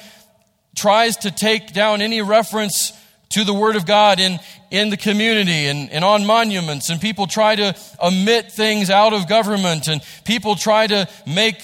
tries 0.75 1.17
to 1.17 1.29
take 1.29 1.71
down 1.71 2.01
any 2.01 2.23
reference 2.23 2.93
to 3.29 3.43
the 3.43 3.53
Word 3.53 3.75
of 3.75 3.85
God 3.85 4.19
in, 4.19 4.39
in 4.71 4.89
the 4.89 4.97
community 4.97 5.67
and, 5.67 5.91
and 5.91 6.03
on 6.03 6.25
monuments, 6.25 6.89
and 6.89 6.99
people 6.99 7.27
try 7.27 7.55
to 7.55 7.75
omit 8.01 8.51
things 8.51 8.89
out 8.89 9.13
of 9.13 9.29
government, 9.29 9.87
and 9.87 10.01
people 10.25 10.55
try 10.55 10.87
to 10.87 11.07
make 11.27 11.61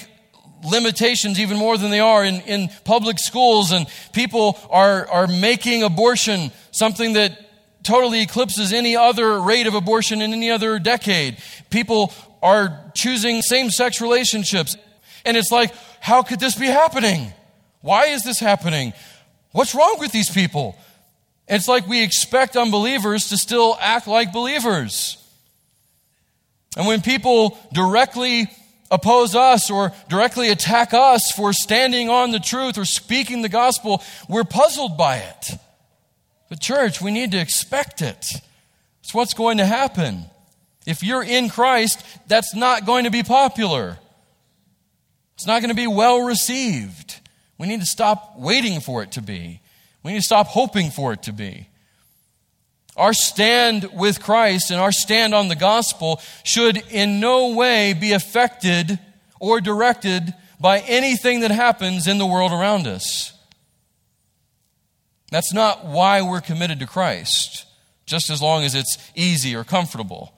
limitations 0.64 1.38
even 1.40 1.56
more 1.56 1.78
than 1.78 1.90
they 1.90 2.00
are 2.00 2.24
in, 2.24 2.40
in 2.42 2.70
public 2.84 3.18
schools, 3.18 3.72
and 3.72 3.86
people 4.12 4.58
are, 4.70 5.06
are 5.08 5.26
making 5.26 5.82
abortion 5.82 6.50
something 6.70 7.14
that 7.14 7.38
totally 7.82 8.20
eclipses 8.22 8.72
any 8.72 8.96
other 8.96 9.40
rate 9.40 9.66
of 9.66 9.74
abortion 9.74 10.20
in 10.20 10.32
any 10.32 10.50
other 10.50 10.78
decade. 10.78 11.38
People 11.70 12.12
are 12.42 12.92
choosing 12.94 13.42
same 13.42 13.70
sex 13.70 14.00
relationships. 14.00 14.76
And 15.24 15.36
it's 15.36 15.50
like, 15.50 15.74
how 16.00 16.22
could 16.22 16.40
this 16.40 16.54
be 16.54 16.66
happening? 16.66 17.32
Why 17.80 18.06
is 18.06 18.22
this 18.22 18.38
happening? 18.38 18.92
What's 19.52 19.74
wrong 19.74 19.96
with 19.98 20.12
these 20.12 20.30
people? 20.30 20.76
It's 21.48 21.68
like 21.68 21.86
we 21.86 22.02
expect 22.02 22.56
unbelievers 22.56 23.28
to 23.30 23.36
still 23.36 23.76
act 23.80 24.06
like 24.06 24.32
believers. 24.32 25.16
And 26.76 26.86
when 26.86 27.00
people 27.00 27.58
directly 27.72 28.48
oppose 28.90 29.34
us 29.34 29.70
or 29.70 29.92
directly 30.08 30.48
attack 30.48 30.92
us 30.92 31.30
for 31.32 31.52
standing 31.52 32.08
on 32.08 32.30
the 32.30 32.40
truth 32.40 32.76
or 32.76 32.84
speaking 32.84 33.42
the 33.42 33.48
gospel, 33.48 34.02
we're 34.28 34.44
puzzled 34.44 34.96
by 34.96 35.18
it. 35.18 35.58
But, 36.48 36.60
church, 36.60 37.00
we 37.00 37.10
need 37.10 37.30
to 37.32 37.40
expect 37.40 38.02
it. 38.02 38.26
It's 39.02 39.14
what's 39.14 39.34
going 39.34 39.58
to 39.58 39.66
happen. 39.66 40.24
If 40.86 41.02
you're 41.02 41.22
in 41.22 41.48
Christ, 41.48 42.04
that's 42.26 42.54
not 42.54 42.86
going 42.86 43.04
to 43.04 43.10
be 43.10 43.22
popular. 43.22 43.98
It's 45.34 45.46
not 45.46 45.62
going 45.62 45.70
to 45.70 45.76
be 45.76 45.86
well 45.86 46.20
received. 46.22 47.20
We 47.56 47.66
need 47.66 47.80
to 47.80 47.86
stop 47.86 48.38
waiting 48.38 48.80
for 48.80 49.02
it 49.02 49.12
to 49.12 49.22
be. 49.22 49.60
We 50.02 50.12
need 50.12 50.18
to 50.18 50.24
stop 50.24 50.48
hoping 50.48 50.90
for 50.90 51.12
it 51.12 51.22
to 51.24 51.32
be. 51.32 51.69
Our 53.00 53.14
stand 53.14 53.88
with 53.94 54.22
Christ 54.22 54.70
and 54.70 54.78
our 54.78 54.92
stand 54.92 55.34
on 55.34 55.48
the 55.48 55.56
gospel 55.56 56.20
should 56.44 56.76
in 56.90 57.18
no 57.18 57.54
way 57.54 57.94
be 57.94 58.12
affected 58.12 58.98
or 59.40 59.62
directed 59.62 60.34
by 60.60 60.80
anything 60.80 61.40
that 61.40 61.50
happens 61.50 62.06
in 62.06 62.18
the 62.18 62.26
world 62.26 62.52
around 62.52 62.86
us. 62.86 63.32
That's 65.30 65.50
not 65.50 65.86
why 65.86 66.20
we're 66.20 66.42
committed 66.42 66.78
to 66.80 66.86
Christ, 66.86 67.64
just 68.04 68.28
as 68.28 68.42
long 68.42 68.64
as 68.64 68.74
it's 68.74 68.98
easy 69.14 69.56
or 69.56 69.64
comfortable. 69.64 70.34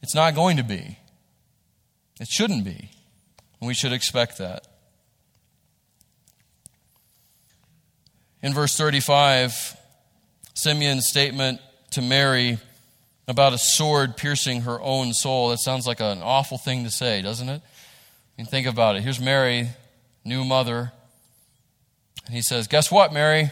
It's 0.00 0.14
not 0.14 0.36
going 0.36 0.58
to 0.58 0.62
be. 0.62 0.96
It 2.20 2.28
shouldn't 2.28 2.64
be. 2.64 2.88
And 3.60 3.66
we 3.66 3.74
should 3.74 3.92
expect 3.92 4.38
that. 4.38 4.68
In 8.42 8.54
verse 8.54 8.76
35, 8.76 9.81
Simeon's 10.62 11.08
statement 11.08 11.60
to 11.90 12.00
Mary 12.00 12.58
about 13.26 13.52
a 13.52 13.58
sword 13.58 14.16
piercing 14.16 14.62
her 14.62 14.80
own 14.80 15.12
soul. 15.12 15.48
That 15.48 15.58
sounds 15.58 15.88
like 15.88 16.00
an 16.00 16.22
awful 16.22 16.56
thing 16.56 16.84
to 16.84 16.90
say, 16.90 17.20
doesn't 17.20 17.48
it? 17.48 17.60
I 17.62 18.42
mean, 18.42 18.46
think 18.46 18.68
about 18.68 18.94
it. 18.94 19.02
Here's 19.02 19.20
Mary, 19.20 19.70
new 20.24 20.44
mother. 20.44 20.92
And 22.26 22.34
he 22.34 22.42
says, 22.42 22.68
Guess 22.68 22.92
what, 22.92 23.12
Mary? 23.12 23.50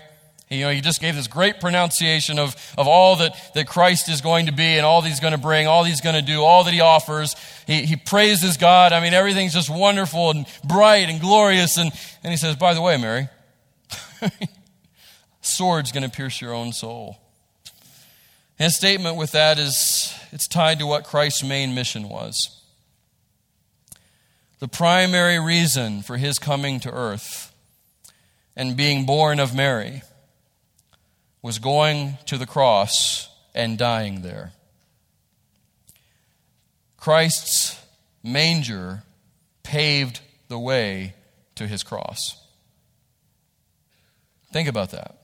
You 0.49 0.61
know, 0.61 0.71
he 0.71 0.81
just 0.81 1.01
gave 1.01 1.17
this 1.17 1.27
great 1.27 1.61
pronunciation 1.61 2.39
of, 2.39 2.57
of 2.79 2.87
all 2.87 3.17
that, 3.17 3.37
that 3.55 3.67
Christ 3.67 4.09
is 4.09 4.21
going 4.21 4.47
to 4.47 4.53
be 4.53 4.77
and 4.77 4.87
all 4.87 5.03
that 5.03 5.09
he's 5.09 5.21
going 5.21 5.33
to 5.33 5.39
bring, 5.39 5.67
all 5.67 5.85
he's 5.85 6.01
going 6.01 6.17
to 6.17 6.23
do, 6.23 6.43
all 6.43 6.65
that 6.65 6.73
he 6.73 6.81
offers. 6.81 7.35
He, 7.67 7.83
he 7.87 7.97
praises 7.97 8.57
God. 8.57 8.93
I 8.93 9.01
mean, 9.01 9.15
everything's 9.15 9.55
just 9.55 9.71
wonderful 9.71 10.31
and 10.31 10.47
bright 10.65 11.09
and 11.09 11.21
glorious. 11.21 11.77
And, 11.77 11.93
and 12.25 12.33
he 12.33 12.37
says, 12.37 12.57
by 12.57 12.75
the 12.75 12.81
way, 12.81 12.97
Mary, 12.97 13.29
sword's 15.51 15.93
going 15.93 16.09
to 16.09 16.15
pierce 16.15 16.41
your 16.41 16.55
own 16.55 16.73
soul. 16.73 17.19
His 18.57 18.77
statement 18.77 19.17
with 19.17 19.33
that 19.33 19.59
is 19.59 20.15
it's 20.33 20.47
tied 20.47 20.79
to 20.81 20.87
what 20.87 21.05
Christ's 21.05 21.43
main 21.43 21.75
mission 21.75 22.09
was. 22.09 22.61
The 24.59 24.69
primary 24.69 25.41
reason 25.41 26.03
for 26.03 26.19
his 26.19 26.39
coming 26.39 26.81
to 26.81 26.91
earth 26.91 27.55
and 28.55 28.77
being 28.77 29.07
born 29.07 29.41
of 29.41 29.55
Mary 29.55 30.03
was 31.41 31.59
going 31.59 32.19
to 32.27 32.37
the 32.37 32.47
cross 32.47 33.31
and 33.55 33.79
dying 33.79 34.21
there. 34.21 34.53
Christ's 36.99 37.83
manger 38.23 39.05
paved 39.63 40.21
the 40.49 40.59
way 40.59 41.15
to 41.55 41.67
his 41.67 41.83
cross. 41.83 42.37
Think 44.53 44.69
about 44.69 44.91
that. 44.91 45.20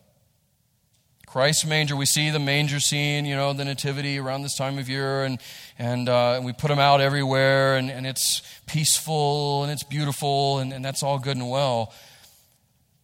Christ's 1.37 1.67
manger, 1.67 1.95
we 1.97 2.07
see 2.07 2.31
the 2.31 2.39
manger 2.39 2.81
scene, 2.81 3.27
you 3.27 3.37
know, 3.37 3.53
the 3.53 3.67
nativity 3.67 4.19
around 4.19 4.41
this 4.41 4.57
time 4.57 4.79
of 4.79 4.89
year, 4.89 5.25
and, 5.25 5.39
and, 5.79 6.09
uh, 6.09 6.37
and 6.37 6.47
we 6.47 6.55
put 6.55 6.69
them 6.69 6.79
out 6.79 7.03
everywhere, 7.03 7.77
and, 7.77 7.91
and 7.91 8.07
it's 8.07 8.41
peaceful 8.65 9.63
and 9.63 9.71
it's 9.71 9.83
beautiful, 9.83 10.61
and, 10.61 10.73
and 10.73 10.83
that's 10.83 11.03
all 11.03 11.19
good 11.19 11.37
and 11.37 11.51
well. 11.51 11.93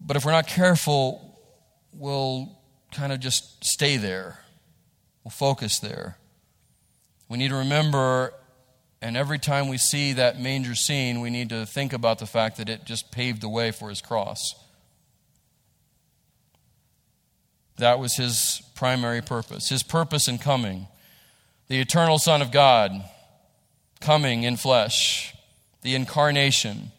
But 0.01 0.17
if 0.17 0.25
we're 0.25 0.33
not 0.33 0.47
careful, 0.47 1.39
we'll 1.93 2.59
kind 2.91 3.13
of 3.13 3.21
just 3.21 3.63
stay 3.63 3.99
there. 3.99 4.39
We'll 5.25 5.31
focus 5.31 5.79
there. 5.81 6.17
We 7.29 7.37
need 7.37 7.49
to 7.49 7.57
remember, 7.57 8.33
and 9.03 9.15
every 9.15 9.41
time 9.41 9.69
we 9.69 9.77
see 9.77 10.15
that 10.15 10.41
manger 10.41 10.75
scene, 10.75 11.21
we 11.21 11.29
need 11.29 11.51
to 11.51 11.67
think 11.67 11.93
about 11.93 12.19
the 12.19 12.27
fact 12.27 12.57
that 12.57 12.71
it 12.71 12.87
just 12.87 13.13
paved 13.13 13.43
the 13.43 13.51
way 13.51 13.73
for 13.73 13.91
his 13.91 14.01
cross. 14.01 14.55
That 17.83 17.99
was 17.99 18.15
his 18.15 18.63
primary 18.77 19.21
purpose, 19.23 19.69
his 19.69 19.83
purpose 19.83 20.29
in 20.29 20.39
coming. 20.39 20.87
The 21.67 21.81
eternal 21.81 22.17
Son 22.17 22.41
of 22.41 22.53
God 22.53 22.93
coming 24.01 24.45
in 24.45 24.57
flesh, 24.57 25.35
the 25.83 25.97
incarnation. 25.97 26.93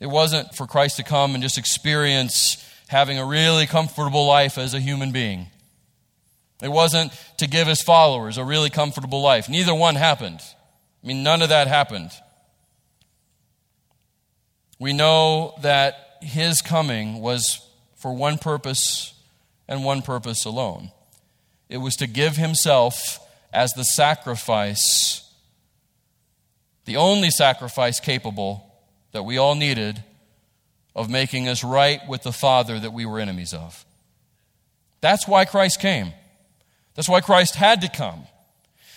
It 0.00 0.06
wasn't 0.06 0.54
for 0.54 0.66
Christ 0.66 0.96
to 0.96 1.02
come 1.02 1.34
and 1.34 1.42
just 1.42 1.58
experience 1.58 2.66
having 2.88 3.18
a 3.18 3.26
really 3.26 3.66
comfortable 3.66 4.26
life 4.26 4.56
as 4.56 4.72
a 4.72 4.80
human 4.80 5.12
being. 5.12 5.48
It 6.62 6.70
wasn't 6.72 7.12
to 7.36 7.46
give 7.46 7.68
his 7.68 7.82
followers 7.82 8.38
a 8.38 8.44
really 8.44 8.70
comfortable 8.70 9.20
life. 9.20 9.50
Neither 9.50 9.74
one 9.74 9.96
happened. 9.96 10.40
I 10.40 11.06
mean, 11.06 11.22
none 11.22 11.42
of 11.42 11.50
that 11.50 11.68
happened. 11.68 12.10
We 14.78 14.94
know 14.94 15.58
that 15.60 16.16
his 16.22 16.62
coming 16.62 17.20
was 17.20 17.60
for 17.96 18.14
one 18.14 18.38
purpose 18.38 19.12
and 19.68 19.84
one 19.84 20.02
purpose 20.02 20.44
alone 20.44 20.90
it 21.72 21.78
was 21.78 21.96
to 21.96 22.06
give 22.06 22.36
himself 22.36 23.18
as 23.50 23.72
the 23.72 23.82
sacrifice, 23.82 25.26
the 26.84 26.96
only 26.96 27.30
sacrifice 27.30 27.98
capable 27.98 28.70
that 29.12 29.22
we 29.22 29.38
all 29.38 29.54
needed 29.54 30.04
of 30.94 31.08
making 31.08 31.48
us 31.48 31.64
right 31.64 32.00
with 32.06 32.24
the 32.24 32.32
Father 32.32 32.78
that 32.78 32.92
we 32.92 33.06
were 33.06 33.18
enemies 33.18 33.54
of. 33.54 33.86
That's 35.00 35.26
why 35.26 35.46
Christ 35.46 35.80
came. 35.80 36.12
That's 36.94 37.08
why 37.08 37.22
Christ 37.22 37.54
had 37.54 37.80
to 37.80 37.88
come. 37.88 38.24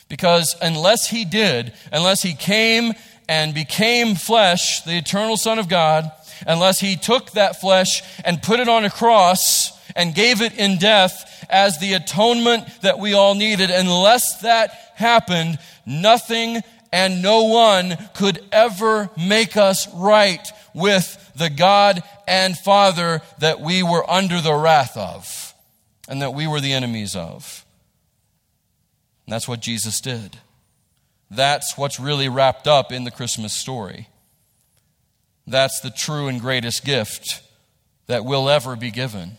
Because 0.10 0.54
unless 0.62 1.10
he 1.10 1.24
did, 1.24 1.74
unless 1.94 2.22
he 2.22 2.34
came 2.34 2.92
and 3.30 3.54
became 3.54 4.16
flesh, 4.16 4.82
the 4.82 4.98
eternal 4.98 5.38
Son 5.38 5.60
of 5.60 5.70
God, 5.70 6.12
unless 6.46 6.82
he 6.82 6.98
took 6.98 7.32
that 7.32 7.62
flesh 7.62 8.04
and 8.26 8.44
put 8.44 8.60
it 8.60 8.68
on 8.68 8.84
a 8.84 8.90
cross 8.90 9.72
and 9.96 10.14
gave 10.14 10.42
it 10.42 10.58
in 10.58 10.78
death 10.78 11.46
as 11.50 11.80
the 11.80 11.94
atonement 11.94 12.66
that 12.82 13.00
we 13.00 13.14
all 13.14 13.36
needed, 13.36 13.70
unless 13.70 14.42
that 14.42 14.72
happened, 14.96 15.58
nothing 15.86 16.62
and 16.92 17.22
no 17.22 17.44
one 17.44 17.98
could 18.14 18.40
ever 18.52 19.10
make 19.18 19.58
us 19.58 19.94
right 19.94 20.46
with 20.74 21.32
the 21.36 21.50
God 21.50 22.04
and 22.28 22.58
Father 22.58 23.22
that 23.40 23.60
we 23.62 23.84
were 23.84 24.10
under 24.10 24.42
the 24.42 24.54
wrath 24.54 24.98
of 24.98 25.54
and 26.08 26.22
that 26.22 26.34
we 26.34 26.48
were 26.48 26.62
the 26.62 26.74
enemies 26.74 27.16
of. 27.16 27.66
And 29.26 29.34
that's 29.34 29.48
what 29.48 29.62
Jesus 29.62 30.02
did. 30.02 30.38
That's 31.32 31.78
what's 31.78 32.00
really 32.00 32.30
wrapped 32.30 32.68
up 32.68 32.92
in 32.92 33.04
the 33.04 33.12
Christmas 33.12 33.54
story. 33.54 34.08
That's 35.48 35.80
the 35.80 35.90
true 35.90 36.28
and 36.28 36.40
greatest 36.40 36.86
gift 36.86 37.42
that 38.08 38.26
will 38.26 38.50
ever 38.50 38.76
be 38.76 38.92
given 38.92 39.38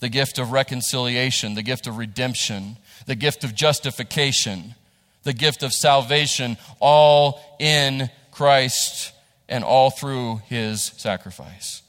the 0.00 0.08
gift 0.08 0.38
of 0.38 0.52
reconciliation, 0.52 1.54
the 1.54 1.62
gift 1.62 1.86
of 1.86 1.98
redemption, 1.98 2.76
the 3.06 3.14
gift 3.14 3.44
of 3.44 3.54
justification, 3.54 4.74
the 5.24 5.32
gift 5.32 5.62
of 5.62 5.72
salvation, 5.72 6.56
all 6.80 7.40
in 7.58 8.10
Christ 8.30 9.12
and 9.48 9.64
all 9.64 9.90
through 9.90 10.42
his 10.46 10.82
sacrifice. 10.82 11.82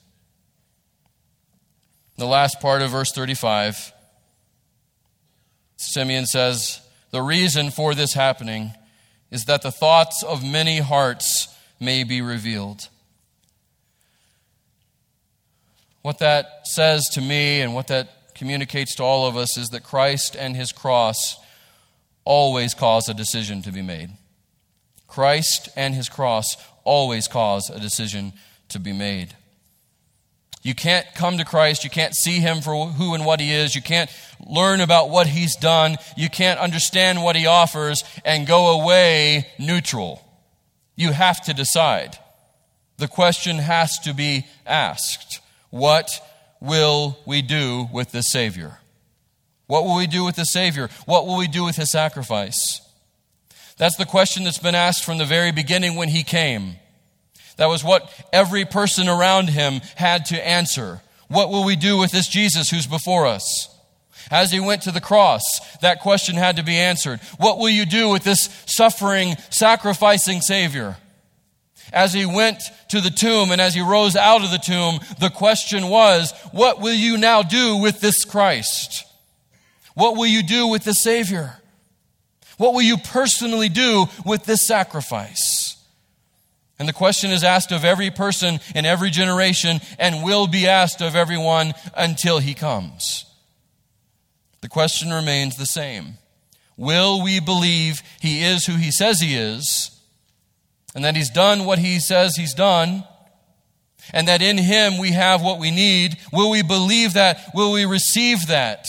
The 2.17 2.25
last 2.25 2.59
part 2.59 2.81
of 2.81 2.91
verse 2.91 3.11
35, 3.11 3.93
Simeon 5.77 6.25
says, 6.25 6.81
The 7.11 7.21
reason 7.21 7.71
for 7.71 7.95
this 7.95 8.13
happening 8.13 8.71
is 9.31 9.45
that 9.45 9.61
the 9.61 9.71
thoughts 9.71 10.23
of 10.23 10.43
many 10.43 10.79
hearts 10.79 11.55
may 11.79 12.03
be 12.03 12.21
revealed. 12.21 12.89
What 16.01 16.19
that 16.19 16.67
says 16.67 17.07
to 17.13 17.21
me 17.21 17.61
and 17.61 17.73
what 17.73 17.87
that 17.87 18.33
communicates 18.35 18.95
to 18.95 19.03
all 19.03 19.27
of 19.27 19.35
us 19.35 19.57
is 19.57 19.69
that 19.69 19.83
Christ 19.83 20.35
and 20.35 20.55
his 20.55 20.71
cross 20.71 21.37
always 22.23 22.73
cause 22.73 23.09
a 23.09 23.13
decision 23.13 23.61
to 23.63 23.71
be 23.71 23.81
made. 23.81 24.11
Christ 25.07 25.67
and 25.75 25.93
his 25.93 26.07
cross 26.07 26.55
always 26.83 27.27
cause 27.27 27.69
a 27.69 27.79
decision 27.79 28.33
to 28.69 28.79
be 28.79 28.93
made. 28.93 29.35
You 30.61 30.75
can't 30.75 31.05
come 31.15 31.37
to 31.37 31.45
Christ. 31.45 31.83
You 31.83 31.89
can't 31.89 32.15
see 32.15 32.39
him 32.39 32.61
for 32.61 32.87
who 32.87 33.13
and 33.13 33.25
what 33.25 33.39
he 33.39 33.51
is. 33.51 33.75
You 33.75 33.81
can't 33.81 34.09
learn 34.45 34.81
about 34.81 35.09
what 35.09 35.27
he's 35.27 35.55
done. 35.55 35.97
You 36.15 36.29
can't 36.29 36.59
understand 36.59 37.23
what 37.23 37.35
he 37.35 37.45
offers 37.45 38.03
and 38.23 38.47
go 38.47 38.79
away 38.79 39.47
neutral. 39.57 40.21
You 40.95 41.11
have 41.11 41.41
to 41.45 41.53
decide. 41.53 42.17
The 42.97 43.07
question 43.07 43.57
has 43.57 43.97
to 43.99 44.13
be 44.13 44.45
asked 44.65 45.41
What 45.69 46.09
will 46.59 47.17
we 47.25 47.41
do 47.41 47.87
with 47.91 48.11
the 48.11 48.21
Savior? 48.21 48.79
What 49.67 49.85
will 49.85 49.95
we 49.95 50.07
do 50.07 50.25
with 50.25 50.35
the 50.35 50.45
Savior? 50.45 50.89
What 51.05 51.27
will 51.27 51.37
we 51.37 51.47
do 51.47 51.63
with 51.63 51.75
his 51.75 51.91
sacrifice? 51.91 52.81
That's 53.77 53.95
the 53.97 54.05
question 54.05 54.43
that's 54.43 54.57
been 54.57 54.75
asked 54.75 55.05
from 55.05 55.19
the 55.19 55.25
very 55.25 55.51
beginning 55.51 55.95
when 55.95 56.09
he 56.09 56.23
came. 56.23 56.75
That 57.57 57.67
was 57.67 57.83
what 57.83 58.11
every 58.33 58.65
person 58.65 59.07
around 59.07 59.49
him 59.49 59.81
had 59.95 60.25
to 60.27 60.47
answer. 60.47 61.01
What 61.27 61.49
will 61.49 61.63
we 61.63 61.75
do 61.75 61.97
with 61.97 62.11
this 62.11 62.27
Jesus 62.27 62.69
who's 62.69 62.87
before 62.87 63.27
us? 63.27 63.69
As 64.31 64.51
he 64.51 64.59
went 64.59 64.83
to 64.83 64.91
the 64.91 65.01
cross, 65.01 65.43
that 65.81 66.01
question 66.01 66.35
had 66.35 66.57
to 66.57 66.63
be 66.63 66.77
answered. 66.77 67.19
What 67.37 67.57
will 67.57 67.69
you 67.69 67.85
do 67.85 68.09
with 68.09 68.23
this 68.23 68.49
suffering, 68.65 69.35
sacrificing 69.49 70.41
Savior? 70.41 70.97
As 71.91 72.13
he 72.13 72.25
went 72.25 72.61
to 72.89 73.01
the 73.01 73.09
tomb 73.09 73.51
and 73.51 73.59
as 73.59 73.73
he 73.73 73.81
rose 73.81 74.15
out 74.15 74.43
of 74.43 74.51
the 74.51 74.57
tomb, 74.57 74.99
the 75.19 75.29
question 75.29 75.87
was, 75.87 76.31
What 76.51 76.79
will 76.79 76.93
you 76.93 77.17
now 77.17 77.41
do 77.41 77.77
with 77.77 77.99
this 77.99 78.23
Christ? 78.23 79.05
What 79.95 80.15
will 80.15 80.27
you 80.27 80.43
do 80.43 80.67
with 80.67 80.83
the 80.83 80.93
Savior? 80.93 81.57
What 82.57 82.73
will 82.73 82.81
you 82.81 82.97
personally 82.97 83.69
do 83.69 84.05
with 84.25 84.45
this 84.45 84.67
sacrifice? 84.67 85.77
And 86.77 86.87
the 86.87 86.93
question 86.93 87.31
is 87.31 87.43
asked 87.43 87.73
of 87.73 87.83
every 87.83 88.09
person 88.09 88.59
in 88.73 88.85
every 88.85 89.09
generation 89.09 89.81
and 89.97 90.23
will 90.23 90.47
be 90.47 90.67
asked 90.67 91.01
of 91.01 91.15
everyone 91.15 91.73
until 91.95 92.39
he 92.39 92.53
comes. 92.53 93.25
The 94.61 94.69
question 94.69 95.11
remains 95.11 95.57
the 95.57 95.65
same 95.65 96.17
Will 96.77 97.21
we 97.21 97.41
believe 97.41 98.01
he 98.21 98.41
is 98.41 98.65
who 98.65 98.75
he 98.75 98.91
says 98.91 99.19
he 99.19 99.35
is, 99.35 99.91
and 100.95 101.03
that 101.05 101.15
he's 101.15 101.29
done 101.29 101.65
what 101.65 101.79
he 101.79 101.99
says 101.99 102.35
he's 102.35 102.53
done, 102.53 103.03
and 104.11 104.27
that 104.27 104.41
in 104.41 104.57
him 104.57 104.97
we 104.97 105.11
have 105.11 105.41
what 105.41 105.59
we 105.59 105.71
need? 105.71 106.17
Will 106.33 106.49
we 106.49 106.63
believe 106.63 107.13
that? 107.13 107.51
Will 107.53 107.71
we 107.71 107.85
receive 107.85 108.47
that? 108.47 108.87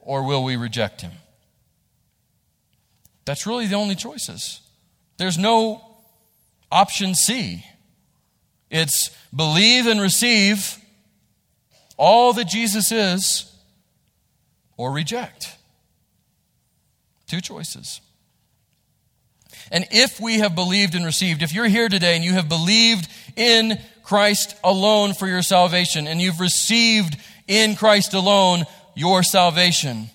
Or 0.00 0.24
will 0.24 0.44
we 0.44 0.56
reject 0.56 1.00
him? 1.00 1.12
That's 3.24 3.46
really 3.46 3.66
the 3.66 3.76
only 3.76 3.94
choices. 3.94 4.60
There's 5.16 5.38
no 5.38 5.82
option 6.70 7.14
C. 7.14 7.64
It's 8.70 9.10
believe 9.34 9.86
and 9.86 10.00
receive 10.00 10.78
all 11.96 12.32
that 12.32 12.48
Jesus 12.48 12.90
is 12.90 13.52
or 14.76 14.90
reject. 14.90 15.56
Two 17.26 17.40
choices. 17.40 18.00
And 19.70 19.86
if 19.90 20.18
we 20.20 20.40
have 20.40 20.54
believed 20.54 20.94
and 20.94 21.04
received, 21.04 21.42
if 21.42 21.52
you're 21.52 21.68
here 21.68 21.88
today 21.88 22.16
and 22.16 22.24
you 22.24 22.32
have 22.32 22.48
believed 22.48 23.08
in 23.36 23.78
Christ 24.02 24.56
alone 24.64 25.14
for 25.14 25.28
your 25.28 25.42
salvation 25.42 26.08
and 26.08 26.20
you've 26.20 26.40
received 26.40 27.16
in 27.46 27.76
Christ 27.76 28.12
alone 28.14 28.64
your 28.96 29.22
salvation, 29.22 30.10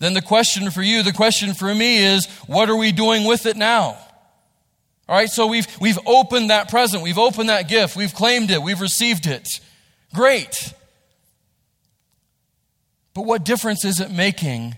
then 0.00 0.14
the 0.14 0.22
question 0.22 0.70
for 0.70 0.82
you, 0.82 1.02
the 1.02 1.12
question 1.12 1.54
for 1.54 1.72
me 1.72 1.98
is, 1.98 2.26
what 2.46 2.68
are 2.68 2.76
we 2.76 2.90
doing 2.90 3.24
with 3.24 3.46
it 3.46 3.56
now? 3.56 3.96
All 5.08 5.16
right, 5.16 5.28
so 5.28 5.46
we've, 5.46 5.66
we've 5.80 5.98
opened 6.06 6.50
that 6.50 6.68
present, 6.68 7.02
we've 7.02 7.18
opened 7.18 7.48
that 7.48 7.68
gift, 7.68 7.96
we've 7.96 8.14
claimed 8.14 8.50
it, 8.50 8.62
we've 8.62 8.80
received 8.80 9.26
it. 9.26 9.48
Great. 10.14 10.72
But 13.14 13.22
what 13.22 13.44
difference 13.44 13.84
is 13.84 14.00
it 14.00 14.10
making 14.10 14.76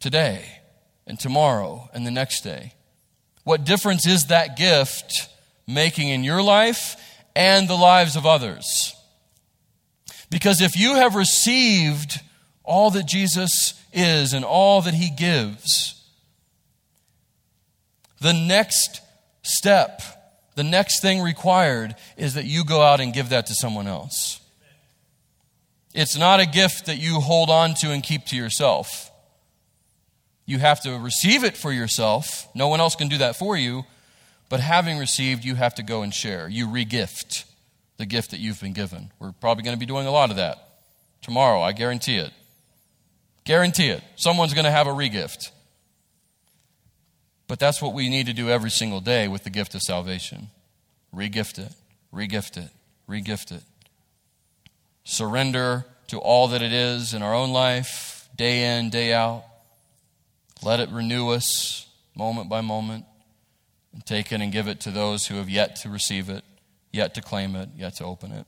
today 0.00 0.60
and 1.06 1.18
tomorrow 1.18 1.88
and 1.94 2.06
the 2.06 2.10
next 2.10 2.42
day? 2.42 2.72
What 3.44 3.64
difference 3.64 4.06
is 4.06 4.26
that 4.26 4.56
gift 4.56 5.28
making 5.66 6.08
in 6.08 6.24
your 6.24 6.42
life 6.42 6.96
and 7.36 7.68
the 7.68 7.76
lives 7.76 8.16
of 8.16 8.26
others? 8.26 8.94
Because 10.30 10.60
if 10.60 10.76
you 10.76 10.94
have 10.94 11.14
received 11.14 12.20
all 12.64 12.90
that 12.90 13.06
Jesus 13.06 13.74
is 13.92 14.32
and 14.32 14.44
all 14.44 14.82
that 14.82 14.94
he 14.94 15.10
gives, 15.10 16.02
the 18.20 18.32
next 18.32 19.02
step, 19.42 20.00
the 20.54 20.64
next 20.64 21.00
thing 21.00 21.20
required 21.20 21.94
is 22.16 22.34
that 22.34 22.46
you 22.46 22.64
go 22.64 22.82
out 22.82 23.00
and 23.00 23.12
give 23.12 23.28
that 23.28 23.46
to 23.46 23.54
someone 23.54 23.86
else. 23.86 24.40
It's 25.92 26.16
not 26.16 26.40
a 26.40 26.46
gift 26.46 26.86
that 26.86 26.96
you 26.96 27.20
hold 27.20 27.50
on 27.50 27.74
to 27.80 27.92
and 27.92 28.02
keep 28.02 28.24
to 28.26 28.36
yourself. 28.36 29.10
You 30.46 30.58
have 30.58 30.80
to 30.82 30.98
receive 30.98 31.44
it 31.44 31.56
for 31.56 31.72
yourself. 31.72 32.48
No 32.54 32.68
one 32.68 32.80
else 32.80 32.94
can 32.94 33.08
do 33.08 33.18
that 33.18 33.36
for 33.36 33.56
you. 33.56 33.84
But 34.48 34.60
having 34.60 34.98
received, 34.98 35.44
you 35.44 35.54
have 35.54 35.74
to 35.76 35.82
go 35.82 36.02
and 36.02 36.12
share. 36.12 36.48
You 36.48 36.66
regift 36.68 37.44
the 37.96 38.06
gift 38.06 38.30
that 38.32 38.40
you've 38.40 38.60
been 38.60 38.72
given. 38.72 39.10
We're 39.18 39.32
probably 39.32 39.64
going 39.64 39.76
to 39.76 39.80
be 39.80 39.86
doing 39.86 40.06
a 40.06 40.10
lot 40.10 40.30
of 40.30 40.36
that 40.36 40.58
tomorrow, 41.22 41.60
I 41.60 41.72
guarantee 41.72 42.16
it. 42.16 42.32
Guarantee 43.44 43.88
it. 43.88 44.02
Someone's 44.16 44.54
going 44.54 44.64
to 44.64 44.70
have 44.70 44.86
a 44.86 44.90
regift. 44.90 45.50
But 47.46 47.58
that's 47.58 47.80
what 47.80 47.94
we 47.94 48.08
need 48.08 48.26
to 48.26 48.32
do 48.32 48.50
every 48.50 48.70
single 48.70 49.00
day 49.00 49.28
with 49.28 49.44
the 49.44 49.50
gift 49.50 49.74
of 49.74 49.82
salvation. 49.82 50.48
Regift 51.14 51.58
it, 51.58 51.72
regift 52.12 52.56
it, 52.56 52.70
regift 53.08 53.52
it 53.52 53.62
surrender 55.04 55.84
to 56.08 56.18
all 56.18 56.48
that 56.48 56.62
it 56.62 56.72
is 56.72 57.14
in 57.14 57.22
our 57.22 57.34
own 57.34 57.52
life, 57.52 58.28
day 58.34 58.78
in, 58.78 58.90
day 58.90 59.12
out. 59.12 59.44
Let 60.64 60.80
it 60.80 60.88
renew 60.88 61.28
us 61.28 61.86
moment 62.16 62.48
by 62.48 62.62
moment 62.62 63.04
and 63.92 64.04
take 64.06 64.32
it 64.32 64.40
and 64.40 64.50
give 64.50 64.66
it 64.66 64.80
to 64.80 64.90
those 64.90 65.26
who 65.26 65.36
have 65.36 65.50
yet 65.50 65.76
to 65.76 65.90
receive 65.90 66.30
it, 66.30 66.42
yet 66.90 67.14
to 67.14 67.20
claim 67.20 67.54
it, 67.54 67.68
yet 67.76 67.96
to 67.96 68.04
open 68.04 68.32
it. 68.32 68.46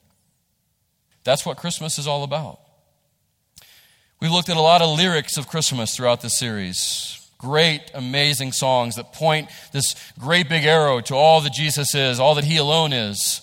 That's 1.25 1.45
what 1.45 1.59
Christmas 1.59 1.99
is 1.99 2.07
all 2.07 2.23
about. 2.23 2.61
We've 4.19 4.31
looked 4.31 4.49
at 4.49 4.57
a 4.57 4.63
lot 4.63 4.81
of 4.81 4.97
lyrics 4.97 5.37
of 5.37 5.47
Christmas 5.47 5.95
throughout 5.95 6.23
this 6.23 6.39
series. 6.39 7.29
Great, 7.37 7.83
amazing 7.93 8.53
songs 8.53 8.95
that 8.95 9.13
point 9.13 9.51
this 9.73 9.95
great 10.19 10.49
big 10.49 10.65
arrow 10.65 11.03
to 11.03 11.15
all 11.15 11.43
that 11.43 11.53
Jesus 11.53 11.95
is, 11.95 12.19
all 12.19 12.35
that 12.37 12.45
He 12.45 12.57
alone 12.57 12.95
is 12.95 13.43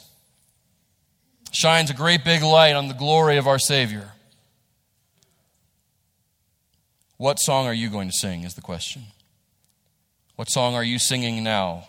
shines 1.52 1.92
a 1.92 1.94
great 1.94 2.24
big 2.24 2.42
light 2.42 2.76
on 2.76 2.88
the 2.88 2.96
glory 2.96 3.38
of 3.38 3.48
our 3.48 3.60
Savior. 3.60 4.13
What 7.18 7.40
song 7.40 7.68
are 7.68 7.74
you 7.74 7.90
going 7.90 8.10
to 8.10 8.14
sing? 8.14 8.44
Is 8.44 8.56
the 8.56 8.62
question. 8.62 9.04
What 10.36 10.50
song 10.50 10.76
are 10.76 10.84
you 10.84 11.00
singing 11.00 11.44
now? 11.44 11.88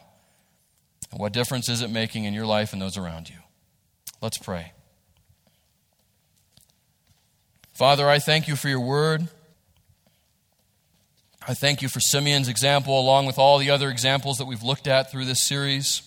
And 1.10 1.20
what 1.20 1.32
difference 1.32 1.68
is 1.68 1.82
it 1.82 1.90
making 1.90 2.24
in 2.24 2.34
your 2.34 2.46
life 2.46 2.72
and 2.72 2.82
those 2.82 2.96
around 2.96 3.28
you? 3.28 3.36
Let's 4.20 4.38
pray. 4.38 4.72
Father, 7.72 8.08
I 8.08 8.18
thank 8.18 8.46
you 8.48 8.56
for 8.56 8.68
your 8.68 8.80
word. 8.80 9.28
I 11.46 11.54
thank 11.54 11.82
you 11.82 11.88
for 11.88 12.00
Simeon's 12.00 12.48
example, 12.48 12.98
along 12.98 13.26
with 13.26 13.38
all 13.38 13.58
the 13.58 13.70
other 13.70 13.90
examples 13.90 14.38
that 14.38 14.46
we've 14.46 14.62
looked 14.62 14.86
at 14.86 15.10
through 15.10 15.24
this 15.26 15.46
series. 15.46 16.02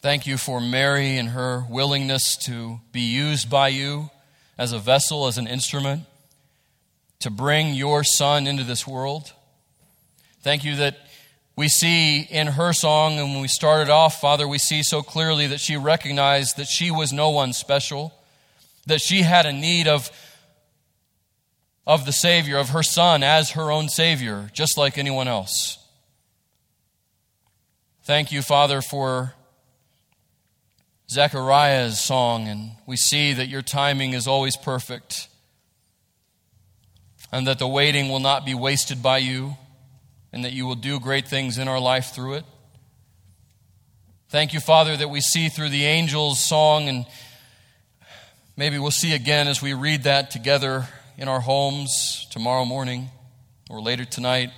Thank 0.00 0.26
you 0.26 0.36
for 0.36 0.60
Mary 0.60 1.18
and 1.18 1.28
her 1.30 1.64
willingness 1.68 2.36
to 2.44 2.80
be 2.92 3.02
used 3.02 3.50
by 3.50 3.68
you 3.68 4.10
as 4.56 4.72
a 4.72 4.78
vessel, 4.78 5.26
as 5.26 5.38
an 5.38 5.46
instrument, 5.46 6.04
to 7.22 7.30
bring 7.30 7.74
your 7.74 8.04
son 8.04 8.46
into 8.46 8.64
this 8.64 8.86
world. 8.86 9.32
Thank 10.42 10.64
you 10.64 10.76
that 10.76 10.98
we 11.56 11.68
see 11.68 12.20
in 12.22 12.46
her 12.46 12.72
song, 12.72 13.18
and 13.18 13.32
when 13.32 13.42
we 13.42 13.48
started 13.48 13.90
off, 13.90 14.20
Father, 14.20 14.48
we 14.48 14.58
see 14.58 14.82
so 14.82 15.02
clearly 15.02 15.48
that 15.48 15.60
she 15.60 15.76
recognized 15.76 16.56
that 16.56 16.66
she 16.66 16.90
was 16.90 17.12
no 17.12 17.30
one 17.30 17.52
special, 17.52 18.14
that 18.86 19.00
she 19.00 19.22
had 19.22 19.46
a 19.46 19.52
need 19.52 19.86
of, 19.86 20.10
of 21.86 22.06
the 22.06 22.12
Savior, 22.12 22.56
of 22.58 22.70
her 22.70 22.82
Son 22.82 23.22
as 23.22 23.50
her 23.50 23.70
own 23.70 23.88
Savior, 23.88 24.50
just 24.52 24.78
like 24.78 24.96
anyone 24.96 25.28
else. 25.28 25.78
Thank 28.04 28.32
you, 28.32 28.42
Father, 28.42 28.80
for 28.80 29.34
Zechariah's 31.10 32.00
song, 32.00 32.48
and 32.48 32.72
we 32.86 32.96
see 32.96 33.34
that 33.34 33.48
your 33.48 33.62
timing 33.62 34.14
is 34.14 34.26
always 34.26 34.56
perfect, 34.56 35.28
and 37.32 37.46
that 37.46 37.58
the 37.58 37.66
waiting 37.66 38.08
will 38.08 38.20
not 38.20 38.44
be 38.44 38.54
wasted 38.54 39.02
by 39.02 39.18
you, 39.18 39.56
and 40.32 40.44
that 40.44 40.52
you 40.52 40.66
will 40.66 40.76
do 40.76 41.00
great 41.00 41.26
things 41.26 41.58
in 41.58 41.66
our 41.66 41.80
life 41.80 42.14
through 42.14 42.34
it. 42.34 42.44
Thank 44.28 44.52
you, 44.52 44.60
Father, 44.60 44.96
that 44.96 45.10
we 45.10 45.20
see 45.20 45.48
through 45.48 45.70
the 45.70 45.86
angel's 45.86 46.38
song 46.42 46.88
and, 46.88 47.06
Maybe 48.54 48.78
we'll 48.78 48.90
see 48.90 49.14
again 49.14 49.48
as 49.48 49.62
we 49.62 49.72
read 49.72 50.02
that 50.02 50.30
together 50.30 50.86
in 51.16 51.26
our 51.26 51.40
homes 51.40 52.26
tomorrow 52.30 52.66
morning 52.66 53.08
or 53.70 53.80
later 53.80 54.04
tonight. 54.04 54.50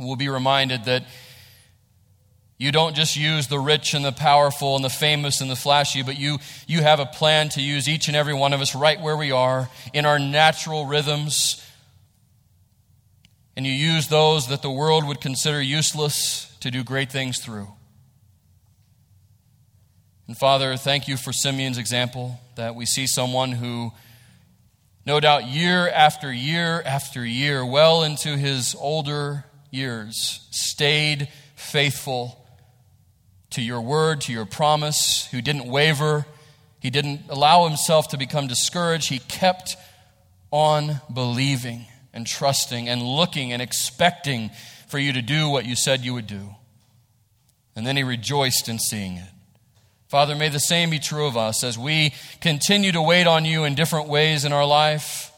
We'll 0.00 0.16
be 0.16 0.30
reminded 0.30 0.86
that 0.86 1.04
you 2.56 2.72
don't 2.72 2.96
just 2.96 3.14
use 3.14 3.48
the 3.48 3.58
rich 3.58 3.92
and 3.92 4.02
the 4.02 4.12
powerful 4.12 4.76
and 4.76 4.84
the 4.84 4.88
famous 4.88 5.42
and 5.42 5.50
the 5.50 5.56
flashy, 5.56 6.02
but 6.02 6.18
you, 6.18 6.38
you 6.66 6.80
have 6.80 7.00
a 7.00 7.06
plan 7.06 7.50
to 7.50 7.60
use 7.60 7.86
each 7.86 8.08
and 8.08 8.16
every 8.16 8.32
one 8.32 8.54
of 8.54 8.62
us 8.62 8.74
right 8.74 8.98
where 8.98 9.16
we 9.16 9.30
are 9.30 9.68
in 9.92 10.06
our 10.06 10.18
natural 10.18 10.86
rhythms. 10.86 11.62
And 13.56 13.66
you 13.66 13.72
use 13.72 14.08
those 14.08 14.48
that 14.48 14.62
the 14.62 14.70
world 14.70 15.06
would 15.06 15.20
consider 15.20 15.60
useless 15.60 16.54
to 16.60 16.70
do 16.70 16.82
great 16.82 17.12
things 17.12 17.38
through. 17.38 17.68
And 20.26 20.36
Father, 20.38 20.76
thank 20.76 21.08
you 21.08 21.16
for 21.16 21.32
Simeon's 21.32 21.76
example 21.76 22.40
that 22.54 22.74
we 22.74 22.86
see 22.86 23.06
someone 23.06 23.52
who, 23.52 23.92
no 25.04 25.20
doubt, 25.20 25.44
year 25.44 25.88
after 25.88 26.32
year 26.32 26.80
after 26.86 27.24
year, 27.24 27.66
well 27.66 28.02
into 28.02 28.38
his 28.38 28.74
older 28.78 29.44
years, 29.70 30.46
stayed 30.50 31.28
faithful 31.56 32.38
to 33.50 33.60
your 33.60 33.82
word, 33.82 34.22
to 34.22 34.32
your 34.32 34.46
promise, 34.46 35.28
who 35.30 35.42
didn't 35.42 35.66
waver. 35.66 36.24
He 36.80 36.88
didn't 36.88 37.22
allow 37.28 37.68
himself 37.68 38.08
to 38.08 38.16
become 38.16 38.46
discouraged. 38.46 39.08
He 39.08 39.18
kept 39.18 39.76
on 40.50 41.00
believing 41.12 41.86
and 42.12 42.26
trusting 42.26 42.88
and 42.88 43.02
looking 43.02 43.52
and 43.52 43.62
expecting 43.62 44.50
for 44.88 44.98
you 44.98 45.12
to 45.12 45.22
do 45.22 45.48
what 45.48 45.64
you 45.64 45.74
said 45.74 46.00
you 46.00 46.14
would 46.14 46.26
do. 46.26 46.54
And 47.74 47.86
then 47.86 47.96
he 47.96 48.02
rejoiced 48.02 48.68
in 48.68 48.78
seeing 48.78 49.16
it. 49.16 49.28
Father, 50.08 50.34
may 50.34 50.50
the 50.50 50.60
same 50.60 50.90
be 50.90 50.98
true 50.98 51.26
of 51.26 51.38
us 51.38 51.64
as 51.64 51.78
we 51.78 52.12
continue 52.42 52.92
to 52.92 53.00
wait 53.00 53.26
on 53.26 53.46
you 53.46 53.64
in 53.64 53.74
different 53.74 54.08
ways 54.08 54.44
in 54.44 54.52
our 54.52 54.66
life, 54.66 55.32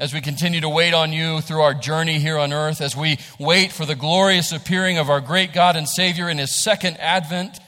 as 0.00 0.12
we 0.12 0.20
continue 0.20 0.60
to 0.60 0.68
wait 0.68 0.92
on 0.92 1.12
you 1.12 1.40
through 1.40 1.60
our 1.60 1.74
journey 1.74 2.18
here 2.18 2.36
on 2.36 2.52
earth, 2.52 2.80
as 2.80 2.96
we 2.96 3.18
wait 3.38 3.70
for 3.70 3.86
the 3.86 3.94
glorious 3.94 4.50
appearing 4.50 4.98
of 4.98 5.08
our 5.08 5.20
great 5.20 5.52
God 5.52 5.76
and 5.76 5.88
Savior 5.88 6.28
in 6.28 6.38
his 6.38 6.60
second 6.60 6.96
advent. 6.96 7.60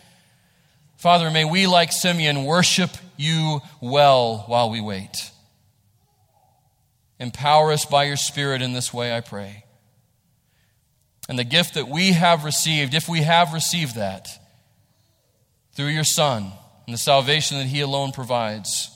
Father, 0.96 1.30
may 1.30 1.44
we, 1.44 1.68
like 1.68 1.92
Simeon, 1.92 2.42
worship 2.42 2.90
you 3.16 3.60
well 3.80 4.38
while 4.48 4.68
we 4.68 4.80
wait. 4.80 5.30
Empower 7.18 7.72
us 7.72 7.84
by 7.84 8.04
your 8.04 8.16
Spirit 8.16 8.62
in 8.62 8.72
this 8.72 8.92
way, 8.92 9.16
I 9.16 9.20
pray. 9.20 9.64
And 11.28 11.38
the 11.38 11.44
gift 11.44 11.74
that 11.74 11.88
we 11.88 12.12
have 12.12 12.44
received, 12.44 12.94
if 12.94 13.08
we 13.08 13.22
have 13.22 13.52
received 13.52 13.96
that, 13.96 14.28
through 15.76 15.86
your 15.86 16.04
Son 16.04 16.50
and 16.86 16.94
the 16.94 16.98
salvation 16.98 17.58
that 17.58 17.66
He 17.66 17.80
alone 17.80 18.12
provides. 18.12 18.90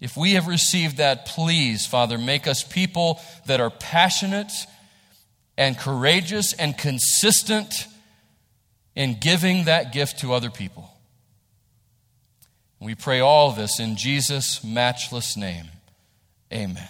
If 0.00 0.16
we 0.16 0.32
have 0.32 0.48
received 0.48 0.98
that, 0.98 1.26
please, 1.26 1.86
Father, 1.86 2.18
make 2.18 2.46
us 2.46 2.62
people 2.62 3.20
that 3.46 3.60
are 3.60 3.70
passionate 3.70 4.52
and 5.56 5.78
courageous 5.78 6.52
and 6.52 6.76
consistent 6.76 7.86
in 8.96 9.18
giving 9.20 9.64
that 9.64 9.92
gift 9.92 10.20
to 10.20 10.32
other 10.32 10.50
people. 10.50 10.90
We 12.80 12.94
pray 12.94 13.20
all 13.20 13.52
this 13.52 13.80
in 13.80 13.96
Jesus' 13.96 14.62
matchless 14.62 15.36
name. 15.36 15.66
Amen. 16.52 16.88